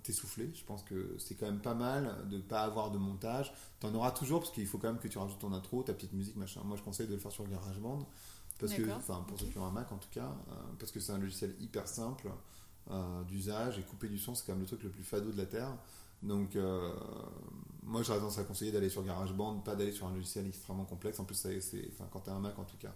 t'essouffler. 0.02 0.50
Je 0.54 0.64
pense 0.64 0.82
que 0.82 1.16
c'est 1.18 1.34
quand 1.34 1.46
même 1.46 1.60
pas 1.60 1.74
mal 1.74 2.28
de 2.30 2.36
ne 2.36 2.42
pas 2.42 2.62
avoir 2.62 2.90
de 2.90 2.98
montage. 2.98 3.52
Tu 3.80 3.86
en 3.86 3.94
auras 3.94 4.12
toujours 4.12 4.40
parce 4.40 4.52
qu'il 4.52 4.66
faut 4.66 4.78
quand 4.78 4.88
même 4.88 5.00
que 5.00 5.08
tu 5.08 5.18
rajoutes 5.18 5.40
ton 5.40 5.52
intro, 5.52 5.82
ta 5.82 5.92
petite 5.92 6.12
musique, 6.12 6.36
machin. 6.36 6.62
Moi 6.64 6.76
je 6.76 6.82
conseille 6.82 7.08
de 7.08 7.14
le 7.14 7.18
faire 7.18 7.32
sur 7.32 7.46
GarageBand. 7.48 8.06
Parce 8.58 8.72
que, 8.72 8.90
enfin, 8.90 9.22
pour 9.28 9.38
ceux 9.38 9.48
qui 9.48 9.58
ont 9.58 9.66
un 9.66 9.70
Mac 9.70 9.92
en 9.92 9.98
tout 9.98 10.08
cas, 10.10 10.34
euh, 10.48 10.54
parce 10.78 10.90
que 10.90 10.98
c'est 10.98 11.12
un 11.12 11.18
logiciel 11.18 11.54
hyper 11.60 11.86
simple 11.86 12.30
d'usage 13.26 13.80
et 13.80 13.82
couper 13.82 14.08
du 14.08 14.16
son, 14.16 14.36
c'est 14.36 14.46
quand 14.46 14.52
même 14.52 14.60
le 14.60 14.66
truc 14.66 14.84
le 14.84 14.90
plus 14.90 15.02
fado 15.02 15.32
de 15.32 15.36
la 15.36 15.46
Terre. 15.46 15.76
Donc, 16.22 16.56
moi, 17.86 18.02
j'aurais 18.02 18.18
tendance 18.18 18.38
à 18.38 18.44
conseiller 18.44 18.72
d'aller 18.72 18.88
sur 18.88 19.04
GarageBand, 19.04 19.60
pas 19.60 19.76
d'aller 19.76 19.92
sur 19.92 20.08
un 20.08 20.12
logiciel 20.12 20.46
extrêmement 20.46 20.84
complexe. 20.84 21.20
En 21.20 21.24
plus, 21.24 21.36
c'est, 21.36 21.88
enfin, 21.92 22.08
quand 22.12 22.20
tu 22.20 22.30
as 22.30 22.34
un 22.34 22.40
Mac 22.40 22.58
en 22.58 22.64
tout 22.64 22.76
cas, 22.78 22.88
euh, 22.88 22.92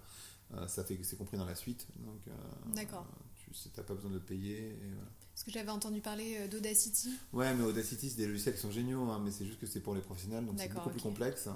ça 0.67 0.85
fait 0.85 0.97
que 0.97 1.05
c'est 1.05 1.17
compris 1.17 1.37
dans 1.37 1.45
la 1.45 1.55
suite. 1.55 1.87
Donc, 1.99 2.21
euh, 2.29 2.33
D'accord. 2.75 3.07
Tu 3.53 3.69
n'as 3.77 3.83
pas 3.83 3.95
besoin 3.95 4.11
de 4.11 4.17
le 4.17 4.21
payer. 4.21 4.59
Et 4.59 4.91
Parce 5.35 5.45
que 5.45 5.51
j'avais 5.51 5.71
entendu 5.71 6.01
parler 6.01 6.37
euh, 6.39 6.49
d'Audacity. 6.49 7.11
Ouais, 7.33 7.53
mais 7.55 7.65
Audacity, 7.65 8.11
c'est 8.11 8.17
des 8.17 8.27
logiciels 8.27 8.55
qui 8.55 8.61
sont 8.61 8.71
géniaux, 8.71 9.03
hein, 9.11 9.21
mais 9.25 9.31
c'est 9.31 9.45
juste 9.45 9.59
que 9.59 9.67
c'est 9.67 9.81
pour 9.81 9.95
les 9.95 10.01
professionnels, 10.01 10.47
donc 10.47 10.57
c'est 10.59 10.73
beaucoup 10.73 10.91
plus 10.91 11.01
complexe. 11.01 11.49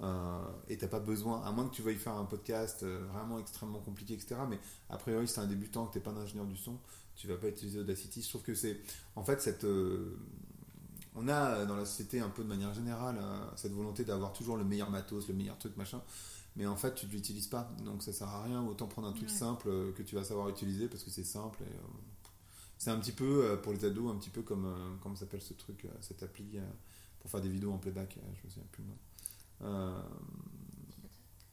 Euh, 0.00 0.42
et 0.68 0.78
t'as 0.78 0.88
pas 0.88 1.00
besoin, 1.00 1.42
à 1.42 1.52
moins 1.52 1.68
que 1.68 1.74
tu 1.74 1.82
veuilles 1.82 1.98
faire 1.98 2.14
un 2.14 2.24
podcast 2.24 2.82
vraiment 2.84 3.38
extrêmement 3.38 3.80
compliqué, 3.80 4.14
etc. 4.14 4.36
Mais 4.48 4.58
a 4.88 4.96
priori, 4.96 5.28
si 5.28 5.34
t'es 5.34 5.40
un 5.40 5.46
débutant, 5.46 5.86
que 5.86 5.94
t'es 5.94 6.00
pas 6.00 6.10
un 6.10 6.16
ingénieur 6.16 6.46
du 6.46 6.56
son, 6.56 6.78
tu 7.14 7.26
vas 7.28 7.36
pas 7.36 7.48
utiliser 7.48 7.80
Audacity. 7.80 8.22
Je 8.22 8.28
trouve 8.28 8.42
que 8.42 8.54
c'est, 8.54 8.80
en 9.16 9.22
fait, 9.22 9.40
cette, 9.42 9.66
on 11.14 11.28
a 11.28 11.66
dans 11.66 11.76
la 11.76 11.84
société 11.84 12.20
un 12.20 12.30
peu 12.30 12.42
de 12.42 12.48
manière 12.48 12.72
générale 12.72 13.18
cette 13.56 13.72
volonté 13.72 14.04
d'avoir 14.04 14.32
toujours 14.32 14.56
le 14.56 14.64
meilleur 14.64 14.90
matos, 14.90 15.28
le 15.28 15.34
meilleur 15.34 15.58
truc, 15.58 15.76
machin 15.76 16.00
mais 16.56 16.66
en 16.66 16.76
fait 16.76 16.94
tu 16.94 17.06
ne 17.06 17.12
l'utilises 17.12 17.46
pas. 17.46 17.70
Donc 17.84 18.02
ça 18.02 18.12
sert 18.12 18.28
à 18.28 18.44
rien. 18.44 18.62
Autant 18.62 18.86
prendre 18.86 19.08
un 19.08 19.12
truc 19.12 19.30
simple 19.30 19.68
euh, 19.68 19.92
que 19.92 20.02
tu 20.02 20.14
vas 20.14 20.24
savoir 20.24 20.48
utiliser 20.48 20.88
parce 20.88 21.02
que 21.02 21.10
c'est 21.10 21.24
simple 21.24 21.62
et 21.62 21.74
euh, 21.74 22.58
c'est 22.78 22.90
un 22.90 22.98
petit 22.98 23.12
peu 23.12 23.44
euh, 23.44 23.56
pour 23.56 23.72
les 23.72 23.84
ados 23.84 24.10
un 24.12 24.16
petit 24.16 24.30
peu 24.30 24.42
comme 24.42 24.98
comment 25.02 25.16
s'appelle 25.16 25.40
ce 25.40 25.54
truc 25.54 25.86
cette 26.00 26.22
appli 26.22 26.58
pour 27.20 27.30
faire 27.30 27.40
des 27.40 27.48
vidéos 27.48 27.72
en 27.72 27.78
playback 27.78 28.18
je 28.34 28.46
me 28.46 28.50
souviens 28.50 28.68
plus 28.72 28.82
le 28.82 28.88
nom. 28.88 30.02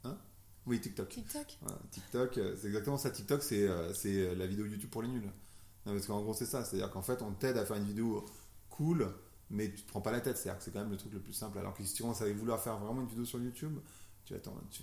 Hein? 0.04 0.18
Oui 0.66 0.82
TikTok. 0.82 1.10
TikTok. 1.10 1.58
TikTok 1.92 2.34
c'est 2.34 2.68
exactement 2.68 2.98
ça. 2.98 3.12
TikTok 3.12 3.42
c'est 3.42 4.36
la 4.36 4.48
vidéo 4.48 4.66
YouTube 4.66 4.90
pour 4.90 5.02
les 5.02 5.10
nuls. 5.10 5.32
Parce 5.86 6.06
qu'en 6.08 6.22
gros 6.22 6.34
c'est 6.34 6.46
ça. 6.46 6.66
C'est 6.66 6.76
à 6.76 6.80
dire 6.80 6.92
qu'en 6.92 7.02
fait 7.02 7.22
on 7.22 7.32
t'aide 7.32 7.58
à 7.58 7.66
faire 7.66 7.78
une 7.78 7.86
vidéo 7.86 8.26
cool 8.70 9.08
mais 9.52 9.72
tu 9.72 9.82
te 9.82 9.88
prends 9.88 10.02
pas 10.02 10.12
la 10.12 10.22
tête. 10.22 10.38
C'est 10.38 10.50
à 10.50 10.54
dire 10.54 10.60
que 10.60 10.66
c'est 10.66 10.72
quand 10.72 10.82
même 10.82 10.92
le 10.92 10.98
truc 10.98 11.14
le 11.14 11.20
plus 11.20 11.34
simple. 11.34 11.58
Alors 11.58 11.74
que 11.74 11.84
si 11.84 11.94
tu 11.94 12.02
commences 12.02 12.22
à 12.22 12.32
vouloir 12.34 12.60
faire 12.60 12.78
vraiment 12.78 13.02
une 13.02 13.08
vidéo 13.08 13.26
sur 13.26 13.40
YouTube 13.40 13.78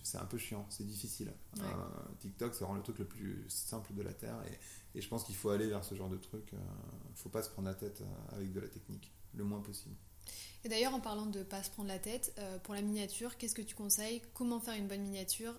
c'est 0.02 0.18
un 0.18 0.24
peu 0.24 0.38
chiant, 0.38 0.66
c'est 0.70 0.87
difficile. 0.87 1.32
Euh, 1.59 1.62
TikTok, 2.20 2.54
c'est 2.54 2.64
vraiment 2.64 2.76
le 2.76 2.82
truc 2.82 2.98
le 2.98 3.04
plus 3.04 3.44
simple 3.48 3.94
de 3.94 4.02
la 4.02 4.12
Terre 4.12 4.37
et, 4.50 4.59
je 4.98 5.09
pense 5.09 5.24
qu'il 5.24 5.35
faut 5.35 5.50
aller 5.50 5.66
vers 5.66 5.85
ce 5.85 5.94
genre 5.94 6.09
de 6.09 6.16
truc. 6.16 6.48
Il 6.52 6.59
euh, 6.59 7.11
ne 7.11 7.16
faut 7.16 7.28
pas 7.28 7.42
se 7.42 7.50
prendre 7.50 7.68
la 7.68 7.74
tête 7.74 8.00
euh, 8.00 8.37
avec 8.37 8.50
de 8.50 8.61
la 8.61 8.68
technique, 8.68 9.12
le 9.35 9.44
moins 9.44 9.61
possible. 9.61 9.94
Et 10.64 10.70
d'ailleurs, 10.70 10.94
en 10.94 11.00
parlant 11.00 11.26
de 11.26 11.42
pas 11.42 11.62
se 11.62 11.70
prendre 11.70 11.88
la 11.88 11.98
tête, 11.98 12.35
pour 12.64 12.74
la 12.74 12.80
miniature, 12.80 13.37
qu'est-ce 13.37 13.54
que 13.54 13.62
tu 13.62 13.76
conseilles? 13.76 14.22
Comment 14.35 14.59
faire 14.59 14.74
une 14.74 14.88
bonne 14.88 15.02
miniature? 15.02 15.54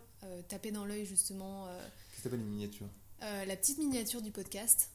Taper 0.49 0.71
dans 0.71 0.85
l'œil 0.85 1.05
justement. 1.05 1.67
Qu'est-ce 1.67 2.17
que 2.17 2.23
s'appelle 2.23 2.41
une 2.41 2.49
miniature? 2.49 2.87
La 3.21 3.55
petite 3.55 3.77
miniature 3.77 4.21
du 4.21 4.31
podcast. 4.31 4.89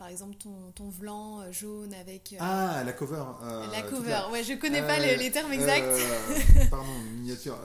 Par 0.00 0.08
exemple, 0.08 0.34
ton, 0.36 0.72
ton 0.72 0.88
blanc 0.88 1.52
jaune 1.52 1.92
avec. 1.92 2.34
ah, 2.40 2.82
la 2.84 2.92
cover. 2.94 3.22
la 3.70 3.82
cover, 3.82 4.22
ouais, 4.32 4.42
je 4.42 4.54
connais 4.54 4.80
pas 4.80 4.98
les, 4.98 5.30
termes 5.30 5.52
exacts. 5.52 5.92
pardon, 6.70 6.90
miniature. 7.16 7.58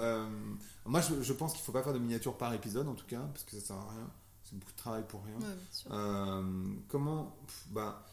moi, 0.85 0.99
je, 0.99 1.21
je 1.21 1.33
pense 1.33 1.53
qu'il 1.53 1.63
faut 1.63 1.71
pas 1.71 1.81
faire 1.81 1.93
de 1.93 1.99
miniature 1.99 2.35
par 2.35 2.53
épisode, 2.53 2.89
en 2.89 2.93
tout 2.93 3.07
cas, 3.07 3.21
parce 3.31 3.45
que 3.45 3.51
ça 3.51 3.61
sert 3.61 3.77
à 3.77 3.89
rien. 3.89 4.11
C'est 4.43 4.59
beaucoup 4.59 4.73
de 4.73 4.77
travail 4.77 5.03
pour 5.07 5.23
rien. 5.23 6.43
comment. 6.89 7.37
Bah, 7.71 8.03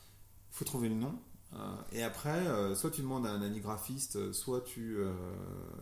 faut 0.53 0.65
trouver 0.65 0.89
le 0.89 0.95
nom. 0.95 1.19
et 1.91 2.05
après, 2.05 2.45
soit 2.77 2.93
tu 2.93 3.01
demandes 3.01 3.27
à 3.27 3.31
un 3.31 3.43
anigraphiste, 3.43 4.33
soit 4.33 4.61
tu 4.61 4.99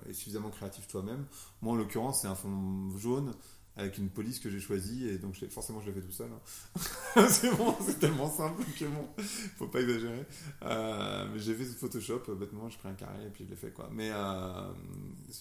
es 0.09 0.15
suffisamment 0.15 0.49
créatif 0.49 0.89
toi-même. 0.89 1.27
Moi, 1.61 1.75
en 1.75 1.77
l'occurrence, 1.77 2.23
c'est 2.23 2.29
un 2.29 2.35
fond 2.35 2.89
jaune 2.97 3.35
avec 3.81 3.99
une 3.99 4.11
police 4.11 4.39
que 4.39 4.51
j'ai 4.51 4.61
choisie 4.61 5.09
et 5.09 5.19
donc 5.19 5.35
forcément 5.51 5.81
je 5.81 5.87
l'ai 5.87 5.93
fait 5.93 6.07
tout 6.07 6.13
seul. 6.13 6.29
Hein. 6.31 7.27
c'est 7.29 7.55
bon, 7.57 7.75
c'est 7.85 7.99
tellement 7.99 8.31
simple 8.31 8.63
que 8.79 8.85
bon, 8.85 9.09
faut 9.57 9.67
pas 9.67 9.81
exagérer. 9.81 10.27
Euh, 10.63 11.27
mais 11.33 11.39
j'ai 11.39 11.55
fait 11.55 11.65
ce 11.65 11.73
Photoshop, 11.73 12.35
bêtement, 12.35 12.69
j'ai 12.69 12.79
pris 12.79 12.89
un 12.89 12.95
carré 12.95 13.27
et 13.27 13.31
puis 13.31 13.45
je 13.45 13.51
l'ai 13.51 13.57
fait 13.57 13.71
quoi. 13.71 13.89
Mais 13.93 14.11
euh, 14.13 14.73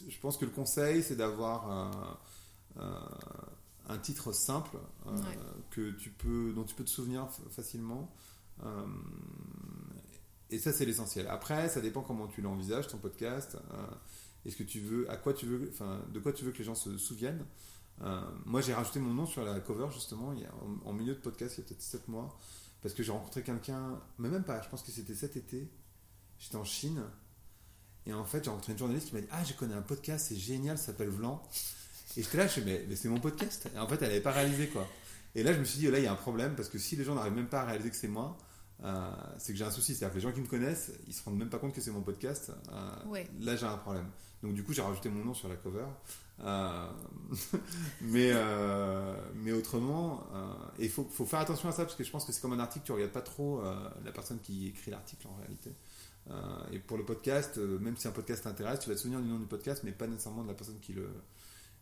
je 0.08 0.20
pense 0.20 0.38
que 0.38 0.46
le 0.46 0.52
conseil 0.52 1.04
c'est 1.04 1.16
d'avoir 1.16 2.18
un 2.78 3.98
titre 3.98 4.32
simple 4.32 4.78
que 5.70 5.92
tu 5.92 6.10
peux, 6.10 6.54
dont 6.54 6.64
tu 6.64 6.76
peux 6.76 6.84
te 6.84 6.90
souvenir 6.90 7.28
facilement. 7.50 8.12
Euh, 8.64 8.86
et 10.50 10.60
ça 10.60 10.72
c'est 10.72 10.86
l'essentiel. 10.86 11.28
Après, 11.28 11.70
ça 11.70 11.82
dépend 11.82 12.02
comment 12.02 12.28
tu 12.28 12.42
l'envisages 12.42 12.88
ton 12.88 12.98
podcast. 12.98 13.58
Est-ce 14.46 14.56
que 14.56 14.64
tu 14.64 14.80
veux, 14.80 15.10
à 15.12 15.18
quoi 15.18 15.34
tu 15.34 15.46
veux, 15.46 15.70
enfin, 15.74 16.02
de 16.14 16.20
quoi 16.20 16.32
tu 16.32 16.46
veux 16.46 16.52
que 16.52 16.60
les 16.60 16.64
gens 16.64 16.76
se 16.76 16.98
souviennent 16.98 17.46
Euh, 18.02 18.22
moi, 18.46 18.62
j'ai 18.62 18.74
rajouté 18.74 19.00
mon 19.00 19.14
nom 19.14 19.26
sur 19.26 19.44
la 19.44 19.60
cover, 19.60 19.88
justement, 19.94 20.34
il 20.34 20.42
y 20.42 20.46
a, 20.46 20.52
en, 20.86 20.94
milieu 20.94 21.14
de 21.14 21.20
podcast, 21.20 21.56
il 21.58 21.62
y 21.62 21.64
a 21.64 21.68
peut-être 21.68 21.82
7 21.82 22.08
mois, 22.08 22.38
parce 22.82 22.94
que 22.94 23.04
j'ai 23.04 23.12
rencontré 23.12 23.44
quelqu'un, 23.44 24.00
mais 24.18 24.30
même 24.30 24.44
pas, 24.44 24.62
je 24.62 24.70
pense 24.70 24.84
que 24.84 24.92
c'était 24.92 25.16
cet 25.16 25.36
été, 25.36 25.70
j'étais 26.38 26.56
en 26.56 26.64
Chine, 26.64 27.04
et 28.06 28.14
en 28.14 28.24
fait, 28.24 28.44
j'ai 28.44 28.50
rencontré 28.50 28.74
une 28.74 28.80
journaliste 28.80 29.10
qui 29.10 29.16
m'a 29.16 29.22
dit 29.22 29.28
Ah, 29.32 29.44
je 29.44 29.54
connais 29.54 29.76
un 29.76 29.82
podcast, 29.82 30.28
c'est 30.30 30.38
génial, 30.38 30.78
ça 30.78 30.88
s'appelle 30.88 31.10
Vlan. 31.10 31.42
Et 32.18 32.24
j'étais 32.24 32.38
là, 32.38 32.48
je 32.48 32.62
me 32.62 32.66
mais, 32.66 32.96
c'est 32.96 33.10
mon 33.10 33.20
podcast. 33.20 33.70
Et 33.76 33.78
en 33.78 33.88
fait, 33.88 33.96
elle 34.02 34.08
n'avait 34.08 34.22
pas 34.22 34.32
réalisé 34.32 34.68
quoi. 34.68 34.88
Et 35.36 35.44
là, 35.44 35.54
je 35.54 35.60
me 35.60 35.64
suis 35.64 35.80
dit, 35.80 35.92
là, 35.92 36.00
il 36.00 36.06
y 36.06 36.08
a 36.08 36.12
un 36.12 36.16
problème, 36.16 36.56
parce 36.56 36.70
que 36.70 36.80
si 36.80 36.96
les 36.96 37.04
gens 37.04 37.14
n'arrivent 37.14 37.36
même 37.36 37.50
pas 37.50 37.62
à 37.62 37.66
réaliser 37.66 37.92
que 37.92 37.96
c'est 37.96 38.08
moi, 38.08 38.38
euh, 38.84 39.12
c'est 39.38 39.54
que 39.54 39.60
j'ai 39.60 39.66
un 39.66 39.72
souci. 39.72 39.94
C'est-à-dire 39.94 40.14
que 40.14 40.16
les 40.16 40.22
gens 40.28 40.32
qui 40.32 40.42
me 40.42 40.48
connaissent, 40.48 40.92
ils 41.08 41.14
se 41.14 41.24
rendent 41.24 41.38
même 41.38 41.50
pas 41.50 41.60
compte 41.60 41.74
que 41.74 41.82
c'est 41.82 41.92
mon 41.92 42.02
podcast. 42.02 42.52
Euh, 42.72 43.24
là, 43.42 43.56
j'ai 43.56 43.66
un 43.66 43.78
problème. 43.78 44.08
Donc, 44.42 44.54
du 44.56 44.64
coup, 44.64 44.74
j'ai 44.74 44.82
rajouté 44.82 45.10
mon 45.10 45.24
nom 45.24 45.34
sur 45.34 45.48
la 45.48 45.56
cover. 45.56 45.86
Euh, 46.46 46.88
mais, 48.02 48.34
mais 49.36 49.52
autrement, 49.52 50.26
il 50.80 50.90
faut, 50.90 51.04
faut, 51.04 51.26
faire 51.26 51.40
attention 51.40 51.70
à 51.70 51.72
ça 51.72 51.84
parce 51.84 51.96
que 51.96 52.04
je 52.04 52.10
pense 52.10 52.26
que 52.26 52.32
c'est 52.32 52.42
comme 52.42 52.54
un 52.54 52.60
article, 52.60 52.86
tu 52.86 52.92
regardes 52.92 53.12
pas 53.12 53.22
trop 53.22 53.62
la 54.04 54.12
personne 54.12 54.40
qui 54.40 54.68
écrit 54.68 54.90
l'article 54.90 55.28
en 55.28 55.36
réalité. 55.36 55.72
et 56.72 56.80
pour 56.80 56.98
le 56.98 57.06
podcast, 57.06 57.58
même 57.58 57.98
si 57.98 58.08
un 58.08 58.12
podcast 58.12 58.46
t'intéresse, 58.46 58.80
tu 58.80 58.90
vas 58.90 58.96
te 58.96 59.02
souvenir 59.02 59.22
du 59.22 59.28
nom 59.28 59.38
du 59.38 59.46
podcast, 59.46 59.84
mais 59.84 59.92
pas 59.92 60.08
nécessairement 60.08 60.44
de 60.44 60.48
la 60.48 60.56
personne 60.56 60.80
qui 60.80 60.94
le, 60.94 61.08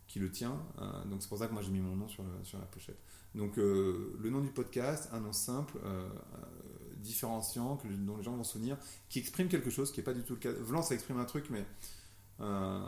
qui 0.07 0.19
le 0.19 0.29
tient. 0.29 0.59
donc 1.05 1.21
c'est 1.21 1.29
pour 1.29 1.37
ça 1.37 1.47
que 1.47 1.53
moi 1.53 1.61
j'ai 1.61 1.71
mis 1.71 1.79
mon 1.79 1.95
nom 1.95 2.09
sur, 2.09 2.25
sur 2.43 2.59
la 2.59 2.65
pochette. 2.65 2.99
Donc 3.33 3.55
le 3.55 4.29
nom 4.29 4.41
du 4.41 4.49
podcast, 4.49 5.07
un 5.13 5.21
nom 5.21 5.31
simple, 5.31 5.77
différenciant, 6.97 7.79
dont 8.05 8.17
les 8.17 8.23
gens 8.23 8.35
vont 8.35 8.43
se 8.43 8.53
souvenir, 8.53 8.77
qui 9.09 9.19
exprime 9.19 9.47
quelque 9.47 9.69
chose 9.69 9.91
qui 9.91 9.99
n'est 9.99 10.03
pas 10.03 10.13
du 10.13 10.23
tout 10.23 10.33
le 10.33 10.39
cas. 10.39 10.51
Vlan, 10.51 10.81
ça 10.81 10.93
exprime 10.93 11.19
un 11.19 11.25
truc, 11.25 11.45
mais 11.49 11.65
euh, 12.39 12.79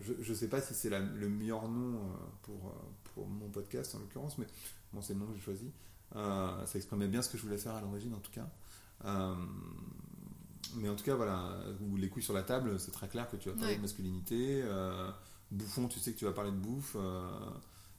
je 0.00 0.30
ne 0.30 0.36
sais 0.36 0.48
pas 0.48 0.60
si 0.60 0.74
c'est 0.74 0.90
le 0.90 1.28
meilleur 1.28 1.68
nom 1.68 1.96
euh, 1.96 1.98
pour, 2.42 2.66
euh, 2.66 2.72
pour 3.14 3.26
mon 3.26 3.48
podcast 3.48 3.94
en 3.94 4.00
l'occurrence, 4.00 4.38
mais 4.38 4.46
bon, 4.92 5.00
c'est 5.00 5.14
le 5.14 5.20
nom 5.20 5.26
que 5.26 5.34
j'ai 5.34 5.40
choisi. 5.40 5.70
ça 6.12 6.66
exprimait 6.74 7.08
bien 7.08 7.22
ce 7.22 7.30
que 7.30 7.38
je 7.38 7.42
voulais 7.42 7.58
faire 7.58 7.74
à 7.74 7.80
l'origine 7.80 8.14
en 8.14 8.20
tout 8.20 8.32
cas. 8.32 8.48
mais 10.76 10.88
en 10.88 10.94
tout 10.94 11.04
cas, 11.04 11.14
voilà, 11.14 11.58
ou 11.80 11.96
les 11.96 12.08
couilles 12.08 12.22
sur 12.22 12.34
la 12.34 12.42
table, 12.42 12.78
c'est 12.78 12.92
très 12.92 13.08
clair 13.08 13.28
que 13.30 13.36
tu 13.36 13.48
vas 13.48 13.56
parler 13.56 13.76
de 13.76 13.82
masculinité. 13.82 14.62
bouffon, 15.50 15.88
tu 15.88 15.98
sais 16.00 16.12
que 16.12 16.18
tu 16.18 16.24
vas 16.24 16.32
parler 16.32 16.50
de 16.52 16.56
bouffe 16.56 16.96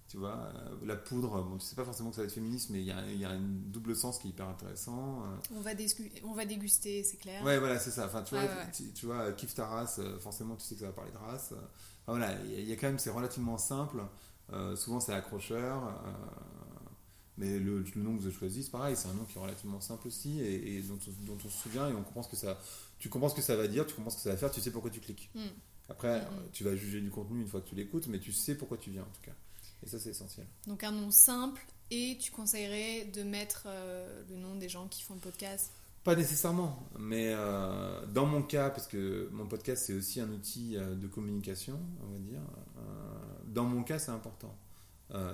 tu 0.10 0.18
vois, 0.18 0.52
euh, 0.56 0.76
la 0.86 0.96
poudre, 0.96 1.44
bon, 1.44 1.58
tu 1.58 1.66
sais 1.68 1.76
pas 1.76 1.86
forcément 1.86 2.10
que 2.10 2.16
ça 2.16 2.24
va 2.24 2.28
être 2.28 2.34
féministe, 2.34 2.72
mais 2.72 2.80
il 2.80 2.88
y 2.88 2.92
a, 2.92 3.06
y 3.12 3.26
a 3.26 3.30
un 3.30 3.40
double 3.40 3.96
sens 3.96 4.18
qui 4.18 4.28
est 4.28 4.30
hyper 4.32 4.48
intéressant. 4.48 5.22
Euh. 5.24 5.56
On 5.56 5.62
va, 5.62 5.72
on 6.24 6.34
va 6.34 6.46
déguster, 6.46 7.04
c'est 7.04 7.18
clair. 7.18 7.44
Ouais, 7.44 7.60
voilà, 7.60 7.78
c'est 7.78 7.92
ça. 7.92 8.08
Enfin, 8.08 8.24
tu, 8.24 8.34
vois, 8.34 8.48
Tu, 8.96 9.06
vois, 9.06 9.32
kiffe 9.34 9.54
ta 9.54 9.68
race, 9.68 10.00
euh, 10.00 10.18
forcément, 10.18 10.56
tu 10.56 10.66
sais 10.66 10.74
que 10.74 10.82
ça 10.82 10.88
va 10.88 10.94
parler 10.94 11.12
de 11.12 11.18
race. 11.18 11.54
Enfin, 11.54 12.18
voilà, 12.18 12.34
il 12.44 12.68
y, 12.68 12.74
a 12.74 12.76
quand 12.76 12.88
même, 12.88 12.98
c'est 12.98 13.12
relativement 13.12 13.60
simple. 13.60 14.02
souvent, 14.76 15.00
c'est 15.00 15.14
accrocheur. 15.14 16.04
mais 17.38 17.60
le, 17.60 17.84
nom 17.98 18.16
que 18.16 18.22
vous 18.22 18.26
avez 18.26 18.36
choisi, 18.36 18.64
c'est 18.64 18.72
pareil, 18.72 18.96
c'est 18.96 19.10
un 19.10 19.14
nom 19.14 19.26
qui 19.26 19.38
est 19.38 19.42
relativement 19.42 19.80
simple 19.80 20.08
aussi 20.08 20.42
et, 20.42 20.82
dont, 20.82 20.98
dont, 21.22 21.38
on 21.46 21.50
se 21.50 21.56
souvient 21.56 21.88
et 21.88 21.94
on 21.94 22.02
comprend 22.02 22.24
ce 22.24 22.30
que 22.30 22.36
ça, 22.36 22.58
tu 22.98 23.10
comprends 23.10 23.30
ce 23.30 23.36
que 23.36 23.44
ça 23.44 23.56
va 23.56 23.68
dire, 23.68 23.86
tu 23.86 23.94
comprends 23.94 24.10
ce 24.10 24.16
que 24.16 24.24
ça 24.24 24.32
va 24.32 24.38
faire, 24.38 24.50
tu 24.50 24.60
sais 24.60 24.72
pourquoi 24.72 24.90
tu 24.90 25.02
cliques. 25.02 25.30
Hmm. 25.36 25.50
Après, 25.88 26.20
hmm, 26.20 26.24
hmm. 26.24 26.52
tu 26.52 26.64
vas 26.64 26.76
juger 26.76 27.00
du 27.00 27.12
contenu 27.12 27.42
une 27.42 27.48
fois 27.48 27.62
que 27.62 27.70
tu 27.70 27.76
l'écoutes, 27.76 28.08
mais 28.08 28.18
tu 28.18 28.32
sais 28.32 28.56
pourquoi 28.56 28.78
tu 28.78 28.90
viens 28.90 29.04
en 29.04 29.14
tout 29.14 29.22
cas. 29.22 29.36
Et 29.84 29.88
ça, 29.88 30.00
c'est 30.00 30.10
essentiel. 30.10 30.48
Donc 30.68 30.84
un 30.84 30.92
nom 30.92 31.12
simple 31.12 31.66
et 31.92 32.18
tu 32.20 32.32
conseillerais 32.32 33.06
de 33.06 33.24
mettre 33.24 33.64
euh, 33.66 34.24
le 34.30 34.38
nom 34.38 34.56
des 34.56 34.70
gens 34.70 34.88
qui 34.88 35.04
font 35.04 35.16
le 35.16 35.20
podcast? 35.20 35.72
Pas 36.04 36.16
nécessairement, 36.16 36.88
mais 36.98 37.34
euh, 37.34 38.06
dans 38.08 38.26
mon 38.26 38.42
cas, 38.42 38.70
parce 38.70 38.88
que 38.88 39.28
mon 39.32 39.48
podcast 39.48 39.84
c'est 39.86 39.94
aussi 39.94 40.22
un 40.22 40.30
outil 40.30 40.78
euh, 40.78 40.96
de 40.96 41.08
communication, 41.08 41.80
on 42.04 42.12
va 42.12 42.20
dire, 42.20 42.40
dans 43.48 43.66
mon 43.66 43.84
cas 43.84 44.00
c'est 44.00 44.12
important. 44.12 44.56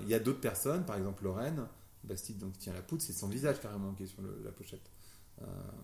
Il 0.02 0.08
y 0.08 0.14
a 0.14 0.18
d'autres 0.18 0.40
personnes, 0.40 0.84
par 0.86 0.96
exemple 0.96 1.22
Lorraine, 1.24 1.66
Bastide 2.02 2.38
donc, 2.38 2.52
qui 2.52 2.60
tient 2.60 2.72
la 2.72 2.80
poudre, 2.80 3.02
c'est 3.02 3.12
son 3.12 3.28
visage 3.28 3.60
carrément 3.60 3.92
qui 3.92 4.04
est 4.04 4.06
sur 4.06 4.22
la 4.22 4.50
pochette. 4.50 4.90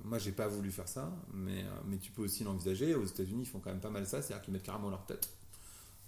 moi, 0.05 0.19
j'ai 0.19 0.33
pas 0.33 0.49
voulu 0.49 0.71
faire 0.71 0.89
ça, 0.89 1.13
mais, 1.35 1.63
mais 1.87 1.99
tu 1.99 2.11
peux 2.11 2.23
aussi 2.23 2.43
l'envisager. 2.43 2.95
Aux 2.95 3.05
États-Unis, 3.05 3.43
ils 3.43 3.49
font 3.49 3.59
quand 3.59 3.71
même 3.71 3.81
pas 3.81 3.91
mal 3.91 4.07
ça, 4.07 4.23
c'est-à-dire 4.23 4.43
qu'ils 4.43 4.55
mettent 4.55 4.63
carrément 4.63 4.89
leur 4.89 5.05
tête. 5.05 5.29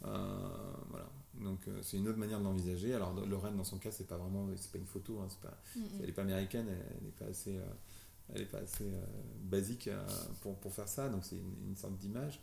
Voilà. 0.04 1.10
Donc 1.40 1.66
euh, 1.66 1.80
c'est 1.82 1.96
une 1.96 2.08
autre 2.08 2.18
manière 2.18 2.38
de 2.38 2.44
l'envisager. 2.44 2.94
Alors 2.94 3.12
Lorraine 3.26 3.56
dans 3.56 3.64
son 3.64 3.78
cas 3.78 3.90
c'est 3.90 4.06
pas 4.06 4.16
vraiment 4.16 4.48
c'est 4.56 4.70
pas 4.70 4.78
une 4.78 4.86
photo, 4.86 5.20
hein, 5.20 5.28
pas, 5.42 5.58
elle 6.00 6.06
n'est 6.06 6.12
pas 6.12 6.22
américaine, 6.22 6.66
elle 6.68 7.04
n'est 7.04 7.12
pas 7.12 7.26
assez, 7.26 7.56
euh, 7.56 7.64
elle 8.34 8.42
est 8.42 8.46
pas 8.46 8.58
assez 8.58 8.84
euh, 8.84 9.04
basique 9.42 9.90
pour, 10.40 10.58
pour, 10.58 10.72
faire 10.72 10.88
ça. 10.88 11.08
Donc 11.08 11.24
c'est 11.24 11.36
une, 11.36 11.76
sorte 11.76 11.96
d'image. 11.96 12.40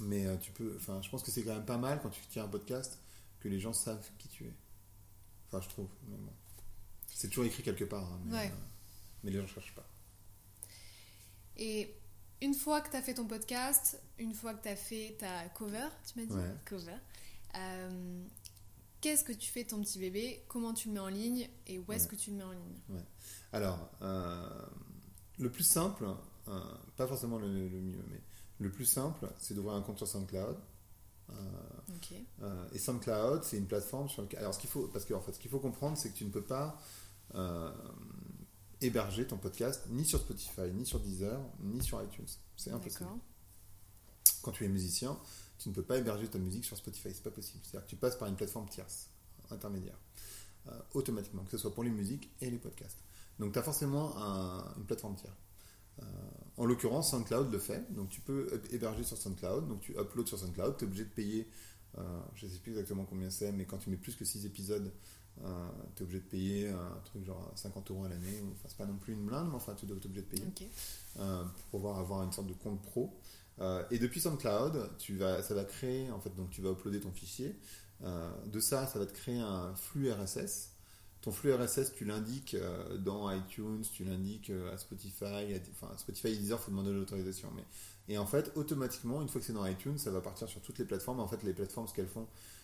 mais 0.00 0.38
tu 0.38 0.52
peux, 0.52 0.74
enfin 0.76 1.00
je 1.02 1.10
pense 1.10 1.22
que 1.22 1.30
c'est 1.30 1.42
quand 1.42 1.54
même 1.54 1.66
pas 1.66 1.78
mal 1.78 2.00
quand 2.02 2.10
tu 2.10 2.20
tiens 2.28 2.44
un 2.44 2.48
podcast 2.48 2.98
que 3.40 3.48
les 3.48 3.60
gens 3.60 3.72
savent 3.72 4.08
qui 4.18 4.28
tu 4.28 4.44
es. 4.44 4.54
Enfin 5.48 5.60
je 5.60 5.68
trouve. 5.68 5.88
C'est 7.06 7.28
toujours 7.28 7.44
écrit 7.44 7.62
quelque 7.62 7.84
part, 7.84 8.12
hein, 8.12 8.20
mais, 8.26 8.52
mais 9.22 9.30
les 9.30 9.36
gens 9.36 9.44
ne 9.44 9.48
cherchent 9.48 9.74
pas. 9.74 9.88
Et 11.56 11.94
une 12.44 12.54
fois 12.54 12.82
que 12.82 12.90
tu 12.90 12.96
as 12.96 13.02
fait 13.02 13.14
ton 13.14 13.26
podcast, 13.26 13.98
une 14.18 14.34
fois 14.34 14.52
que 14.52 14.62
tu 14.62 14.68
as 14.68 14.76
fait 14.76 15.16
ta 15.18 15.48
cover, 15.48 15.88
tu 16.06 16.20
m'as 16.20 16.26
dit 16.26 16.50
cover, 16.66 16.96
euh, 17.56 18.22
qu'est-ce 19.00 19.24
que 19.24 19.32
tu 19.32 19.50
fais 19.50 19.64
ton 19.64 19.80
petit 19.80 19.98
bébé? 19.98 20.44
Comment 20.46 20.74
tu 20.74 20.88
le 20.88 20.94
mets 20.94 21.00
en 21.00 21.08
ligne? 21.08 21.48
Et 21.66 21.78
où 21.78 21.90
est-ce 21.92 22.06
que 22.06 22.16
tu 22.16 22.30
le 22.30 22.36
mets 22.36 22.44
en 22.44 22.52
ligne? 22.52 23.02
Alors, 23.52 23.90
euh, 24.02 24.66
le 25.38 25.50
plus 25.50 25.64
simple, 25.64 26.04
euh, 26.48 26.60
pas 26.96 27.06
forcément 27.06 27.38
le, 27.38 27.48
mieux, 27.48 28.04
mais 28.10 28.20
le 28.58 28.70
plus 28.70 28.84
simple, 28.84 29.26
c'est 29.38 29.54
d'ouvrir 29.54 29.74
un 29.76 29.82
compte 29.82 29.96
sur 29.96 30.06
SoundCloud. 30.06 30.58
et 32.72 32.78
SoundCloud, 32.78 33.42
c'est 33.42 33.56
une 33.56 33.66
plateforme 33.66 34.10
sur 34.10 34.20
laquelle. 34.20 34.40
Alors, 34.40 34.52
ce 34.52 34.58
qu'il 34.58 34.68
faut, 34.68 34.88
parce 34.88 35.06
que 35.06 35.14
en 35.14 35.20
fait, 35.22 35.32
ce 35.32 35.40
qu'il 35.40 35.50
faut 35.50 35.60
comprendre, 35.60 35.96
c'est 35.96 36.10
que 36.10 36.16
tu 36.16 36.26
ne 36.26 36.30
peux 36.30 36.44
pas 36.44 36.78
héberger 38.84 39.26
ton 39.26 39.36
podcast 39.36 39.84
ni 39.90 40.04
sur 40.04 40.20
Spotify, 40.20 40.72
ni 40.72 40.84
sur 40.84 41.00
Deezer, 41.00 41.40
ni 41.60 41.82
sur 41.82 42.02
iTunes. 42.02 42.26
C'est 42.56 42.70
impossible. 42.70 43.08
Quand 44.42 44.52
tu 44.52 44.64
es 44.64 44.68
musicien, 44.68 45.18
tu 45.58 45.68
ne 45.70 45.74
peux 45.74 45.82
pas 45.82 45.96
héberger 45.96 46.28
ta 46.28 46.38
musique 46.38 46.64
sur 46.64 46.76
Spotify, 46.76 47.08
c'est 47.12 47.22
pas 47.22 47.30
possible. 47.30 47.60
C'est-à-dire 47.64 47.86
que 47.86 47.90
tu 47.90 47.96
passes 47.96 48.16
par 48.16 48.28
une 48.28 48.36
plateforme 48.36 48.68
tierce, 48.68 49.08
intermédiaire, 49.50 49.98
euh, 50.68 50.78
automatiquement, 50.92 51.44
que 51.44 51.50
ce 51.50 51.58
soit 51.58 51.74
pour 51.74 51.84
les 51.84 51.90
musiques 51.90 52.30
et 52.40 52.50
les 52.50 52.58
podcasts. 52.58 52.98
Donc 53.38 53.52
tu 53.52 53.58
as 53.58 53.62
forcément 53.62 54.14
une 54.76 54.84
plateforme 54.84 55.16
tierce. 55.16 55.36
Euh, 56.02 56.04
en 56.56 56.66
l'occurrence, 56.66 57.10
SoundCloud 57.10 57.52
le 57.52 57.58
fait, 57.58 57.92
donc 57.92 58.08
tu 58.10 58.20
peux 58.20 58.62
héberger 58.70 59.04
sur 59.04 59.16
SoundCloud, 59.16 59.68
donc 59.68 59.80
tu 59.80 59.92
uploads 59.92 60.26
sur 60.26 60.38
SoundCloud, 60.38 60.76
tu 60.76 60.84
es 60.84 60.86
obligé 60.86 61.04
de 61.04 61.10
payer, 61.10 61.48
euh, 61.98 62.20
je 62.34 62.46
ne 62.46 62.50
sais 62.50 62.58
plus 62.58 62.72
exactement 62.72 63.04
combien 63.04 63.30
c'est, 63.30 63.52
mais 63.52 63.64
quand 63.64 63.78
tu 63.78 63.90
mets 63.90 63.96
plus 63.96 64.14
que 64.14 64.24
6 64.24 64.46
épisodes, 64.46 64.92
tu 65.94 66.02
es 66.02 66.02
obligé 66.02 66.20
de 66.20 66.26
payer 66.26 66.68
un 66.68 67.00
truc 67.04 67.24
genre 67.24 67.52
50 67.54 67.90
euros 67.90 68.04
à 68.04 68.08
l'année. 68.08 68.42
Enfin, 68.52 68.68
c'est 68.68 68.78
pas 68.78 68.86
non 68.86 68.96
plus 68.96 69.12
une 69.12 69.24
blinde, 69.24 69.48
mais 69.48 69.56
enfin, 69.56 69.74
tu 69.74 69.86
dois 69.86 69.96
être 69.96 70.06
obligé 70.06 70.22
de 70.22 70.26
payer 70.26 70.70
euh, 71.18 71.42
pour 71.44 71.80
pouvoir 71.80 71.98
avoir 71.98 72.22
une 72.22 72.32
sorte 72.32 72.46
de 72.46 72.54
compte 72.54 72.82
pro. 72.82 73.14
Euh, 73.60 73.84
et 73.90 73.98
depuis 73.98 74.20
SoundCloud, 74.20 74.90
tu 74.98 75.16
vas, 75.16 75.42
ça 75.42 75.54
va 75.54 75.64
créer, 75.64 76.10
en 76.10 76.20
fait, 76.20 76.34
donc 76.34 76.50
tu 76.50 76.62
vas 76.62 76.70
uploader 76.70 77.00
ton 77.00 77.12
fichier. 77.12 77.56
de 78.00 78.60
ça, 78.60 78.86
ça 78.86 78.98
va 78.98 79.06
te 79.06 79.12
créer 79.12 79.38
un 79.38 79.74
flux 79.74 80.10
RSS. 80.10 80.70
Ton 81.20 81.32
flux 81.32 81.54
RSS, 81.54 81.94
tu 81.94 82.04
l'indiques 82.04 82.56
dans 82.98 83.30
iTunes, 83.30 83.82
tu 83.92 84.04
l'indiques 84.04 84.52
à 84.72 84.76
Spotify. 84.76 85.58
enfin, 85.70 85.96
Spotify 85.96 86.28
et 86.28 86.36
Deezer, 86.36 86.58
il 86.60 86.64
faut 86.64 86.70
demander 86.70 86.92
l'autorisation. 86.92 87.50
Mais... 87.54 87.64
Et 88.08 88.18
en 88.18 88.26
fait, 88.26 88.52
automatiquement, 88.56 89.22
une 89.22 89.28
fois 89.28 89.40
que 89.40 89.46
c'est 89.46 89.52
dans 89.52 89.66
iTunes, 89.66 89.98
ça 89.98 90.10
va 90.10 90.20
partir 90.20 90.48
sur 90.48 90.60
toutes 90.60 90.78
les 90.78 90.84
plateformes. 90.84 91.20
En 91.20 91.28
fait, 91.28 91.42
les 91.42 91.54
plateformes, 91.54 91.88
ce 91.88 91.94
qu'elles 91.94 92.08
font, 92.08 92.26
euh, 92.26 92.63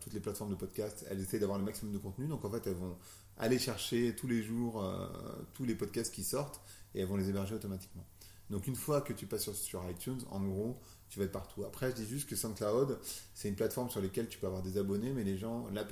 toutes 0.00 0.12
les 0.12 0.20
plateformes 0.20 0.50
de 0.50 0.56
podcast, 0.56 1.06
elles 1.08 1.20
essaient 1.20 1.38
d'avoir 1.38 1.58
le 1.58 1.64
maximum 1.64 1.92
de 1.92 1.98
contenu. 1.98 2.26
Donc 2.26 2.44
en 2.44 2.50
fait, 2.50 2.66
elles 2.66 2.74
vont 2.74 2.96
aller 3.38 3.58
chercher 3.58 4.14
tous 4.14 4.26
les 4.26 4.42
jours 4.42 4.82
euh, 4.82 5.06
tous 5.54 5.64
les 5.64 5.74
podcasts 5.74 6.12
qui 6.14 6.24
sortent 6.24 6.60
et 6.94 7.00
elles 7.00 7.06
vont 7.06 7.16
les 7.16 7.28
héberger 7.28 7.54
automatiquement. 7.54 8.04
Donc 8.50 8.66
une 8.66 8.76
fois 8.76 9.00
que 9.00 9.12
tu 9.12 9.26
passes 9.26 9.50
sur, 9.52 9.88
iTunes, 9.88 10.20
en 10.30 10.40
gros, 10.40 10.78
tu 11.08 11.18
vas 11.18 11.24
être 11.24 11.32
partout. 11.32 11.64
Après, 11.64 11.90
je 11.90 11.96
dis 11.96 12.06
juste 12.06 12.28
que 12.28 12.36
SoundCloud, 12.36 12.98
c'est 13.32 13.48
une 13.48 13.56
plateforme 13.56 13.88
sur 13.88 14.02
laquelle 14.02 14.28
tu 14.28 14.38
peux 14.38 14.46
avoir 14.46 14.62
des 14.62 14.76
abonnés, 14.76 15.12
mais 15.12 15.24
les 15.24 15.38
gens, 15.38 15.68
là, 15.70 15.86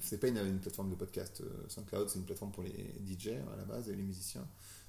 c'est 0.00 0.18
pas 0.18 0.28
une, 0.28 0.58
plateforme 0.58 0.90
de 0.90 0.96
podcast. 0.96 1.42
Euh, 1.42 1.68
SoundCloud, 1.68 2.08
c'est 2.08 2.18
une 2.18 2.24
plateforme 2.24 2.50
pour 2.50 2.64
les 2.64 2.94
DJ 3.06 3.28
à 3.52 3.56
la 3.56 3.64
base 3.64 3.88
et 3.88 3.94
les 3.94 4.02
musiciens. 4.02 4.46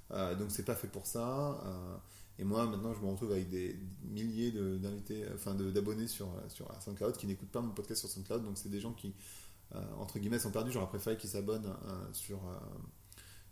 donc 0.10 0.50
c'est 0.50 0.66
pas 0.66 0.76
fait 0.76 0.88
pour 0.88 1.06
ça. 1.06 1.62
Et 2.40 2.44
moi, 2.44 2.66
maintenant, 2.66 2.94
je 2.94 3.00
me 3.00 3.10
retrouve 3.12 3.32
avec 3.32 3.50
des 3.50 3.78
milliers 4.04 4.52
d'invités, 4.52 5.26
enfin 5.36 5.54
d'abonnés 5.54 6.08
sur, 6.08 6.30
sur 6.48 6.68
SoundCloud 6.82 7.16
qui 7.16 7.28
n'écoutent 7.28 7.52
pas 7.52 7.62
mon 7.62 7.72
podcast 7.72 8.00
sur 8.00 8.10
SoundCloud. 8.10 8.44
Donc, 8.44 8.58
c'est 8.58 8.70
des 8.70 8.80
gens 8.80 8.94
qui, 8.94 9.14
euh, 9.76 9.82
entre 10.00 10.18
guillemets, 10.18 10.40
sont 10.40 10.52
perdus. 10.52 10.72
J'aurais 10.72 10.88
préféré 10.88 11.16
qu'ils 11.16 11.30
s'abonnent 11.30 11.68
euh, 11.68 12.14
sur, 12.14 12.38
euh, 12.38 12.58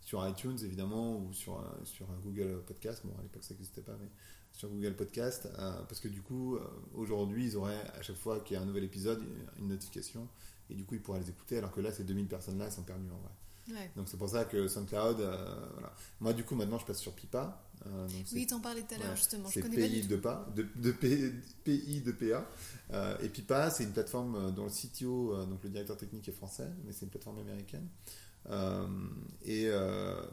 sur 0.00 0.26
iTunes, 0.26 0.58
évidemment, 0.64 1.18
ou 1.18 1.32
sur, 1.32 1.64
sur 1.84 2.06
Google 2.24 2.62
Podcast. 2.66 3.02
Bon, 3.04 3.14
à 3.18 3.22
l'époque, 3.22 3.44
ça 3.44 3.54
n'existait 3.54 3.82
pas, 3.82 3.96
mais 4.00 4.08
sur 4.52 4.68
Google 4.68 4.96
Podcast. 4.96 5.48
parce 5.56 6.00
que 6.00 6.08
du 6.08 6.20
coup, 6.20 6.58
aujourd'hui, 6.94 7.46
ils 7.46 7.56
auraient, 7.56 7.86
à 7.96 8.02
chaque 8.02 8.16
fois 8.16 8.40
qu'il 8.40 8.56
y 8.56 8.58
a 8.58 8.62
un 8.62 8.66
nouvel 8.66 8.84
épisode, 8.84 9.22
une 9.58 9.68
notification. 9.68 10.28
Et 10.70 10.74
du 10.74 10.84
coup, 10.84 10.94
ils 10.96 11.02
pourraient 11.02 11.20
les 11.20 11.30
écouter. 11.30 11.58
Alors 11.58 11.72
que 11.72 11.80
là, 11.80 11.92
ces 11.92 12.04
2000 12.04 12.26
personnes-là, 12.26 12.66
elles 12.66 12.72
sont 12.72 12.82
perdues 12.82 13.10
en 13.10 13.18
vrai. 13.18 13.30
Ouais. 13.68 13.90
Donc 13.94 14.08
c'est 14.08 14.16
pour 14.16 14.28
ça 14.28 14.44
que 14.44 14.66
SoundCloud, 14.66 15.18
voilà. 15.18 15.94
Moi 16.18 16.32
du 16.32 16.42
coup 16.42 16.56
maintenant 16.56 16.80
je 16.80 16.84
passe 16.84 16.98
sur 16.98 17.12
Pipa. 17.12 17.62
Euh, 17.86 18.06
Oui, 18.32 18.46
t'en 18.46 18.60
parlais 18.60 18.82
tout 18.82 18.94
à 18.94 18.98
l'heure, 18.98 19.16
justement. 19.16 19.48
Je 19.48 19.54
c'est 19.54 19.62
connais 19.62 19.76
PI 19.88 20.06
de 20.06 20.16
pas, 20.16 20.46
de, 20.54 20.66
de 20.76 20.92
P- 20.92 21.32
PI 21.64 22.00
de 22.02 22.12
PA. 22.12 22.46
Euh, 22.92 23.16
et 23.22 23.28
Pipa, 23.28 23.70
c'est 23.70 23.84
une 23.84 23.92
plateforme 23.92 24.34
euh, 24.36 24.50
dont 24.50 24.64
le 24.64 24.70
CTO, 24.70 25.34
euh, 25.34 25.46
donc 25.46 25.62
le 25.64 25.70
directeur 25.70 25.96
technique 25.96 26.28
est 26.28 26.32
français, 26.32 26.68
mais 26.84 26.92
c'est 26.92 27.04
une 27.06 27.10
plateforme 27.10 27.38
américaine. 27.38 27.88
Euh, 28.50 28.86
et, 29.44 29.68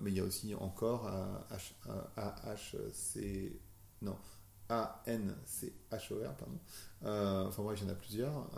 mais 0.01 0.12
il 0.12 0.17
y 0.17 0.19
a 0.19 0.23
aussi 0.23 0.53
encore 0.55 1.07
euh, 1.07 1.55
H, 1.55 1.73
AHC, 2.17 3.53
non, 4.01 4.15
ANCHOR, 4.69 6.33
pardon. 6.38 6.59
Enfin 7.47 7.63
bref, 7.63 7.79
il 7.81 7.85
y 7.85 7.89
en 7.89 7.91
a 7.91 7.95
plusieurs. 7.95 8.49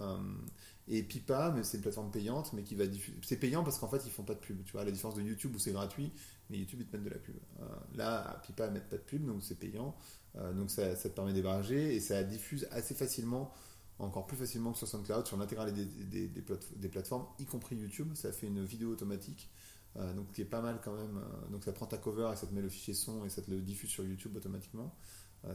Et 0.88 1.04
Pipa, 1.04 1.52
mais 1.56 1.64
c'est 1.64 1.78
une 1.78 1.84
plateforme 1.84 2.12
payante, 2.12 2.52
mais 2.54 2.64
qui 2.64 2.76
va 2.76 2.86
diffuser. 2.88 3.18
C'est 3.24 3.38
payant 3.38 3.64
parce 3.64 3.78
qu'en 3.78 3.88
fait, 3.88 4.02
ils 4.06 4.12
font 4.12 4.24
pas 4.24 4.34
de 4.34 4.40
pub. 4.40 4.64
Tu 4.66 4.72
vois, 4.74 4.82
à 4.82 4.86
la 4.86 4.92
différence 4.92 5.16
de 5.16 5.22
YouTube 5.22 5.56
où 5.56 5.60
c'est 5.60 5.72
gratuit, 5.72 6.12
mais 6.52 6.58
YouTube, 6.60 6.82
ils 6.82 6.88
te 6.88 6.96
mettent 6.96 7.06
de 7.06 7.10
la 7.10 7.20
pub. 7.20 7.36
Euh, 7.62 7.66
là, 7.96 8.40
Pipa, 8.46 8.68
ils 8.68 8.74
mettent 8.74 8.90
pas 8.90 8.98
de 8.98 9.02
pub, 9.02 9.26
donc 9.26 9.42
c'est 9.44 9.58
payant. 9.60 9.96
Euh, 10.36 10.54
donc 10.54 10.70
ça, 10.70 10.96
te 10.96 11.08
permet 11.10 11.34
d'héberger 11.34 11.96
et 11.96 12.00
ça 12.00 12.24
diffuse 12.24 12.68
assez 12.72 12.94
facilement, 12.94 13.52
encore 14.00 14.26
plus 14.28 14.38
facilement 14.38 14.72
que 14.72 14.78
sur 14.78 14.88
SoundCloud, 14.88 15.28
sur 15.28 15.38
l'intégralité 15.38 15.86
des, 15.86 16.06
des, 16.06 16.28
des, 16.28 16.42
plate- 16.42 16.78
des 16.78 16.90
plateformes, 16.90 17.26
y 17.40 17.46
compris 17.46 17.76
YouTube. 17.76 18.14
Ça 18.16 18.32
fait 18.32 18.48
une 18.48 18.64
vidéo 18.64 18.92
automatique, 18.92 19.50
euh, 19.98 20.14
donc 20.14 20.32
qui 20.34 20.42
est 20.42 20.46
pas 20.46 20.62
mal 20.62 20.80
quand 20.84 20.94
même. 20.96 21.18
Euh, 21.18 21.50
donc 21.52 21.64
ça 21.64 21.72
prend 21.74 21.86
ta 21.88 21.98
cover 21.98 22.30
et 22.34 22.36
ça 22.36 22.48
te 22.48 22.54
met 22.54 22.62
le 22.62 22.70
fichier 22.70 22.94
son 22.94 23.26
et 23.26 23.30
ça 23.30 23.42
te 23.42 23.50
le 23.52 23.62
diffuse 23.62 23.90
sur 23.90 24.04
YouTube 24.06 24.36
automatiquement. 24.36 24.94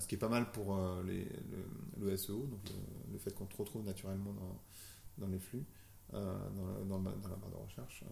Ce 0.00 0.08
qui 0.08 0.16
est 0.16 0.18
pas 0.18 0.28
mal 0.28 0.50
pour 0.50 0.76
les, 1.04 1.22
le, 1.22 2.04
le 2.04 2.16
SEO, 2.16 2.46
donc 2.46 2.58
le, 3.12 3.18
fait 3.18 3.32
qu'on 3.32 3.46
te 3.46 3.56
retrouve 3.56 3.84
naturellement 3.84 4.34
dans, 5.16 5.28
les 5.28 5.38
flux, 5.38 5.64
dans 6.12 6.18
la 6.88 7.12
barre 7.36 7.50
de 7.50 7.56
recherche. 7.56 8.02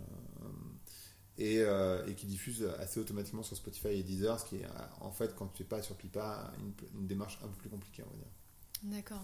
Euh, 1.38 1.42
et, 1.42 1.58
euh, 1.60 2.06
et 2.06 2.14
qui 2.14 2.26
diffuse 2.26 2.64
assez 2.78 3.00
automatiquement 3.00 3.42
sur 3.42 3.56
Spotify 3.56 3.88
et 3.88 4.02
Deezer, 4.02 4.38
ce 4.40 4.44
qui 4.46 4.56
est 4.56 4.64
euh, 4.64 4.68
en 5.00 5.10
fait 5.10 5.34
quand 5.36 5.48
tu 5.54 5.62
n'es 5.62 5.68
pas 5.68 5.82
sur 5.82 5.96
Pipa 5.96 6.52
une, 6.58 6.72
une 7.00 7.06
démarche 7.06 7.38
un 7.42 7.48
peu 7.48 7.54
plus 7.56 7.68
compliquée 7.70 8.02
on 8.06 8.10
va 8.10 8.16
dire. 8.16 8.28
D'accord. 8.96 9.22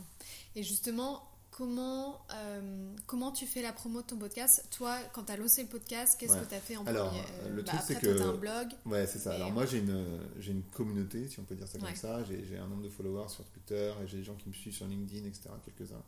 Et 0.56 0.62
justement, 0.62 1.22
comment, 1.50 2.20
euh, 2.34 2.94
comment 3.06 3.30
tu 3.30 3.46
fais 3.46 3.60
la 3.60 3.72
promo 3.72 4.00
de 4.00 4.06
ton 4.06 4.16
podcast? 4.16 4.64
Toi, 4.70 4.96
quand 5.12 5.24
tu 5.24 5.32
as 5.32 5.36
lancé 5.36 5.62
le 5.62 5.68
podcast, 5.68 6.16
qu'est-ce 6.18 6.32
Ouais. 6.32 6.40
que 6.40 6.48
tu 6.48 6.54
as 6.54 6.60
fait 6.60 6.76
en 6.78 6.86
Alors, 6.86 7.08
premier? 7.08 7.22
le 7.54 7.62
bah, 7.62 7.68
truc, 7.72 7.80
c'est 7.86 7.96
Après, 7.96 8.06
toi, 8.08 8.14
que- 8.16 8.18
t'as 8.22 8.28
un 8.28 8.36
blog. 8.36 8.68
Ouais 8.86 9.06
c'est 9.06 9.18
ça. 9.18 9.32
Alors 9.34 9.52
moi 9.52 9.66
j'ai 9.66 9.78
une, 9.78 10.18
j'ai 10.38 10.52
une 10.52 10.62
communauté 10.62 11.28
si 11.28 11.38
on 11.40 11.44
peut 11.44 11.54
dire 11.56 11.68
ça 11.68 11.78
comme 11.78 11.88
Ouais. 11.88 11.94
ça. 11.94 12.24
J'ai, 12.24 12.56
un 12.56 12.66
nombre 12.68 12.82
de 12.84 12.88
followers 12.88 13.28
sur 13.28 13.44
Twitter 13.44 13.92
et 14.02 14.06
j'ai 14.06 14.16
des 14.18 14.24
gens 14.24 14.34
qui 14.36 14.48
me 14.48 14.54
suivent 14.54 14.74
sur 14.74 14.86
LinkedIn 14.86 15.26
etc. 15.26 15.50
Quelques-uns. 15.64 16.02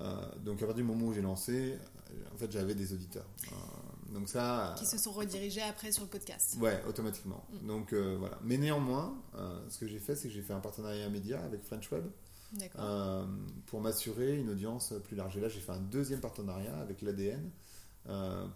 Euh, 0.00 0.34
donc 0.44 0.62
à 0.62 0.66
partir 0.66 0.76
du 0.76 0.84
moment 0.84 1.06
où 1.08 1.12
j'ai 1.12 1.22
lancé, 1.22 1.76
en 2.32 2.38
fait 2.38 2.50
j'avais 2.52 2.74
des 2.74 2.92
auditeurs. 2.94 3.26
Donc 4.08 4.28
ça. 4.28 4.74
qui 4.78 4.86
se 4.86 4.96
sont 4.98 5.12
redirigés 5.12 5.62
après 5.62 5.92
sur 5.92 6.02
le 6.04 6.08
podcast. 6.08 6.56
Ouais, 6.60 6.82
automatiquement. 6.88 7.44
Mm. 7.62 7.66
Donc 7.66 7.92
euh, 7.92 8.16
voilà. 8.18 8.38
Mais 8.42 8.56
néanmoins, 8.56 9.20
euh, 9.34 9.60
ce 9.68 9.78
que 9.78 9.86
j'ai 9.86 9.98
fait, 9.98 10.14
c'est 10.16 10.28
que 10.28 10.34
j'ai 10.34 10.42
fait 10.42 10.54
un 10.54 10.60
partenariat 10.60 11.08
média 11.10 11.42
avec 11.44 11.62
French 11.62 11.90
Web 11.92 12.04
euh, 12.78 13.26
pour 13.66 13.80
m'assurer 13.80 14.38
une 14.38 14.48
audience 14.50 14.94
plus 15.04 15.16
large. 15.16 15.36
Et 15.36 15.40
là, 15.40 15.48
j'ai 15.48 15.60
fait 15.60 15.72
un 15.72 15.80
deuxième 15.80 16.20
partenariat 16.20 16.76
avec 16.78 17.02
l'ADN 17.02 17.50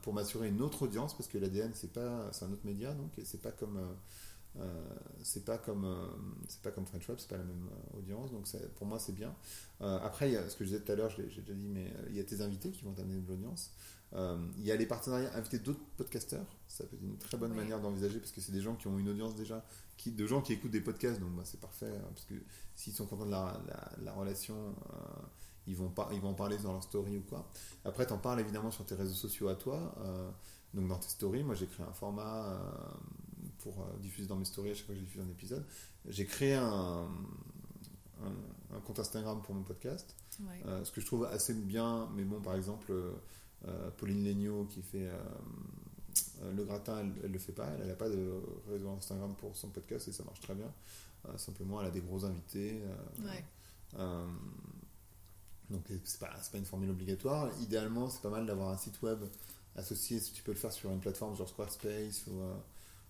pour 0.00 0.14
m'assurer 0.14 0.48
une 0.48 0.62
autre 0.62 0.82
audience 0.82 1.14
parce 1.14 1.28
que 1.28 1.36
l'ADN, 1.36 1.72
c'est 1.74 1.92
pas, 1.92 2.30
c'est 2.32 2.46
un 2.46 2.52
autre 2.52 2.64
média, 2.64 2.94
donc 2.94 3.18
et 3.18 3.24
c'est 3.26 3.42
pas 3.42 3.52
comme, 3.52 3.78
euh, 4.58 4.88
c'est 5.22 5.44
pas 5.44 5.58
comme, 5.58 5.84
euh, 5.84 6.06
c'est 6.48 6.62
pas 6.62 6.70
comme 6.70 6.86
French 6.86 7.06
Web, 7.08 7.18
c'est 7.18 7.28
pas 7.28 7.36
la 7.36 7.44
même 7.44 7.68
euh, 7.70 7.98
audience. 7.98 8.30
Donc 8.32 8.46
pour 8.76 8.86
moi, 8.86 8.98
c'est 8.98 9.14
bien. 9.14 9.34
Après, 9.80 10.30
il 10.30 10.34
y 10.34 10.36
a 10.36 10.48
ce 10.48 10.56
que 10.56 10.64
je 10.64 10.70
disais 10.70 10.80
tout 10.82 10.92
à 10.92 10.94
l'heure, 10.94 11.10
je 11.10 11.22
l'ai- 11.22 11.30
j'ai 11.30 11.40
déjà 11.42 11.54
dit, 11.54 11.68
mais 11.68 11.92
il 12.08 12.16
y 12.16 12.20
a 12.20 12.24
tes 12.24 12.40
invités 12.40 12.70
qui 12.70 12.84
vont 12.84 12.92
t'amener 12.92 13.20
de 13.20 13.26
l'audience. 13.28 13.72
Euh, 14.14 14.36
il 14.58 14.64
y 14.66 14.70
a 14.72 14.76
les 14.76 14.84
partenariats, 14.86 15.34
inviter 15.36 15.58
d'autres 15.58 15.80
podcasteurs. 15.96 16.44
Ça 16.68 16.84
peut 16.84 16.96
être 16.96 17.02
une 17.02 17.16
très 17.18 17.36
bonne 17.38 17.54
manière 17.54 17.80
d'envisager 17.80 18.18
parce 18.18 18.32
que 18.32 18.40
c'est 18.42 18.52
des 18.52 18.60
gens 18.60 18.74
qui 18.76 18.86
ont 18.86 18.98
une 18.98 19.08
audience 19.08 19.34
déjà, 19.34 19.64
qui, 19.96 20.10
de 20.12 20.26
gens 20.26 20.42
qui 20.42 20.52
écoutent 20.52 20.70
des 20.70 20.80
podcasts, 20.82 21.18
donc 21.20 21.30
bah, 21.34 21.42
c'est 21.44 21.60
parfait 21.60 21.86
hein, 21.96 22.04
parce 22.08 22.24
que 22.26 22.34
s'ils 22.74 22.92
sont 22.92 23.06
contents 23.06 23.24
de 23.26 23.30
la, 23.30 23.58
la- 23.66 23.92
la 24.04 24.12
relation, 24.12 24.54
euh, 24.56 24.96
ils, 25.66 25.76
vont 25.76 25.88
pas, 25.88 26.10
ils 26.12 26.20
vont 26.20 26.30
en 26.30 26.34
parler 26.34 26.58
dans 26.58 26.72
leur 26.72 26.82
story 26.82 27.16
ou 27.18 27.22
quoi. 27.22 27.48
Après, 27.86 28.06
tu 28.06 28.12
en 28.12 28.18
parles 28.18 28.40
évidemment 28.40 28.70
sur 28.70 28.84
tes 28.84 28.94
réseaux 28.94 29.14
sociaux 29.14 29.48
à 29.48 29.54
toi. 29.54 29.94
euh, 30.04 30.30
donc 30.74 30.88
dans 30.88 30.98
tes 30.98 31.08
stories, 31.08 31.42
moi 31.44 31.54
j'ai 31.54 31.66
créé 31.66 31.84
un 31.86 31.92
format 31.92 32.58
pour 33.58 33.86
diffuser 34.00 34.26
dans 34.28 34.36
mes 34.36 34.44
stories 34.46 34.70
à 34.70 34.74
chaque 34.74 34.86
fois 34.86 34.94
que 34.94 35.00
je 35.00 35.04
diffuse 35.04 35.20
un 35.22 35.28
épisode. 35.30 35.64
J'ai 36.06 36.24
créé 36.26 36.54
un, 36.54 37.06
un- 38.22 38.76
un 38.76 38.80
compte 38.80 38.98
Instagram 38.98 39.40
pour 39.42 39.54
mon 39.54 39.62
podcast. 39.62 40.14
Ce 40.84 40.90
que 40.90 41.00
je 41.00 41.06
trouve 41.06 41.24
assez 41.26 41.52
bien, 41.54 42.08
mais 42.14 42.24
bon, 42.24 42.40
par 42.40 42.54
exemple, 42.54 42.92
Pauline 43.96 44.24
Legnaud 44.24 44.64
qui 44.66 44.82
fait 44.82 45.06
euh, 45.08 45.16
euh, 46.42 46.52
le 46.52 46.64
gratin, 46.64 46.98
elle, 47.00 47.12
elle 47.24 47.32
le 47.32 47.38
fait 47.38 47.52
pas, 47.52 47.68
elle 47.80 47.86
n'a 47.88 47.94
pas 47.94 48.08
de 48.08 48.32
réseau 48.68 48.90
Instagram 48.90 49.34
pour 49.36 49.56
son 49.56 49.68
podcast 49.70 50.08
et 50.08 50.12
ça 50.12 50.24
marche 50.24 50.40
très 50.40 50.54
bien. 50.54 50.72
Euh, 51.28 51.36
simplement, 51.38 51.80
elle 51.80 51.86
a 51.88 51.90
des 51.90 52.00
gros 52.00 52.24
invités. 52.24 52.82
euh, 52.82 53.24
Ouais. 53.28 53.44
euh, 53.98 54.26
donc, 55.70 55.84
c'est 56.04 56.20
pas, 56.20 56.30
pas 56.50 56.58
une 56.58 56.64
formule 56.66 56.90
obligatoire. 56.90 57.48
Idéalement, 57.62 58.10
c'est 58.10 58.20
pas 58.20 58.28
mal 58.30 58.44
d'avoir 58.46 58.70
un 58.70 58.76
site 58.76 59.00
web 59.02 59.20
associé, 59.76 60.18
si 60.20 60.32
tu 60.32 60.42
peux 60.42 60.52
le 60.52 60.58
faire 60.58 60.72
sur 60.72 60.90
une 60.90 61.00
plateforme 61.00 61.34
genre 61.34 61.48
Squarespace 61.48 62.26
ou, 62.26 62.40
euh, 62.40 62.54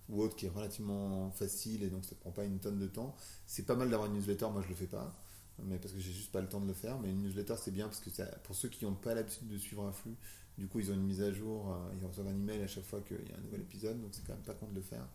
ou 0.08 0.22
autre 0.22 0.36
qui 0.36 0.46
est 0.46 0.50
relativement 0.50 1.30
facile 1.32 1.82
et 1.82 1.88
donc 1.90 2.04
ça 2.04 2.14
ne 2.14 2.20
prend 2.20 2.30
pas 2.30 2.44
une 2.44 2.60
tonne 2.60 2.78
de 2.78 2.86
temps. 2.86 3.16
C'est 3.46 3.64
pas 3.66 3.74
mal 3.74 3.90
d'avoir 3.90 4.08
une 4.08 4.14
newsletter, 4.16 4.46
moi 4.52 4.62
je 4.62 4.68
le 4.68 4.74
fais 4.76 4.86
pas, 4.86 5.12
mais 5.64 5.78
parce 5.78 5.92
que 5.92 5.98
j'ai 5.98 6.12
juste 6.12 6.30
pas 6.30 6.40
le 6.40 6.48
temps 6.48 6.60
de 6.60 6.68
le 6.68 6.72
faire. 6.74 7.00
Mais 7.00 7.10
une 7.10 7.22
newsletter 7.22 7.54
c'est 7.58 7.72
bien 7.72 7.86
parce 7.86 7.98
que 8.00 8.10
ça- 8.10 8.26
pour 8.44 8.54
ceux 8.54 8.68
qui 8.68 8.84
n'ont 8.84 8.94
pas 8.94 9.14
l'habitude 9.14 9.48
de 9.48 9.58
suivre 9.58 9.84
un 9.84 9.92
flux, 9.92 10.14
du 10.58 10.68
coup 10.68 10.80
ils 10.80 10.90
ont 10.90 10.94
une 10.94 11.02
mise 11.04 11.22
à 11.22 11.32
jour, 11.32 11.72
euh, 11.72 11.92
ils 12.00 12.06
reçoivent 12.06 12.28
un 12.28 12.34
email 12.34 12.62
à 12.62 12.66
chaque 12.66 12.84
fois 12.84 13.00
qu'il 13.00 13.16
y 13.28 13.32
a 13.32 13.36
un 13.36 13.40
nouvel 13.40 13.60
épisode, 13.62 14.00
donc 14.00 14.10
c'est 14.12 14.24
quand 14.26 14.34
même 14.34 14.42
pas 14.42 14.54
con 14.54 14.66
de 14.68 14.76
le 14.76 14.82
faire. 14.82 15.06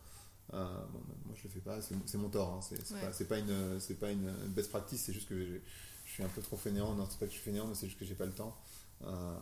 Euh, 0.53 0.77
bon, 0.93 0.99
moi 1.25 1.35
je 1.35 1.43
le 1.43 1.49
fais 1.49 1.59
pas, 1.59 1.79
c'est 1.81 2.17
mon 2.17 2.29
tort, 2.29 2.53
hein. 2.53 2.59
c'est 2.61 2.75
Ouais. 2.93 3.25
pas, 3.25 3.39
une, 3.39 3.79
c'est 3.79 3.95
pas 3.99 4.11
une 4.11 4.31
best 4.49 4.69
practice, 4.69 5.01
c'est 5.01 5.13
juste 5.13 5.27
que 5.29 5.61
je 6.05 6.11
suis 6.11 6.23
un 6.23 6.29
peu 6.29 6.41
trop 6.41 6.57
fainéant, 6.57 6.93
non 6.95 7.05
c'est 7.09 7.19
pas 7.19 7.25
que 7.25 7.31
je 7.31 7.37
suis 7.37 7.43
fainéant, 7.45 7.67
mais 7.67 7.75
c'est 7.75 7.87
juste 7.87 7.99
que 7.99 8.05
j'ai 8.05 8.15
pas 8.15 8.25
le 8.25 8.31
temps. 8.33 8.55
Euh, 9.03 9.37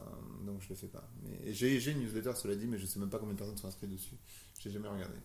donc 0.45 0.61
je 0.61 0.69
le 0.69 0.75
fais 0.75 0.87
pas. 0.87 1.07
Mais 1.23 1.53
j'ai 1.53 1.91
une 1.91 1.99
newsletter, 1.99 2.33
cela 2.35 2.55
dit, 2.55 2.67
mais 2.67 2.77
je 2.77 2.85
sais 2.85 2.99
même 2.99 3.09
pas 3.09 3.19
combien 3.19 3.33
de 3.33 3.39
personnes 3.39 3.57
sont 3.57 3.67
inscrites 3.67 3.89
dessus. 3.91 4.15
J'ai 4.59 4.69
jamais 4.71 4.89
regardé. 4.89 5.15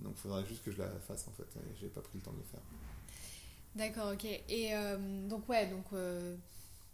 Donc 0.00 0.14
il 0.16 0.20
faudrait 0.20 0.44
juste 0.46 0.64
que 0.64 0.72
je 0.72 0.78
la 0.78 0.88
fasse 1.00 1.28
en 1.28 1.32
fait. 1.32 1.46
J'ai 1.80 1.88
pas 1.88 2.00
pris 2.00 2.18
le 2.18 2.24
temps 2.24 2.32
de 2.32 2.38
le 2.38 2.44
faire. 2.44 2.60
D'accord, 3.76 4.12
ok. 4.12 4.24
Et 4.24 4.74
euh, 4.74 5.28
donc, 5.28 5.48
ouais, 5.48 5.68
donc 5.68 5.84
euh, 5.92 6.34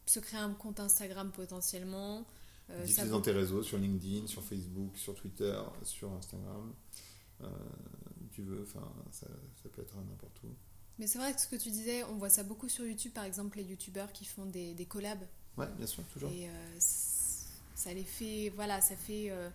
se 0.05 0.21
créer 0.21 0.41
un 0.41 0.53
compte 0.53 0.81
Instagram 0.81 1.31
potentiellement. 1.31 2.27
Euh, 2.71 2.81
ça 2.81 2.85
Diffuser 2.85 3.11
dans 3.11 3.21
tes 3.21 3.33
réseaux, 3.33 3.63
sur 3.63 3.79
LinkedIn, 3.79 4.27
sur 4.27 4.43
Facebook, 4.43 4.97
sur 4.97 5.15
Twitter, 5.15 5.57
sur 5.83 6.13
Instagram. 6.13 6.73
Euh, 7.43 7.49
tu 8.33 8.43
veux, 8.43 8.63
enfin, 8.63 8.87
ça, 9.11 9.27
ça 9.63 9.69
peut 9.69 9.83
être 9.83 9.97
n'importe 9.97 10.41
où. 10.45 10.49
Mais 10.99 11.07
c'est 11.07 11.19
vrai 11.19 11.35
que 11.35 11.41
ce 11.41 11.47
que 11.47 11.57
tu 11.57 11.71
disais, 11.71 12.03
on 12.05 12.17
voit 12.17 12.31
ça 12.31 12.43
beaucoup 12.43 12.69
sur 12.69 12.85
YouTube, 12.85 13.13
par 13.13 13.25
exemple, 13.25 13.59
les 13.59 13.65
youtubeurs 13.65 14.13
qui 14.13 14.25
font 14.25 14.47
des, 14.47 14.75
des 14.75 14.87
collabs. 14.87 15.25
Ouais, 15.57 15.69
bien 15.77 15.87
sûr, 15.87 16.03
toujours. 16.05 16.31
Et 16.31 16.49
euh, 16.49 16.53
ça 16.79 17.93
les 17.93 18.05
fait, 18.05 18.51
voilà, 18.55 18.81
ça 18.81 18.97
fait 18.97 19.31
euh, 19.31 19.49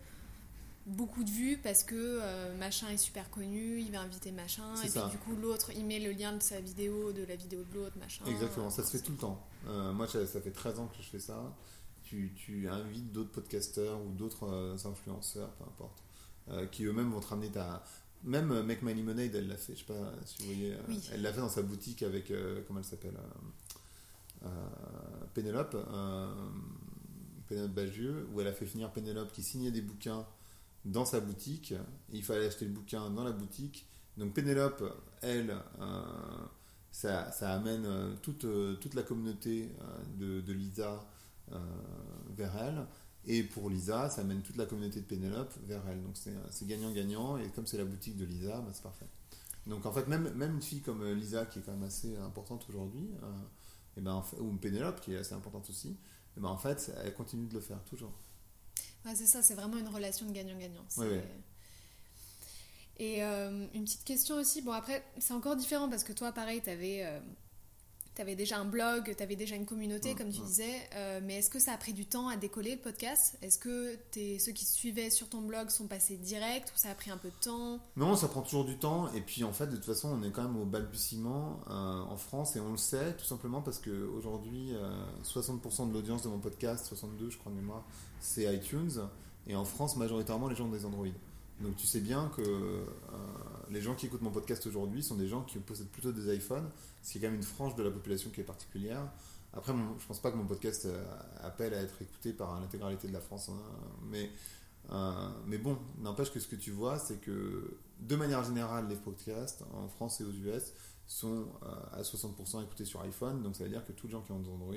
beaucoup 0.85 1.23
de 1.23 1.29
vues 1.29 1.57
parce 1.61 1.83
que 1.83 2.19
machin 2.57 2.89
est 2.89 2.97
super 2.97 3.29
connu, 3.29 3.79
il 3.79 3.91
va 3.91 4.01
inviter 4.01 4.31
machin, 4.31 4.75
et 4.83 4.87
ça. 4.87 5.01
puis 5.01 5.11
du 5.11 5.17
coup 5.17 5.35
l'autre 5.35 5.71
il 5.75 5.85
met 5.85 5.99
le 5.99 6.11
lien 6.11 6.33
de 6.33 6.41
sa 6.41 6.59
vidéo, 6.59 7.11
de 7.11 7.23
la 7.23 7.35
vidéo 7.35 7.63
de 7.63 7.75
l'autre, 7.75 7.97
machin. 7.99 8.23
Exactement, 8.25 8.69
ça 8.69 8.83
se 8.83 8.91
fait 8.91 9.03
tout 9.03 9.11
le 9.11 9.17
temps. 9.17 9.45
Moi, 9.93 10.07
ça 10.07 10.25
ça 10.25 10.41
fait 10.41 10.51
13 10.51 10.79
ans 10.79 10.87
que 10.87 11.01
je 11.01 11.09
fais 11.09 11.19
ça. 11.19 11.55
Tu, 12.11 12.33
tu 12.35 12.67
invites 12.67 13.13
d'autres 13.13 13.31
podcasteurs 13.31 13.97
ou 14.05 14.09
d'autres 14.11 14.43
euh, 14.43 14.75
influenceurs, 14.83 15.49
peu 15.53 15.63
importe, 15.63 16.03
euh, 16.49 16.65
qui 16.65 16.83
eux-mêmes 16.83 17.09
vont 17.09 17.21
te 17.21 17.27
ramener 17.27 17.49
ta. 17.49 17.85
Même 18.25 18.51
euh, 18.51 18.63
Make 18.63 18.81
My 18.81 18.93
Lemonade, 18.93 19.33
elle 19.33 19.47
l'a 19.47 19.55
fait, 19.55 19.75
je 19.75 19.79
sais 19.79 19.85
pas 19.85 20.11
si 20.25 20.39
vous 20.41 20.47
voyez, 20.47 20.75
Oui. 20.89 20.99
elle 21.13 21.21
l'a 21.21 21.31
fait 21.31 21.39
dans 21.39 21.47
sa 21.47 21.61
boutique 21.61 22.03
avec, 22.03 22.29
euh, 22.31 22.63
comment 22.67 22.79
elle 22.79 22.85
s'appelle 22.85 23.17
euh, 24.43 24.47
Pénélope, 25.33 25.77
Pénélope 27.47 27.71
Bagieux, 27.71 28.27
où 28.33 28.41
elle 28.41 28.47
a 28.47 28.51
fait 28.53 28.65
finir 28.65 28.91
Pénélope 28.91 29.31
qui 29.31 29.41
signait 29.41 29.71
des 29.71 29.81
bouquins 29.81 30.25
dans 30.83 31.05
sa 31.05 31.21
boutique. 31.21 31.73
Il 32.11 32.23
fallait 32.25 32.47
acheter 32.47 32.65
le 32.65 32.71
bouquin 32.71 33.09
dans 33.09 33.23
la 33.23 33.31
boutique. 33.31 33.87
Donc 34.17 34.33
Pénélope, 34.33 34.83
elle, 35.21 35.55
ça, 36.91 37.31
ça 37.31 37.53
amène 37.53 37.87
toute, 38.21 38.45
toute 38.81 38.93
la 38.95 39.03
communauté 39.03 39.69
de, 40.19 40.41
de 40.41 40.51
Lisa 40.53 41.07
vers 42.29 42.55
elle. 42.57 42.85
Et 43.25 43.43
pour 43.43 43.69
Lisa, 43.69 44.09
ça 44.09 44.21
amène 44.21 44.41
toute 44.41 44.57
la 44.57 44.65
communauté 44.65 44.99
de 44.99 45.05
Pénélope 45.05 45.53
vers 45.65 45.81
elle. 45.87 46.01
Donc 46.01 46.15
c'est 46.17 46.67
gagnant-gagnant. 46.67 47.37
Et 47.37 47.49
comme 47.49 47.67
c'est 47.67 47.77
la 47.77 47.85
boutique 47.85 48.17
de 48.17 48.25
Lisa, 48.25 48.59
bah, 48.61 48.71
c'est 48.73 48.83
parfait. 48.83 49.07
Donc 49.67 49.85
en 49.85 49.91
fait, 49.91 50.07
même, 50.07 50.33
même 50.33 50.55
une 50.55 50.61
fille 50.61 50.81
comme 50.81 51.03
euh, 51.03 51.13
Lisa, 51.13 51.45
qui 51.45 51.59
est 51.59 51.61
quand 51.61 51.73
même 51.73 51.83
assez 51.83 52.17
importante 52.17 52.65
aujourd'hui, 52.67 53.11
euh, 53.23 53.97
et 53.97 54.01
ben, 54.01 54.23
ou 54.39 54.53
Pénélope, 54.53 55.01
qui 55.01 55.13
est 55.13 55.17
assez 55.17 55.35
importante 55.35 55.69
aussi, 55.69 55.89
et 56.35 56.39
ben, 56.39 56.49
en 56.49 56.57
fait, 56.57 56.91
elle 57.03 57.13
continue 57.13 57.47
de 57.47 57.53
le 57.53 57.59
faire 57.59 57.83
toujours. 57.83 58.11
Ouais, 59.05 59.13
c'est 59.15 59.27
ça, 59.27 59.43
c'est 59.43 59.53
vraiment 59.53 59.77
une 59.77 59.87
relation 59.87 60.25
de 60.25 60.31
gagnant-gagnant. 60.31 60.85
Ouais, 60.97 61.09
ouais. 61.09 61.23
Et 62.97 63.23
euh, 63.23 63.67
une 63.73 63.83
petite 63.83 64.03
question 64.03 64.35
aussi, 64.35 64.61
bon 64.61 64.73
après 64.73 65.03
c'est 65.17 65.33
encore 65.33 65.55
différent 65.55 65.89
parce 65.89 66.03
que 66.03 66.13
toi 66.13 66.31
pareil, 66.31 66.61
tu 66.61 66.69
avais, 66.69 67.03
tu 68.21 68.27
avais 68.27 68.35
déjà 68.35 68.59
un 68.59 68.65
blog, 68.65 69.15
tu 69.17 69.23
avais 69.23 69.35
déjà 69.35 69.55
une 69.55 69.65
communauté, 69.65 70.13
Mm, 70.13 70.17
comme 70.17 70.29
tu 70.29 70.41
mm. 70.41 70.45
disais, 70.45 70.89
euh, 70.95 71.19
mais 71.23 71.37
est-ce 71.39 71.49
que 71.49 71.57
ça 71.59 71.73
a 71.73 71.77
pris 71.77 71.93
du 71.93 72.05
temps 72.05 72.27
à 72.27 72.37
décoller 72.37 72.75
le 72.75 72.77
podcast? 72.81 73.35
Est-ce 73.41 73.57
que 73.57 73.95
tes- 74.11 74.37
ceux 74.37 74.51
qui 74.51 74.65
suivaient 74.65 75.09
sur 75.09 75.27
ton 75.27 75.41
blog 75.41 75.69
sont 75.69 75.87
passés 75.87 76.17
direct 76.17 76.71
ou 76.75 76.77
ça 76.79 76.91
a 76.91 76.93
pris 76.95 77.09
un 77.09 77.17
peu 77.17 77.29
de 77.29 77.43
temps? 77.43 77.79
Non, 77.95 78.15
ça 78.15 78.27
prend 78.27 78.41
toujours 78.43 78.65
du 78.65 78.77
temps. 78.77 79.11
Et 79.13 79.21
puis 79.21 79.43
en 79.43 79.53
fait, 79.53 79.65
de 79.67 79.75
toute 79.75 79.85
façon, 79.85 80.09
on 80.09 80.23
est 80.23 80.29
quand 80.31 80.43
même 80.43 80.57
au 80.57 80.65
balbutiement 80.65 81.59
euh, 81.69 82.01
en 82.03 82.17
France 82.17 82.55
et 82.55 82.59
on 82.59 82.71
le 82.71 82.77
sait 82.77 83.13
tout 83.17 83.25
simplement 83.25 83.61
parce 83.61 83.79
qu'aujourd'hui, 83.79 84.73
60% 85.23 85.87
de 85.89 85.93
l'audience 85.93 86.21
de 86.23 86.29
mon 86.29 86.39
podcast, 86.39 86.85
62 86.85 87.31
je 87.31 87.37
crois 87.39 87.51
de 87.51 87.57
mémoire, 87.57 87.83
c'est 88.19 88.43
iTunes. 88.53 88.99
Et 89.47 89.55
en 89.55 89.65
France, 89.65 89.95
majoritairement, 89.95 90.47
les 90.47 90.55
gens 90.55 90.65
ont 90.65 90.71
des 90.71 90.85
Android. 90.85 91.07
Donc 91.61 91.75
tu 91.75 91.85
sais 91.87 91.99
bien 92.01 92.29
que 92.35 92.41
euh, 92.41 92.83
les 93.69 93.81
gens 93.81 93.95
qui 93.95 94.07
écoutent 94.07 94.21
mon 94.21 94.31
podcast 94.31 94.65
aujourd'hui 94.65 95.03
sont 95.03 95.15
des 95.15 95.27
gens 95.27 95.43
qui 95.43 95.59
possèdent 95.59 95.89
plutôt 95.89 96.11
des 96.11 96.33
iPhones, 96.35 96.69
ce 97.03 97.11
qui 97.11 97.17
est 97.17 97.21
quand 97.21 97.27
même 97.27 97.35
une 97.35 97.43
frange 97.43 97.75
de 97.75 97.83
la 97.83 97.91
population 97.91 98.29
qui 98.31 98.41
est 98.41 98.45
particulière. 98.45 99.07
Après, 99.53 99.73
mon- 99.73 99.97
je 99.99 100.05
pense 100.07 100.19
pas 100.21 100.31
que 100.31 100.37
mon 100.37 100.45
podcast 100.47 100.85
euh, 100.85 101.03
appelle 101.41 101.73
à 101.73 101.81
être 101.81 102.01
écouté 102.01 102.33
par 102.33 102.59
l'intégralité 102.59 103.07
de 103.07 103.13
la 103.13 103.19
France, 103.21 103.49
hein, 103.49 103.59
mais 104.09 104.31
euh, 104.91 105.29
mais 105.45 105.57
bon, 105.59 105.77
n'empêche 105.99 106.31
que 106.31 106.39
ce 106.39 106.47
que 106.47 106.55
tu 106.55 106.71
vois, 106.71 106.97
c'est 106.97 107.17
que 107.21 107.77
de 107.99 108.15
manière 108.15 108.43
générale, 108.43 108.87
les 108.89 108.95
podcasts 108.95 109.63
en 109.73 109.87
France 109.87 110.19
et 110.21 110.23
aux 110.23 110.31
US 110.31 110.73
sont 111.05 111.45
à 111.93 112.01
60% 112.01 112.63
écoutés 112.63 112.85
sur 112.85 113.01
iPhone. 113.01 113.43
Donc 113.43 113.55
ça 113.55 113.63
veut 113.65 113.69
dire 113.69 113.85
que 113.85 113.91
tous 113.91 114.07
les 114.07 114.13
gens 114.13 114.21
qui 114.21 114.31
ont 114.31 114.39
des 114.39 114.49
Android, 114.49 114.73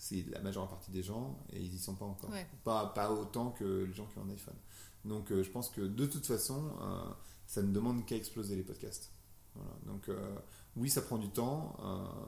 c'est 0.00 0.24
la 0.30 0.40
majeure 0.40 0.66
partie 0.66 0.90
des 0.90 1.02
gens 1.02 1.38
et 1.52 1.60
ils 1.60 1.74
y 1.74 1.78
sont 1.78 1.94
pas 1.94 2.06
encore. 2.06 2.30
Ouais. 2.30 2.46
Pas, 2.64 2.86
pas 2.86 3.12
autant 3.12 3.50
que 3.50 3.84
les 3.84 3.92
gens 3.92 4.06
qui 4.06 4.18
ont 4.18 4.22
un 4.24 4.30
iPhone. 4.30 4.56
Donc 5.04 5.30
euh, 5.30 5.42
je 5.42 5.50
pense 5.50 5.68
que 5.68 5.82
de 5.82 6.06
toute 6.06 6.26
façon, 6.26 6.72
euh, 6.80 7.04
ça 7.46 7.62
ne 7.62 7.70
demande 7.70 8.06
qu'à 8.06 8.16
exploser 8.16 8.56
les 8.56 8.62
podcasts. 8.62 9.12
Voilà. 9.54 9.70
Donc 9.84 10.08
euh, 10.08 10.34
oui, 10.76 10.88
ça 10.88 11.02
prend 11.02 11.18
du 11.18 11.28
temps, 11.28 11.76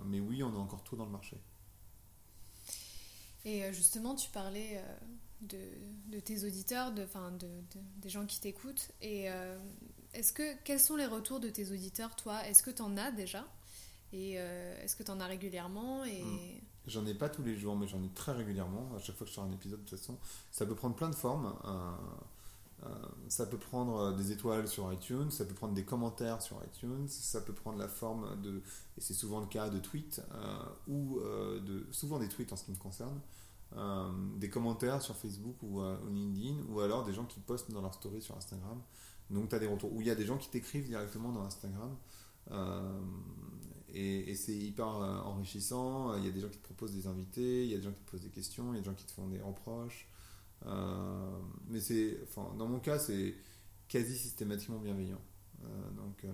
mais 0.05 0.21
oui, 0.21 0.43
on 0.43 0.53
est 0.55 0.59
encore 0.59 0.85
tôt 0.85 0.97
dans 0.97 1.07
le 1.07 1.11
marché. 1.11 1.41
Et 3.45 3.73
justement, 3.73 4.15
tu 4.15 4.29
parlais 4.31 4.85
de, 5.41 5.59
de 6.07 6.21
tes 6.21 6.45
auditeurs, 6.45 6.93
de, 6.93 7.05
enfin, 7.05 7.33
de, 7.33 7.47
de- 7.47 7.81
des 7.97 8.09
gens 8.09 8.27
qui 8.27 8.39
t'écoutent. 8.41 8.91
Et 9.01 9.29
est-ce 10.13 10.33
que 10.33 10.57
quels 10.65 10.81
sont 10.81 10.97
les 10.97 11.07
retours 11.07 11.41
de 11.41 11.49
tes 11.49 11.71
auditeurs, 11.71 12.15
toi? 12.17 12.47
Est-ce 12.47 12.63
que 12.63 12.71
tu 12.71 12.83
en 12.83 12.97
as 12.97 13.13
déjà? 13.13 13.47
Et 14.13 14.35
euh, 14.37 14.83
est-ce 14.83 14.95
que 14.95 15.03
tu 15.03 15.11
en 15.11 15.21
as 15.21 15.27
régulièrement 15.27 16.05
Et 16.05 16.23
Mm. 16.23 16.61
J'en 16.87 17.07
ai 17.07 17.15
pas 17.15 17.29
tous 17.29 17.43
les 17.43 17.57
jours, 17.57 17.77
mais 17.77 17.87
j'en 17.87 18.03
ai 18.03 18.09
très 18.09 18.33
régulièrement. 18.33 18.91
À 18.97 18.99
chaque 18.99 19.17
fois 19.17 19.25
que 19.25 19.31
je 19.31 19.37
sors 19.37 19.45
un 19.45 19.53
épisode, 19.53 19.85
de 19.85 19.89
toute 19.89 19.99
façon, 19.99 20.19
ça 20.51 20.67
peut 20.67 20.75
prendre 20.75 20.97
plein 20.97 21.09
de 21.09 21.15
formes. 21.15 21.55
Euh, 21.65 21.93
euh, 22.85 22.89
ça 23.29 23.47
peut 23.47 23.59
prendre 23.59 24.13
des 24.17 24.33
étoiles 24.33 24.67
sur 24.67 24.93
iTunes, 24.93 25.31
ça 25.31 25.45
peut 25.45 25.55
prendre 25.55 25.75
des 25.75 25.85
commentaires 25.85 26.43
sur 26.43 26.61
iTunes, 26.65 27.07
ça 27.07 27.41
peut 27.41 27.53
prendre 27.53 27.79
la 27.79 27.87
forme 27.87 28.41
de, 28.43 28.61
et 28.99 29.01
c'est 29.01 29.15
souvent 29.15 29.39
le 29.39 29.47
cas 29.47 29.71
de 29.71 29.79
tweets, 29.79 30.21
ou 30.89 31.21
de, 31.21 31.87
souvent 31.93 32.19
des 32.19 32.29
tweets 32.29 32.53
en 32.53 32.57
ce 32.57 32.65
qui 32.65 32.73
me 32.73 32.77
concerne, 32.77 33.21
des 34.41 34.51
commentaires 34.51 35.01
sur 35.01 35.15
Facebook 35.15 35.63
ou, 35.63 35.81
ou 35.81 36.09
LinkedIn, 36.11 36.65
ou 36.71 36.81
alors 36.81 37.05
des 37.05 37.13
gens 37.13 37.25
qui 37.25 37.39
postent 37.39 37.71
dans 37.71 37.83
leur 37.83 37.95
story 37.95 38.21
sur 38.21 38.37
Instagram. 38.37 38.83
Donc 39.31 39.51
tu 39.51 39.55
as 39.55 39.61
des 39.61 39.69
retours, 39.69 39.93
ou 39.93 40.01
il 40.01 40.09
y 40.09 40.11
a 40.11 40.17
des 40.17 40.27
gens 40.27 40.37
qui 40.37 40.49
t'écrivent 40.49 40.89
directement 40.89 41.31
dans 41.31 41.45
Instagram. 41.45 41.97
Et, 43.95 44.31
et 44.31 44.35
c'est 44.35 44.57
hyper 44.57 44.87
euh, 44.89 45.19
enrichissant. 45.21 46.17
Il 46.17 46.25
y 46.25 46.29
a 46.29 46.31
des 46.31 46.41
gens 46.41 46.49
qui 46.49 46.59
te 46.59 46.65
proposent 46.65 46.95
des 46.95 47.07
invités, 47.07 47.65
il 47.65 47.71
y 47.71 47.75
a 47.75 47.77
des 47.77 47.83
gens 47.83 47.93
qui 47.93 48.01
te 48.01 48.11
posent 48.11 48.23
des 48.23 48.31
questions, 48.31 48.73
il 48.73 48.77
y 48.77 48.79
a 48.79 48.81
des 48.81 48.87
gens 48.87 48.95
qui 48.95 49.05
te 49.05 49.13
font 49.13 49.29
des 49.29 49.41
reproches. 49.41 50.09
Euh, 50.67 51.39
mais 51.69 51.81
c'est, 51.81 52.19
enfin, 52.23 52.55
dans 52.57 52.67
mon 52.67 52.79
cas, 52.79 52.99
c'est 52.99 53.35
quasi 53.89 54.17
systématiquement 54.17 54.79
bienveillant. 54.79 55.21
Euh, 55.65 55.91
donc, 55.97 56.25
euh, 56.25 56.33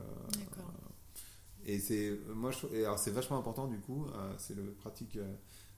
et 1.64 1.78
c'est, 1.80 2.18
moi, 2.34 2.50
je, 2.50 2.66
et 2.74 2.84
alors 2.84 2.98
c'est 2.98 3.10
vachement 3.10 3.38
important 3.38 3.66
du 3.66 3.78
coup. 3.80 4.06
c'est 4.38 4.54
le 4.54 4.72
pratique, 4.72 5.18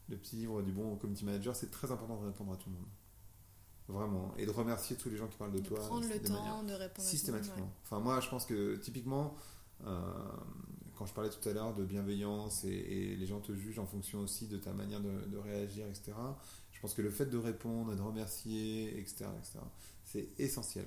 le 0.09 0.17
petit 0.17 0.37
livre 0.37 0.63
du 0.63 0.73
bon 0.73 0.97
community 0.97 1.25
manager. 1.25 1.57
C'est 1.57 1.71
très 1.71 1.91
important 1.91 2.21
de 2.21 2.27
répondre 2.27 2.53
à 2.53 2.57
tout 2.57 2.69
le 2.69 2.77
monde, 2.77 2.89
vraiment, 3.89 4.35
et 4.37 4.47
de 4.47 4.51
remercier 4.51 4.97
tous 4.97 5.09
les 5.09 5.17
gens 5.17 5.27
qui 5.27 5.37
parlent 5.37 5.53
de, 5.53 5.61
de 5.61 5.67
toi. 5.67 5.79
prendre 5.79 6.07
le 6.07 6.23
temps 6.23 6.63
de 6.63 6.73
répondre 6.73 6.83
à 6.83 6.89
tout 6.89 7.01
le 7.01 7.03
monde, 7.03 7.09
Systématiquement. 7.09 7.63
ouais. 7.65 7.71
Enfin, 7.85 7.99
moi, 8.01 8.21
je 8.21 8.29
pense 8.29 8.45
que 8.45 8.77
typiquement, 8.77 9.35
euh, 9.87 10.01
quand 11.01 11.07
je 11.07 11.15
parlais 11.15 11.31
tout 11.31 11.49
à 11.49 11.53
l'heure 11.55 11.75
de 11.75 11.83
bienveillance 11.83 12.65
et, 12.65 12.69
et 12.69 13.17
les 13.17 13.27
gens 13.27 13.41
te 13.41 13.55
jugent 13.55 13.79
en 13.79 13.87
fonction 13.87 14.19
aussi 14.21 14.49
de 14.49 14.59
ta 14.59 14.75
manière 14.75 15.01
de, 15.01 15.11
de 15.29 15.39
réagir, 15.39 15.87
etc., 15.87 16.13
je 16.73 16.79
pense 16.81 16.93
que 16.93 17.01
le 17.01 17.11
fait 17.11 17.25
de 17.25 17.39
répondre 17.39 17.91
et 17.95 17.97
de 17.97 18.03
remercier, 18.03 18.99
etc., 18.99 19.25
etc., 19.39 19.61
c'est 20.05 20.29
essentiel. 20.39 20.85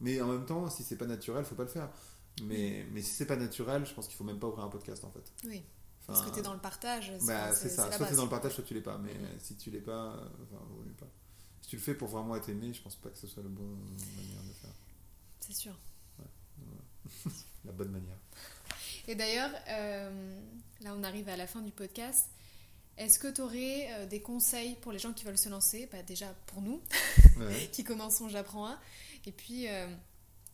Mais 0.00 0.20
en 0.20 0.26
même 0.26 0.46
temps, 0.46 0.68
si 0.68 0.82
c'est 0.82 0.96
pas 0.96 1.06
naturel, 1.06 1.44
faut 1.44 1.54
pas 1.54 1.62
le 1.62 1.68
faire. 1.68 1.88
Mais, 2.42 2.84
mais 2.90 3.02
si 3.02 3.12
c'est 3.12 3.26
pas 3.26 3.36
naturel, 3.36 3.86
je 3.86 3.94
pense 3.94 4.08
qu'il 4.08 4.16
faut 4.16 4.24
même 4.24 4.40
pas 4.40 4.48
ouvrir 4.48 4.64
un 4.64 4.68
podcast 4.68 5.04
en 5.04 5.12
fait. 5.12 5.32
Oui, 5.44 5.62
parce 6.08 6.18
Enfin, 6.20 6.28
que 6.30 6.34
tu 6.34 6.40
es 6.40 6.42
dans 6.42 6.54
le 6.54 6.60
partage. 6.60 7.12
bah, 7.24 7.54
c'est 7.54 7.68
ça. 7.68 7.88
la 7.88 7.96
Soit 7.98 8.06
tu 8.06 8.14
es 8.14 8.16
dans 8.16 8.24
le 8.24 8.30
partage, 8.30 8.54
soit 8.54 8.64
tu 8.64 8.74
l'es 8.74 8.80
pas. 8.80 8.98
Mais 8.98 9.14
si 9.38 9.54
tu 9.56 9.70
l'es 9.70 9.80
pas, 9.80 10.16
euh, 10.16 10.28
enfin, 10.42 10.60
vaut 10.70 10.82
mieux 10.82 10.94
pas. 10.94 11.06
Si 11.60 11.68
tu 11.68 11.76
le 11.76 11.82
fais 11.82 11.94
pour 11.94 12.08
vraiment 12.08 12.34
être 12.34 12.48
aimé, 12.48 12.72
je 12.72 12.82
pense 12.82 12.96
pas 12.96 13.10
que 13.10 13.18
ce 13.18 13.28
soit 13.28 13.44
la 13.44 13.48
bonne 13.48 13.78
manière 14.16 14.42
de 14.42 14.52
faire. 14.60 14.74
C'est 15.38 15.54
sûr. 15.54 15.78
La 17.64 17.72
bonne 17.72 17.90
manière. 17.90 18.16
Et 19.08 19.14
d'ailleurs, 19.14 19.50
euh, 19.68 20.40
là 20.82 20.94
on 20.96 21.02
arrive 21.02 21.28
à 21.28 21.36
la 21.36 21.46
fin 21.46 21.60
du 21.60 21.72
podcast. 21.72 22.28
Est-ce 22.98 23.18
que 23.18 23.28
tu 23.28 23.40
aurais 23.40 24.06
des 24.08 24.20
conseils 24.20 24.76
pour 24.76 24.92
les 24.92 24.98
gens 24.98 25.12
qui 25.14 25.24
veulent 25.24 25.38
se 25.38 25.48
lancer? 25.48 25.88
Bah, 25.90 26.02
Déjà 26.02 26.26
pour 26.46 26.60
nous, 26.60 26.80
Ouais. 27.38 27.68
qui 27.72 27.84
commençons 27.84 28.28
J'apprends 28.28 28.66
un. 28.66 28.78
Et 29.26 29.32
puis, 29.32 29.66
euh, 29.68 29.86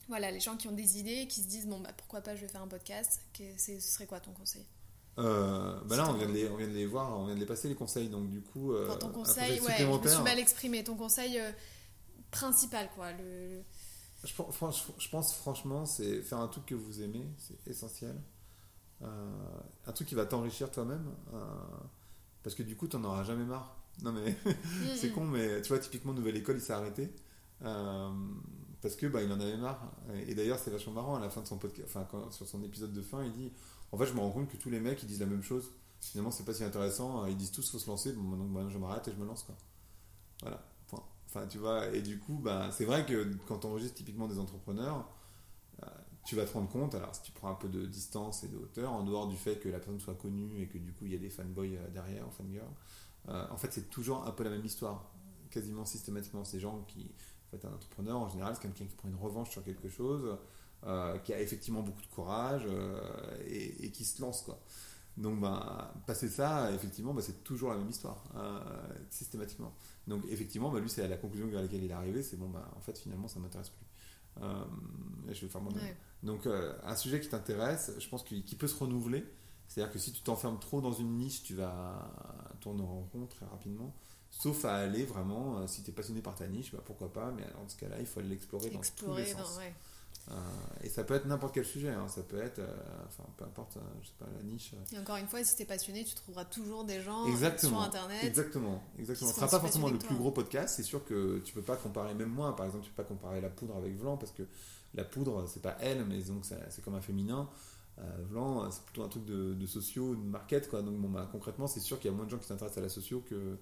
voilà, 0.08 0.30
les 0.30 0.40
gens 0.40 0.56
qui 0.56 0.68
ont 0.68 0.72
des 0.72 0.98
idées, 0.98 1.26
qui 1.26 1.42
se 1.42 1.48
disent, 1.48 1.66
bon, 1.66 1.80
bah, 1.80 1.90
pourquoi 1.96 2.20
pas 2.20 2.36
je 2.36 2.42
vais 2.42 2.48
faire 2.48 2.62
un 2.62 2.68
podcast 2.68 3.20
Ce 3.34 3.80
serait 3.80 4.06
quoi 4.06 4.20
ton 4.20 4.32
conseil? 4.32 4.64
Euh, 5.18 5.80
bah 5.86 5.96
là, 5.96 6.08
on 6.08 6.12
vient, 6.12 6.28
de 6.28 6.32
les, 6.32 6.48
on 6.48 6.56
vient 6.56 6.68
de 6.68 6.72
les 6.74 6.86
voir, 6.86 7.18
on 7.18 7.26
vient 7.26 7.34
de 7.34 7.40
les 7.40 7.46
passer 7.46 7.68
les 7.68 7.74
conseils, 7.74 8.08
donc 8.08 8.28
du 8.30 8.40
coup, 8.40 8.72
euh, 8.72 8.86
Enfin, 8.88 8.98
ton 8.98 9.10
conseil, 9.10 9.58
ouais, 9.60 9.74
je 9.78 9.84
me 9.84 10.08
suis 10.08 10.22
mal 10.22 10.38
exprimée. 10.38 10.84
Ton 10.84 10.94
conseil 10.94 11.40
euh, 11.40 11.50
principal, 12.30 12.88
quoi. 12.94 13.10
Le... 13.12 13.62
Je 14.24 15.08
pense 15.10 15.34
franchement, 15.34 15.86
c'est 15.86 16.22
faire 16.22 16.38
un 16.38 16.46
truc 16.46 16.66
que 16.66 16.74
vous 16.76 17.02
aimez, 17.02 17.26
c'est 17.36 17.68
essentiel. 17.70 18.14
Euh, 19.02 19.60
un 19.86 19.92
truc 19.92 20.08
qui 20.08 20.14
va 20.14 20.26
t'enrichir 20.26 20.70
toi-même, 20.70 21.06
euh, 21.32 21.38
parce 22.42 22.54
que 22.56 22.62
du 22.62 22.76
coup, 22.76 22.88
t'en 22.88 23.02
auras 23.04 23.24
jamais 23.24 23.44
marre. 23.44 23.76
Non 24.02 24.12
mais 24.12 24.36
c'est 24.96 25.10
con, 25.10 25.24
mais 25.24 25.60
tu 25.62 25.68
vois, 25.68 25.78
typiquement, 25.78 26.12
Nouvelle 26.12 26.36
École, 26.36 26.56
il 26.56 26.60
s'est 26.62 26.72
arrêté. 26.72 27.12
euh, 27.62 28.10
parce 28.80 28.94
que 28.94 29.06
bah, 29.08 29.22
il 29.22 29.32
en 29.32 29.40
avait 29.40 29.56
marre. 29.56 29.90
Et 30.28 30.34
d'ailleurs, 30.36 30.58
c'est 30.58 30.70
vachement 30.70 30.92
marrant 30.92 31.16
à 31.16 31.20
la 31.20 31.30
fin 31.30 31.40
de 31.42 31.46
son 31.48 31.58
podcast, 31.58 31.88
enfin, 31.88 32.06
quand- 32.10 32.30
sur 32.30 32.46
son 32.48 32.62
épisode 32.62 32.92
de 32.92 33.02
fin, 33.02 33.24
il 33.24 33.32
dit 33.32 33.52
En 33.92 33.98
fait, 33.98 34.06
je 34.06 34.12
me 34.14 34.20
rends 34.20 34.30
compte 34.30 34.48
que 34.48 34.56
tous 34.56 34.70
les 34.70 34.78
mecs, 34.80 35.02
ils 35.02 35.06
disent 35.08 35.18
la 35.20 35.26
même 35.26 35.42
chose. 35.42 35.70
Finalement, 36.00 36.30
c'est 36.30 36.44
pas 36.44 36.54
si 36.54 36.62
intéressant. 36.62 37.26
Ils 37.26 37.36
disent 37.36 37.50
tous 37.50 37.68
faut 37.70 37.78
se 37.78 37.88
lancer. 37.90 38.12
Bon, 38.12 38.36
donc, 38.36 38.52
bah, 38.52 38.64
je 38.68 38.78
m'arrête 38.78 39.08
et 39.08 39.12
je 39.12 39.16
me 39.16 39.26
lance, 39.26 39.42
quoi. 39.42 39.56
Voilà. 40.42 40.62
Enfin, 41.26 41.46
tu 41.46 41.58
vois, 41.58 41.88
et 41.88 42.00
du 42.00 42.18
coup, 42.18 42.38
bah, 42.42 42.70
c'est 42.72 42.84
vrai 42.86 43.04
que 43.04 43.34
quand 43.46 43.64
on 43.66 43.70
enregistre 43.70 43.96
typiquement 43.96 44.28
des 44.28 44.38
entrepreneurs, 44.38 45.06
tu 46.28 46.36
vas 46.36 46.44
te 46.44 46.52
rendre 46.52 46.68
compte, 46.68 46.94
alors 46.94 47.14
si 47.14 47.22
tu 47.22 47.32
prends 47.32 47.50
un 47.50 47.54
peu 47.54 47.68
de 47.68 47.86
distance 47.86 48.44
et 48.44 48.48
de 48.48 48.58
hauteur, 48.58 48.92
en 48.92 49.02
dehors 49.02 49.28
du 49.28 49.36
fait 49.36 49.58
que 49.58 49.70
la 49.70 49.78
personne 49.78 49.98
soit 49.98 50.14
connue 50.14 50.60
et 50.60 50.66
que 50.66 50.76
du 50.76 50.92
coup 50.92 51.06
il 51.06 51.12
y 51.12 51.14
a 51.14 51.18
des 51.18 51.30
fanboys 51.30 51.76
euh, 51.76 51.88
derrière, 51.88 52.28
ou 52.28 52.30
fangirls, 52.30 52.64
euh, 53.30 53.46
en 53.50 53.56
fait 53.56 53.72
c'est 53.72 53.88
toujours 53.88 54.26
un 54.26 54.30
peu 54.32 54.44
la 54.44 54.50
même 54.50 54.64
histoire, 54.64 55.10
quasiment 55.50 55.86
systématiquement. 55.86 56.44
Ces 56.44 56.60
gens 56.60 56.84
qui, 56.86 57.10
en 57.46 57.56
fait, 57.56 57.66
un 57.66 57.72
entrepreneur 57.72 58.18
en 58.18 58.28
général, 58.28 58.54
c'est 58.54 58.60
quelqu'un 58.60 58.84
qui 58.84 58.94
prend 58.94 59.08
une 59.08 59.16
revanche 59.16 59.48
sur 59.48 59.64
quelque 59.64 59.88
chose, 59.88 60.36
euh, 60.86 61.16
qui 61.20 61.32
a 61.32 61.40
effectivement 61.40 61.80
beaucoup 61.80 62.02
de 62.02 62.14
courage 62.14 62.64
euh, 62.66 63.00
et, 63.46 63.90
qui 63.90 64.04
se 64.04 64.20
lance, 64.20 64.42
quoi. 64.42 64.60
Donc, 65.16 65.40
bah, 65.40 65.94
passer 66.06 66.28
ça, 66.28 66.70
effectivement, 66.72 67.14
bah, 67.14 67.22
c'est 67.22 67.42
toujours 67.42 67.70
la 67.70 67.78
même 67.78 67.88
histoire, 67.88 68.22
euh, 68.36 68.60
systématiquement. 69.10 69.72
Donc, 70.06 70.24
effectivement, 70.28 70.70
bah, 70.70 70.78
lui, 70.78 70.90
c'est 70.90 71.08
la 71.08 71.16
conclusion 71.16 71.48
vers 71.48 71.62
laquelle 71.62 71.82
il 71.82 71.90
est 71.90 71.94
arrivé 71.94 72.22
c'est 72.22 72.36
bon, 72.36 72.50
bah, 72.50 72.70
en 72.76 72.80
fait, 72.80 72.98
finalement, 72.98 73.28
ça 73.28 73.40
m'intéresse 73.40 73.70
plus. 73.70 73.87
Euh, 74.42 74.64
et 75.28 75.34
je 75.34 75.42
vais 75.42 75.48
faire 75.48 75.60
moi-même. 75.60 75.82
Ouais. 75.82 75.96
Donc, 76.22 76.46
euh, 76.46 76.74
un 76.84 76.96
sujet 76.96 77.20
qui 77.20 77.28
t'intéresse, 77.28 77.92
je 77.98 78.08
pense 78.08 78.22
qu'il 78.24 78.44
qui 78.44 78.54
peut 78.56 78.66
se 78.68 78.76
renouveler. 78.78 79.24
C'est-à-dire 79.68 79.92
que 79.92 79.98
si 79.98 80.12
tu 80.12 80.22
t'enfermes 80.22 80.58
trop 80.58 80.80
dans 80.80 80.92
une 80.92 81.16
niche, 81.18 81.42
tu 81.42 81.54
vas 81.54 82.10
tourner 82.60 82.82
en 82.82 83.02
rond 83.12 83.26
très 83.26 83.44
rapidement. 83.46 83.94
Sauf 84.30 84.64
à 84.64 84.76
aller 84.76 85.04
vraiment, 85.04 85.58
euh, 85.58 85.66
si 85.66 85.82
tu 85.82 85.90
es 85.90 85.92
passionné 85.92 86.20
par 86.22 86.34
ta 86.34 86.46
niche, 86.46 86.72
bah, 86.72 86.80
pourquoi 86.84 87.12
pas, 87.12 87.30
mais 87.32 87.44
alors, 87.44 87.62
dans 87.62 87.68
ce 87.68 87.76
cas-là, 87.76 87.96
il 88.00 88.06
faut 88.06 88.20
aller 88.20 88.28
l'explorer 88.30 88.70
dans 88.70 88.78
tous 88.80 89.06
les 89.16 89.24
sens. 89.26 89.54
dans- 89.54 89.58
ouais. 89.60 89.74
Euh, 90.30 90.34
et 90.82 90.88
ça 90.88 91.04
peut 91.04 91.14
être 91.14 91.26
n'importe 91.26 91.54
quel 91.54 91.64
sujet, 91.64 91.88
hein. 91.88 92.06
ça 92.08 92.22
peut 92.22 92.40
être, 92.40 92.58
euh, 92.58 92.76
enfin, 93.06 93.24
peu 93.36 93.44
importe, 93.44 93.78
euh, 93.78 93.80
je 94.02 94.08
sais 94.08 94.14
pas, 94.18 94.26
la 94.36 94.42
niche. 94.42 94.74
Et 94.92 94.98
encore 94.98 95.16
une 95.16 95.26
fois, 95.26 95.42
si 95.42 95.56
t'es 95.56 95.64
passionné, 95.64 96.04
tu 96.04 96.14
trouveras 96.14 96.44
toujours 96.44 96.84
des 96.84 97.00
gens 97.00 97.26
Exactement. 97.26 97.78
sur 97.78 97.88
Internet. 97.88 98.24
Exactement, 98.24 98.82
exactement. 98.98 99.30
Ce 99.30 99.36
sera 99.36 99.48
pas 99.48 99.60
forcément 99.60 99.88
le 99.88 99.98
plus 99.98 100.16
gros 100.16 100.30
podcast. 100.30 100.74
C'est 100.76 100.82
sûr 100.82 101.04
que 101.04 101.38
tu 101.44 101.54
peux 101.54 101.62
pas 101.62 101.76
comparer, 101.76 102.14
même 102.14 102.28
moi, 102.28 102.54
par 102.54 102.66
exemple, 102.66 102.84
tu 102.84 102.90
peux 102.90 103.02
pas 103.02 103.08
comparer 103.08 103.40
la 103.40 103.48
poudre 103.48 103.76
avec 103.76 103.96
Vlan 103.96 104.16
parce 104.16 104.32
que 104.32 104.42
la 104.94 105.04
poudre, 105.04 105.46
c'est 105.48 105.62
pas 105.62 105.76
elle, 105.80 106.04
mais 106.04 106.20
donc 106.22 106.44
c'est 106.44 106.84
comme 106.84 106.94
un 106.94 107.00
féminin. 107.00 107.48
Vlan, 108.30 108.70
c'est 108.70 108.84
plutôt 108.84 109.02
un 109.02 109.08
truc 109.08 109.24
de, 109.24 109.54
de 109.54 109.66
sociaux, 109.66 110.14
de 110.14 110.20
market, 110.20 110.68
quoi. 110.68 110.82
Donc 110.82 110.98
bon, 110.98 111.08
bah, 111.08 111.28
concrètement, 111.32 111.66
c'est 111.66 111.80
sûr 111.80 111.98
qu'il 111.98 112.10
y 112.10 112.14
a 112.14 112.16
moins 112.16 112.26
de 112.26 112.30
gens 112.30 112.38
qui 112.38 112.46
s'intéressent 112.46 112.78
à 112.78 112.82
la 112.82 112.88
socio 112.88 113.20
que 113.28 113.56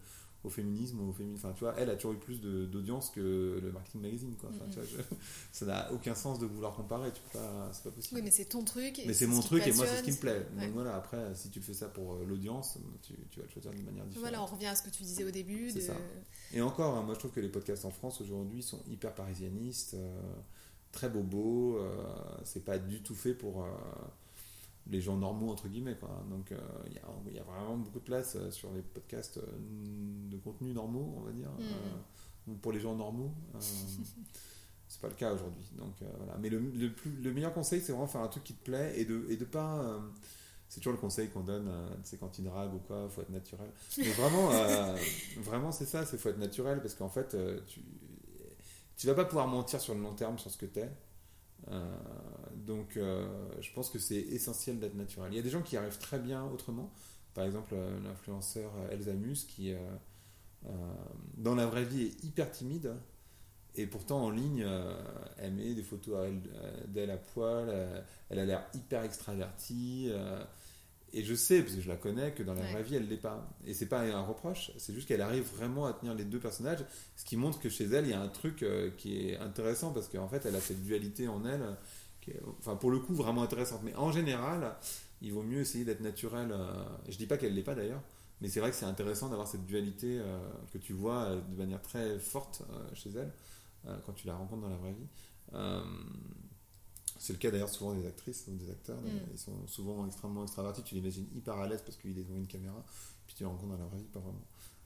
au 0.44 0.48
féminisme, 0.50 1.00
au 1.00 1.12
féminisme. 1.12 1.46
Enfin, 1.46 1.54
tu 1.54 1.60
vois, 1.64 1.74
elle 1.76 1.90
a 1.90 1.96
toujours 1.96 2.12
eu 2.12 2.18
plus 2.18 2.40
d'audience 2.40 3.10
que 3.10 3.58
le 3.62 3.72
marketing 3.72 4.00
magazine, 4.02 4.34
quoi. 4.36 4.50
Enfin, 4.54 4.64
tu 4.70 4.76
vois, 4.78 4.84
je- 4.84 5.16
ça 5.52 5.66
n'a 5.66 5.92
aucun 5.92 6.14
sens 6.14 6.38
de 6.38 6.46
vouloir 6.46 6.74
comparer. 6.76 7.10
Tu 7.12 7.20
peux 7.22 7.38
pas, 7.38 7.70
c'est 7.72 7.82
pas 7.84 7.90
possible. 7.90 8.16
Oui, 8.16 8.22
mais 8.22 8.30
c'est 8.30 8.44
ton 8.44 8.62
truc. 8.62 8.98
et 9.00 9.06
Mais 9.06 9.12
c'est 9.12 9.24
ce 9.26 9.30
mon 9.30 9.40
truc 9.40 9.66
et 9.66 9.72
moi 9.72 9.86
c'est 9.86 9.96
ce 9.98 10.02
qui 10.04 10.12
me 10.12 10.16
plaît. 10.16 10.46
Ouais. 10.56 10.66
Donc 10.66 10.74
voilà, 10.74 10.94
après, 10.96 11.34
si 11.34 11.50
tu 11.50 11.60
fais 11.60 11.74
ça 11.74 11.88
pour 11.88 12.14
euh, 12.14 12.24
l'audience, 12.24 12.78
tu, 13.02 13.14
tu 13.30 13.40
vas 13.40 13.46
le 13.46 13.50
choisir 13.52 13.72
d'une 13.72 13.84
manière 13.84 14.04
différente. 14.04 14.28
Voilà, 14.28 14.42
on 14.42 14.46
revient 14.46 14.66
à 14.66 14.76
ce 14.76 14.82
que 14.82 14.90
tu 14.90 15.02
disais 15.02 15.24
au 15.24 15.30
début. 15.30 15.70
C'est 15.70 15.76
de- 15.80 15.84
ça. 15.84 15.96
Et 16.52 16.60
encore, 16.60 16.96
hein, 16.96 17.02
moi 17.02 17.14
je 17.14 17.18
trouve 17.18 17.32
que 17.32 17.40
les 17.40 17.48
podcasts 17.48 17.84
en 17.84 17.90
France 17.90 18.20
aujourd'hui 18.20 18.62
sont 18.62 18.82
hyper 18.88 19.14
parisianistes, 19.14 19.94
euh, 19.94 20.20
très 20.92 21.08
bobos. 21.08 21.78
euh, 21.78 22.04
c'est 22.44 22.64
pas 22.64 22.78
du 22.78 23.02
tout 23.02 23.14
fait 23.16 23.34
pour 23.34 23.64
euh, 23.64 23.68
les 24.90 25.00
gens 25.00 25.16
normaux, 25.16 25.50
entre 25.50 25.68
guillemets. 25.68 25.96
Quoi. 25.96 26.10
Donc 26.30 26.52
euh, 26.52 26.58
il 26.86 26.94
y, 26.94 26.98
a, 26.98 27.02
il 27.28 27.34
y 27.34 27.38
a 27.38 27.42
vraiment 27.42 27.76
beaucoup 27.76 27.98
de 27.98 28.04
place 28.04 28.36
euh, 28.36 28.50
sur 28.50 28.72
les 28.72 28.82
podcasts 28.82 29.38
euh, 29.38 29.42
de 30.30 30.36
contenu 30.38 30.72
normaux, 30.72 31.14
on 31.16 31.20
va 31.22 31.32
dire, 31.32 31.50
euh, 31.60 32.50
ou 32.52 32.54
pour 32.54 32.72
les 32.72 32.80
gens 32.80 32.94
normaux. 32.94 33.32
c'est 34.88 35.00
pas 35.00 35.08
le 35.08 35.14
cas 35.14 35.32
aujourd'hui. 35.32 35.68
Donc 35.76 35.94
voilà. 36.18 36.36
Mais 36.38 36.48
le, 36.48 36.60
le 36.60 36.92
plus, 36.92 37.10
le 37.10 37.32
meilleur 37.32 37.52
conseil, 37.52 37.80
c'est 37.80 37.92
vraiment 37.92 38.06
faire 38.06 38.20
un 38.20 38.28
truc 38.28 38.44
qui 38.44 38.54
te 38.54 38.64
plaît 38.64 38.94
et 38.96 39.04
de, 39.04 39.26
et 39.28 39.36
de 39.36 39.44
pas. 39.44 40.00
c'est 40.68 40.80
toujours 40.80 40.92
le 40.92 41.00
conseil 41.00 41.28
qu'on 41.28 41.42
donne, 41.42 41.68
c'est 42.04 42.20
quand 42.20 42.28
tu 42.28 42.42
dragues 42.42 42.72
ou 42.72 42.78
quoi, 42.78 43.08
faut 43.08 43.22
être 43.22 43.30
naturel. 43.30 43.68
Mais 43.98 44.12
vraiment, 44.12 44.52
euh, 44.52 44.96
vraiment 45.38 45.72
c'est 45.72 45.86
ça, 45.86 46.06
c'est 46.06 46.16
faut 46.18 46.28
être 46.28 46.38
naturel 46.38 46.80
parce 46.80 46.94
qu'en 46.94 47.08
fait, 47.08 47.36
tu, 47.66 47.80
tu 48.96 49.06
vas 49.08 49.14
pas 49.14 49.24
pouvoir 49.24 49.48
mentir 49.48 49.80
sur 49.80 49.94
le 49.96 50.00
long 50.00 50.14
terme 50.14 50.38
sur 50.38 50.52
ce 50.52 50.56
que 50.56 50.66
t'es. 50.66 50.88
Euh, 51.68 51.96
donc, 52.66 52.96
euh, 52.96 53.26
je 53.60 53.72
pense 53.72 53.88
que 53.90 53.98
c'est 53.98 54.16
essentiel 54.20 54.78
d'être 54.78 54.94
naturel. 54.94 55.32
Il 55.32 55.36
y 55.36 55.38
a 55.38 55.42
des 55.42 55.50
gens 55.50 55.62
qui 55.62 55.76
arrivent 55.76 55.98
très 55.98 56.18
bien 56.18 56.44
autrement. 56.44 56.90
Par 57.34 57.44
exemple, 57.44 57.74
euh, 57.74 57.98
l'influenceur 58.02 58.70
euh, 58.78 58.90
Elsa 58.90 59.12
Mus 59.12 59.44
qui, 59.46 59.72
dans 61.36 61.54
la 61.54 61.66
vraie 61.66 61.84
vie, 61.84 62.02
est 62.04 62.24
hyper 62.24 62.50
timide. 62.50 62.92
Et 63.76 63.86
pourtant, 63.86 64.24
en 64.24 64.30
ligne, 64.30 64.66
elle 65.36 65.52
met 65.52 65.74
des 65.74 65.82
photos 65.82 66.28
d'elle 66.88 67.10
à 67.10 67.18
poil. 67.18 67.68
elle 68.30 68.38
a 68.38 68.44
l'air 68.46 68.66
hyper 68.74 69.02
extravertie. 69.04 70.10
et 71.12 71.22
je 71.22 71.34
sais, 71.34 71.62
parce 71.62 71.74
que 71.76 71.80
je 71.82 71.88
la 71.88 71.96
connais, 71.96 72.32
que 72.32 72.42
dans 72.42 72.54
la 72.54 72.62
Ouais. 72.62 72.72
vraie 72.72 72.82
vie, 72.82 72.96
elle 72.96 73.06
l'est 73.08 73.16
pas. 73.16 73.48
Et 73.66 73.74
c'est 73.74 73.86
pas 73.86 74.00
un 74.00 74.22
reproche, 74.22 74.72
c'est 74.78 74.92
juste 74.94 75.06
qu'elle 75.06 75.20
arrive 75.20 75.44
vraiment 75.54 75.84
à 75.86 75.92
tenir 75.92 76.14
les 76.14 76.24
deux 76.24 76.40
personnages, 76.40 76.84
ce 77.16 77.24
qui 77.24 77.36
montre 77.36 77.60
que 77.60 77.68
chez 77.68 77.84
elle, 77.84 78.06
il 78.06 78.10
y 78.10 78.14
a 78.14 78.20
un 78.20 78.28
truc 78.28 78.64
qui 78.96 79.28
est 79.28 79.36
intéressant, 79.36 79.92
parce 79.92 80.08
qu'en 80.08 80.28
fait, 80.28 80.44
elle 80.46 80.56
a 80.56 80.60
cette 80.60 80.82
dualité 80.82 81.28
en 81.28 81.44
elle, 81.44 81.76
qui 82.26 82.32
est, 82.32 82.42
enfin, 82.58 82.76
pour 82.76 82.90
le 82.90 82.98
coup, 82.98 83.14
vraiment 83.14 83.42
intéressante. 83.42 83.80
Mais 83.84 83.94
en 83.94 84.12
général, 84.12 84.76
il 85.22 85.32
vaut 85.32 85.42
mieux 85.42 85.60
essayer 85.60 85.84
d'être 85.84 86.00
naturel. 86.00 86.50
euh, 86.52 86.84
je 87.08 87.16
dis 87.16 87.26
pas 87.26 87.38
qu'elle 87.38 87.54
l'est 87.54 87.62
pas 87.62 87.74
d'ailleurs, 87.74 88.02
mais 88.40 88.48
c'est 88.48 88.60
vrai 88.60 88.70
que 88.70 88.76
c'est 88.76 88.84
intéressant 88.84 89.28
d'avoir 89.28 89.48
cette 89.48 89.64
dualité 89.64 90.18
euh, 90.20 90.38
que 90.72 90.78
tu 90.78 90.92
vois 90.92 91.22
euh, 91.24 91.40
de 91.40 91.56
manière 91.56 91.80
très 91.80 92.18
forte 92.18 92.62
chez 92.92 93.10
elle, 93.10 93.32
quand 94.04 94.12
tu 94.12 94.26
la 94.26 94.34
rencontres 94.34 94.62
dans 94.62 94.68
la 94.68 94.76
vraie 94.76 94.92
vie. 94.92 95.06
C'est 97.18 97.32
le 97.32 97.38
cas 97.38 97.50
d'ailleurs 97.50 97.68
souvent 97.68 97.94
des 97.94 98.06
actrices 98.06 98.46
ou 98.48 98.56
des 98.56 98.68
acteurs. 98.68 99.00
Mm. 99.00 99.20
Ils 99.32 99.38
sont 99.38 99.66
souvent 99.66 100.06
extrêmement 100.06 100.42
extravertis. 100.42 100.82
Tu 100.82 100.96
l'imagines 100.96 101.26
hyper 101.34 101.54
à 101.54 101.66
l'aise 101.66 101.82
parce 101.82 101.96
qu'ils 101.96 102.18
ont 102.30 102.36
une 102.36 102.48
caméra. 102.48 102.84
Puis 103.26 103.36
tu 103.36 103.42
les 103.44 103.48
rencontres 103.48 103.72
dans 103.72 103.78
la 103.78 103.86
vraie 103.86 103.98
vie, 103.98 104.04
pas 104.04 104.20
vraiment. 104.20 104.42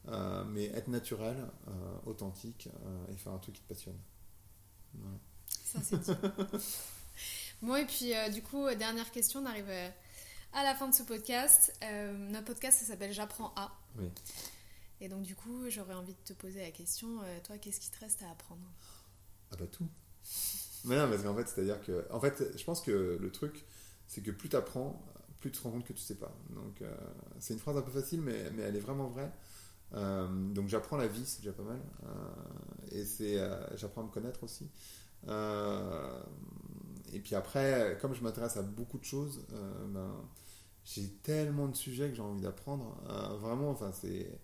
Euh, 0.09 0.45
mais 0.45 0.67
être 0.67 0.89
naturel, 0.89 1.37
euh, 1.69 1.71
authentique 2.07 2.69
euh, 2.87 3.13
et 3.13 3.17
faire 3.17 3.33
un 3.33 3.39
truc 3.39 3.57
qui 3.57 3.63
te 3.63 3.69
passionne. 3.69 3.99
Voilà. 4.95 5.19
Ça, 5.47 5.81
c'est. 5.83 6.17
bon, 7.63 7.77
et 7.77 7.87
puis, 7.87 8.15
euh, 8.15 8.29
du 8.29 8.43
coup, 8.43 8.67
dernière 8.75 9.11
question, 9.11 9.41
on 9.41 9.47
arrive 9.47 9.69
euh, 9.69 9.89
à 10.53 10.65
la 10.65 10.75
fin 10.75 10.89
de 10.89 10.95
ce 10.95 11.03
podcast. 11.03 11.73
Euh, 11.83 12.13
notre 12.31 12.47
podcast, 12.47 12.79
ça 12.79 12.87
s'appelle 12.87 13.13
J'apprends 13.13 13.53
à. 13.57 13.73
Oui. 13.99 14.11
Et 15.01 15.09
donc, 15.09 15.23
du 15.23 15.35
coup, 15.35 15.69
j'aurais 15.69 15.95
envie 15.95 16.13
de 16.15 16.25
te 16.25 16.33
poser 16.33 16.61
la 16.61 16.71
question 16.71 17.21
euh, 17.23 17.39
toi, 17.45 17.59
qu'est-ce 17.59 17.81
qui 17.81 17.91
te 17.91 18.01
reste 18.01 18.23
à 18.23 18.31
apprendre? 18.31 18.63
Ah 19.53 19.57
bah 19.59 19.67
tout. 19.67 19.89
Mais 20.85 20.97
non, 20.97 21.09
parce 21.09 21.23
qu'en 21.23 21.35
fait, 21.35 21.49
c'est-à-dire 21.49 21.81
que. 21.83 22.07
En 22.11 22.21
fait, 22.21 22.57
je 22.57 22.65
pense 22.65 22.81
que 22.81 23.19
le 23.21 23.33
truc, 23.33 23.65
c'est 24.07 24.23
que 24.23 24.31
plus 24.31 24.49
tu 24.49 24.57
apprends, 24.57 25.03
plus 25.41 25.51
tu 25.51 25.59
te 25.59 25.63
rends 25.63 25.71
compte 25.71 25.87
que 25.87 25.93
tu 25.93 26.03
sais 26.03 26.17
pas. 26.17 26.37
Donc, 26.51 26.83
c'est 27.39 27.55
une 27.55 27.61
phrase 27.61 27.77
un 27.77 27.83
peu 27.83 27.91
facile, 27.91 28.21
mais, 28.21 28.51
mais 28.53 28.63
elle 28.63 28.77
est 28.77 28.81
vraiment 28.81 29.09
vraie. 29.09 29.31
Donc, 29.93 30.69
j'apprends 30.69 30.97
la 30.97 31.07
vie, 31.07 31.25
c'est 31.27 31.41
déjà 31.41 31.53
pas 31.53 31.63
mal. 31.63 31.81
Et 32.93 33.05
c'est, 33.05 33.39
j'apprends 33.75 34.03
à 34.03 34.05
me 34.05 34.11
connaître 34.11 34.43
aussi. 34.45 34.71
Euh, 35.29 36.23
et 37.13 37.21
puis 37.21 37.35
après, 37.35 37.99
comme 38.01 38.15
je 38.15 38.23
m'intéresse 38.23 38.57
à 38.57 38.63
beaucoup 38.63 38.99
de 38.99 39.05
choses, 39.05 39.45
euh, 39.53 39.87
ben, 39.89 40.15
j'ai 40.85 41.09
tellement 41.23 41.69
de 41.69 41.77
sujets 41.77 42.09
que 42.09 42.17
j'ai 42.17 42.23
envie 42.23 42.41
d'apprendre. 42.41 42.97
Euh, 43.09 43.37
vraiment, 43.37 43.71
enfin, 43.71 43.93
c'est. 43.93 44.41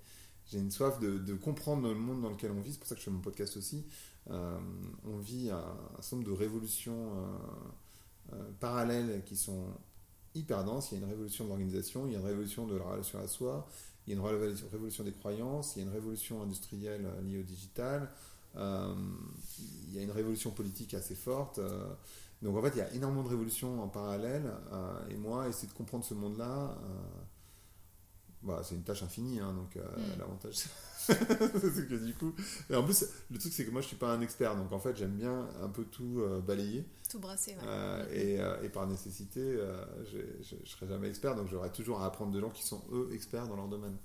J'ai 0.49 0.59
une 0.59 0.71
soif 0.71 1.01
de, 1.01 1.35
comprendre 1.35 1.89
le 1.89 1.97
monde 1.97 2.23
dans 2.23 2.31
lequel 2.31 2.53
on 2.53 2.61
vit, 2.61 2.73
c'est 2.73 2.79
pour 2.79 2.87
ça 2.87 2.95
que 2.95 3.01
je 3.01 3.07
fais 3.07 3.11
mon 3.11 3.21
podcast 3.21 3.57
aussi. 3.57 3.85
Euh, 4.31 4.57
on 5.05 5.19
vit 5.19 5.51
un, 5.51 5.57
un 5.59 6.03
certain 6.03 6.23
de 6.25 6.31
révolutions 6.31 7.11
parallèles 8.61 9.25
qui 9.25 9.37
sont 9.37 9.65
hyper 10.37 10.63
denses. 10.63 10.93
Il 10.93 10.99
y 10.99 10.99
a 10.99 11.05
une 11.05 11.11
révolution 11.11 11.45
de 11.45 11.49
l'organisation, 11.49 12.07
il 12.07 12.13
y 12.13 12.15
a 12.15 12.21
une 12.21 12.25
révolution 12.27 12.65
de 12.65 12.77
la 12.77 12.85
relation 12.85 13.19
à 13.19 13.27
soi, 13.27 13.67
il 14.07 14.15
y 14.15 14.17
a 14.17 14.21
une 14.21 14.25
révolution, 14.25 15.03
des 15.03 15.11
croyances, 15.11 15.75
il 15.75 15.81
y 15.81 15.83
a 15.83 15.89
une 15.89 15.93
révolution 15.93 16.41
industrielle 16.41 17.09
liée 17.25 17.41
au 17.41 17.43
digital, 17.43 18.09
il 18.55 19.95
y 19.95 19.99
a 19.99 20.03
une 20.03 20.13
révolution 20.13 20.53
politique 20.53 20.95
assez 20.95 21.17
forte. 21.17 21.59
Donc 22.43 22.57
en 22.57 22.63
fait, 22.63 22.71
il 22.75 22.79
y 22.79 22.83
a 22.83 22.93
énormément 22.95 23.23
de 23.25 23.29
révolutions 23.29 23.83
en 23.83 23.89
parallèle. 23.89 24.53
euh, 24.73 25.09
et 25.11 25.17
moi, 25.17 25.49
essayer 25.49 25.69
de 25.69 25.73
comprendre 25.73 26.05
ce 26.05 26.15
monde-là, 26.15 26.77
euh, 26.83 27.23
bah, 28.43 28.61
c'est 28.65 28.75
une 28.75 28.83
tâche 28.85 29.03
infinie. 29.03 29.41
hein, 29.41 29.53
donc 29.55 29.77
euh, 29.77 29.83
Mm. 29.97 30.19
l'avantage, 30.19 30.55
c'est 30.99 31.89
que 31.89 32.05
du 32.05 32.15
coup. 32.15 32.33
Et 32.71 32.75
en 32.75 32.85
plus, 32.85 33.05
le 33.31 33.39
truc, 33.39 33.53
c'est 33.53 33.65
que 33.65 33.71
moi, 33.71 33.81
je 33.81 33.87
suis 33.89 33.97
pas 33.97 34.13
un 34.13 34.21
expert. 34.21 34.57
Donc 34.57 34.73
en 34.73 34.79
fait, 34.79 34.97
j'aime 34.97 35.17
bien 35.17 35.49
un 35.63 35.69
peu 35.69 35.85
tout 35.85 36.23
balayer. 36.47 36.85
Tout 37.09 37.21
brasser, 37.21 37.57
ouais. 37.57 38.17
Et, 38.17 38.35
et 38.65 38.69
par 38.69 38.87
nécessité, 38.87 39.59
je 40.11 40.57
ne 40.57 40.65
serai 40.67 40.87
jamais 40.89 41.09
expert. 41.09 41.37
Donc 41.37 41.49
j'aurai 41.49 41.71
toujours 41.71 42.01
à 42.03 42.07
apprendre 42.07 42.33
de 42.33 42.41
gens 42.41 42.51
qui 42.51 42.65
sont, 42.65 42.83
eux, 42.93 43.09
experts 43.13 43.47
dans 43.49 43.57
leur 43.57 43.69
domaine. 43.69 43.97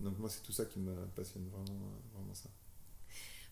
Donc 0.00 0.18
moi, 0.18 0.28
c'est 0.28 0.42
tout 0.42 0.52
ça 0.52 0.64
qui 0.64 0.78
me 0.80 0.94
passionne 1.16 1.48
vraiment, 1.48 1.80
vraiment 2.14 2.34
ça. 2.34 2.48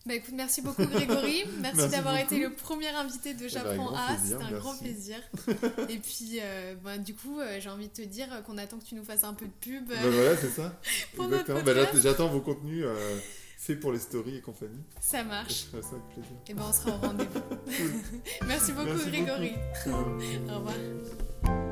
Bah 0.05 0.15
écoute, 0.15 0.33
merci 0.35 0.61
beaucoup 0.61 0.85
Grégory. 0.85 1.45
Merci, 1.61 1.77
Merci 1.77 1.89
d'avoir 1.89 2.17
été 2.17 2.37
le 2.37 2.53
premier 2.53 2.89
invité 2.89 3.33
de 3.33 3.39
ben, 3.39 3.55
avec 3.55 3.79
J'apprends 3.79 3.93
plaisir, 3.93 4.19
C'était 4.21 4.33
un 4.35 4.49
merci. 4.51 4.55
grand 4.61 4.77
plaisir. 4.77 5.17
Et 5.89 5.97
puis, 5.97 6.39
euh, 6.41 6.75
bah, 6.83 6.97
du 6.97 7.15
coup, 7.15 7.39
euh, 7.39 7.57
j'ai 7.61 7.69
envie 7.69 7.87
de 7.87 7.93
te 7.93 8.01
dire 8.01 8.27
qu'on 8.45 8.57
attend 8.57 8.79
que 8.79 8.83
tu 8.85 8.95
nous 8.95 9.05
fasses 9.05 9.23
un 9.23 9.33
peu 9.33 9.45
de 9.45 9.51
pub. 9.61 9.87
Ben 9.87 10.09
voilà, 10.09 10.35
c'est 10.35 10.49
ça. 10.49 10.77
Pour 11.15 11.29
notre 11.29 11.49
Exactement. 11.51 11.89
Ben, 11.93 12.01
J'attends 12.01 12.27
vos 12.27 12.41
contenus 12.41 12.83
euh, 12.85 13.17
faits 13.57 13.79
pour 13.79 13.93
les 13.93 13.99
stories 13.99 14.35
et 14.37 14.41
compagnie. 14.41 14.83
Ça 14.99 15.23
marche. 15.23 15.67
ça 15.71 15.77
avec 15.77 16.09
plaisir. 16.13 16.35
Et 16.49 16.53
ben 16.53 16.63
on 16.67 16.73
sera 16.73 16.97
au 16.97 16.99
rendez-vous. 16.99 17.39
merci 18.45 18.73
beaucoup 18.73 18.87
Merci 18.87 19.09
Grégory. 19.09 19.53
beaucoup. 19.85 20.51
Au 20.51 20.55
revoir. 20.57 21.62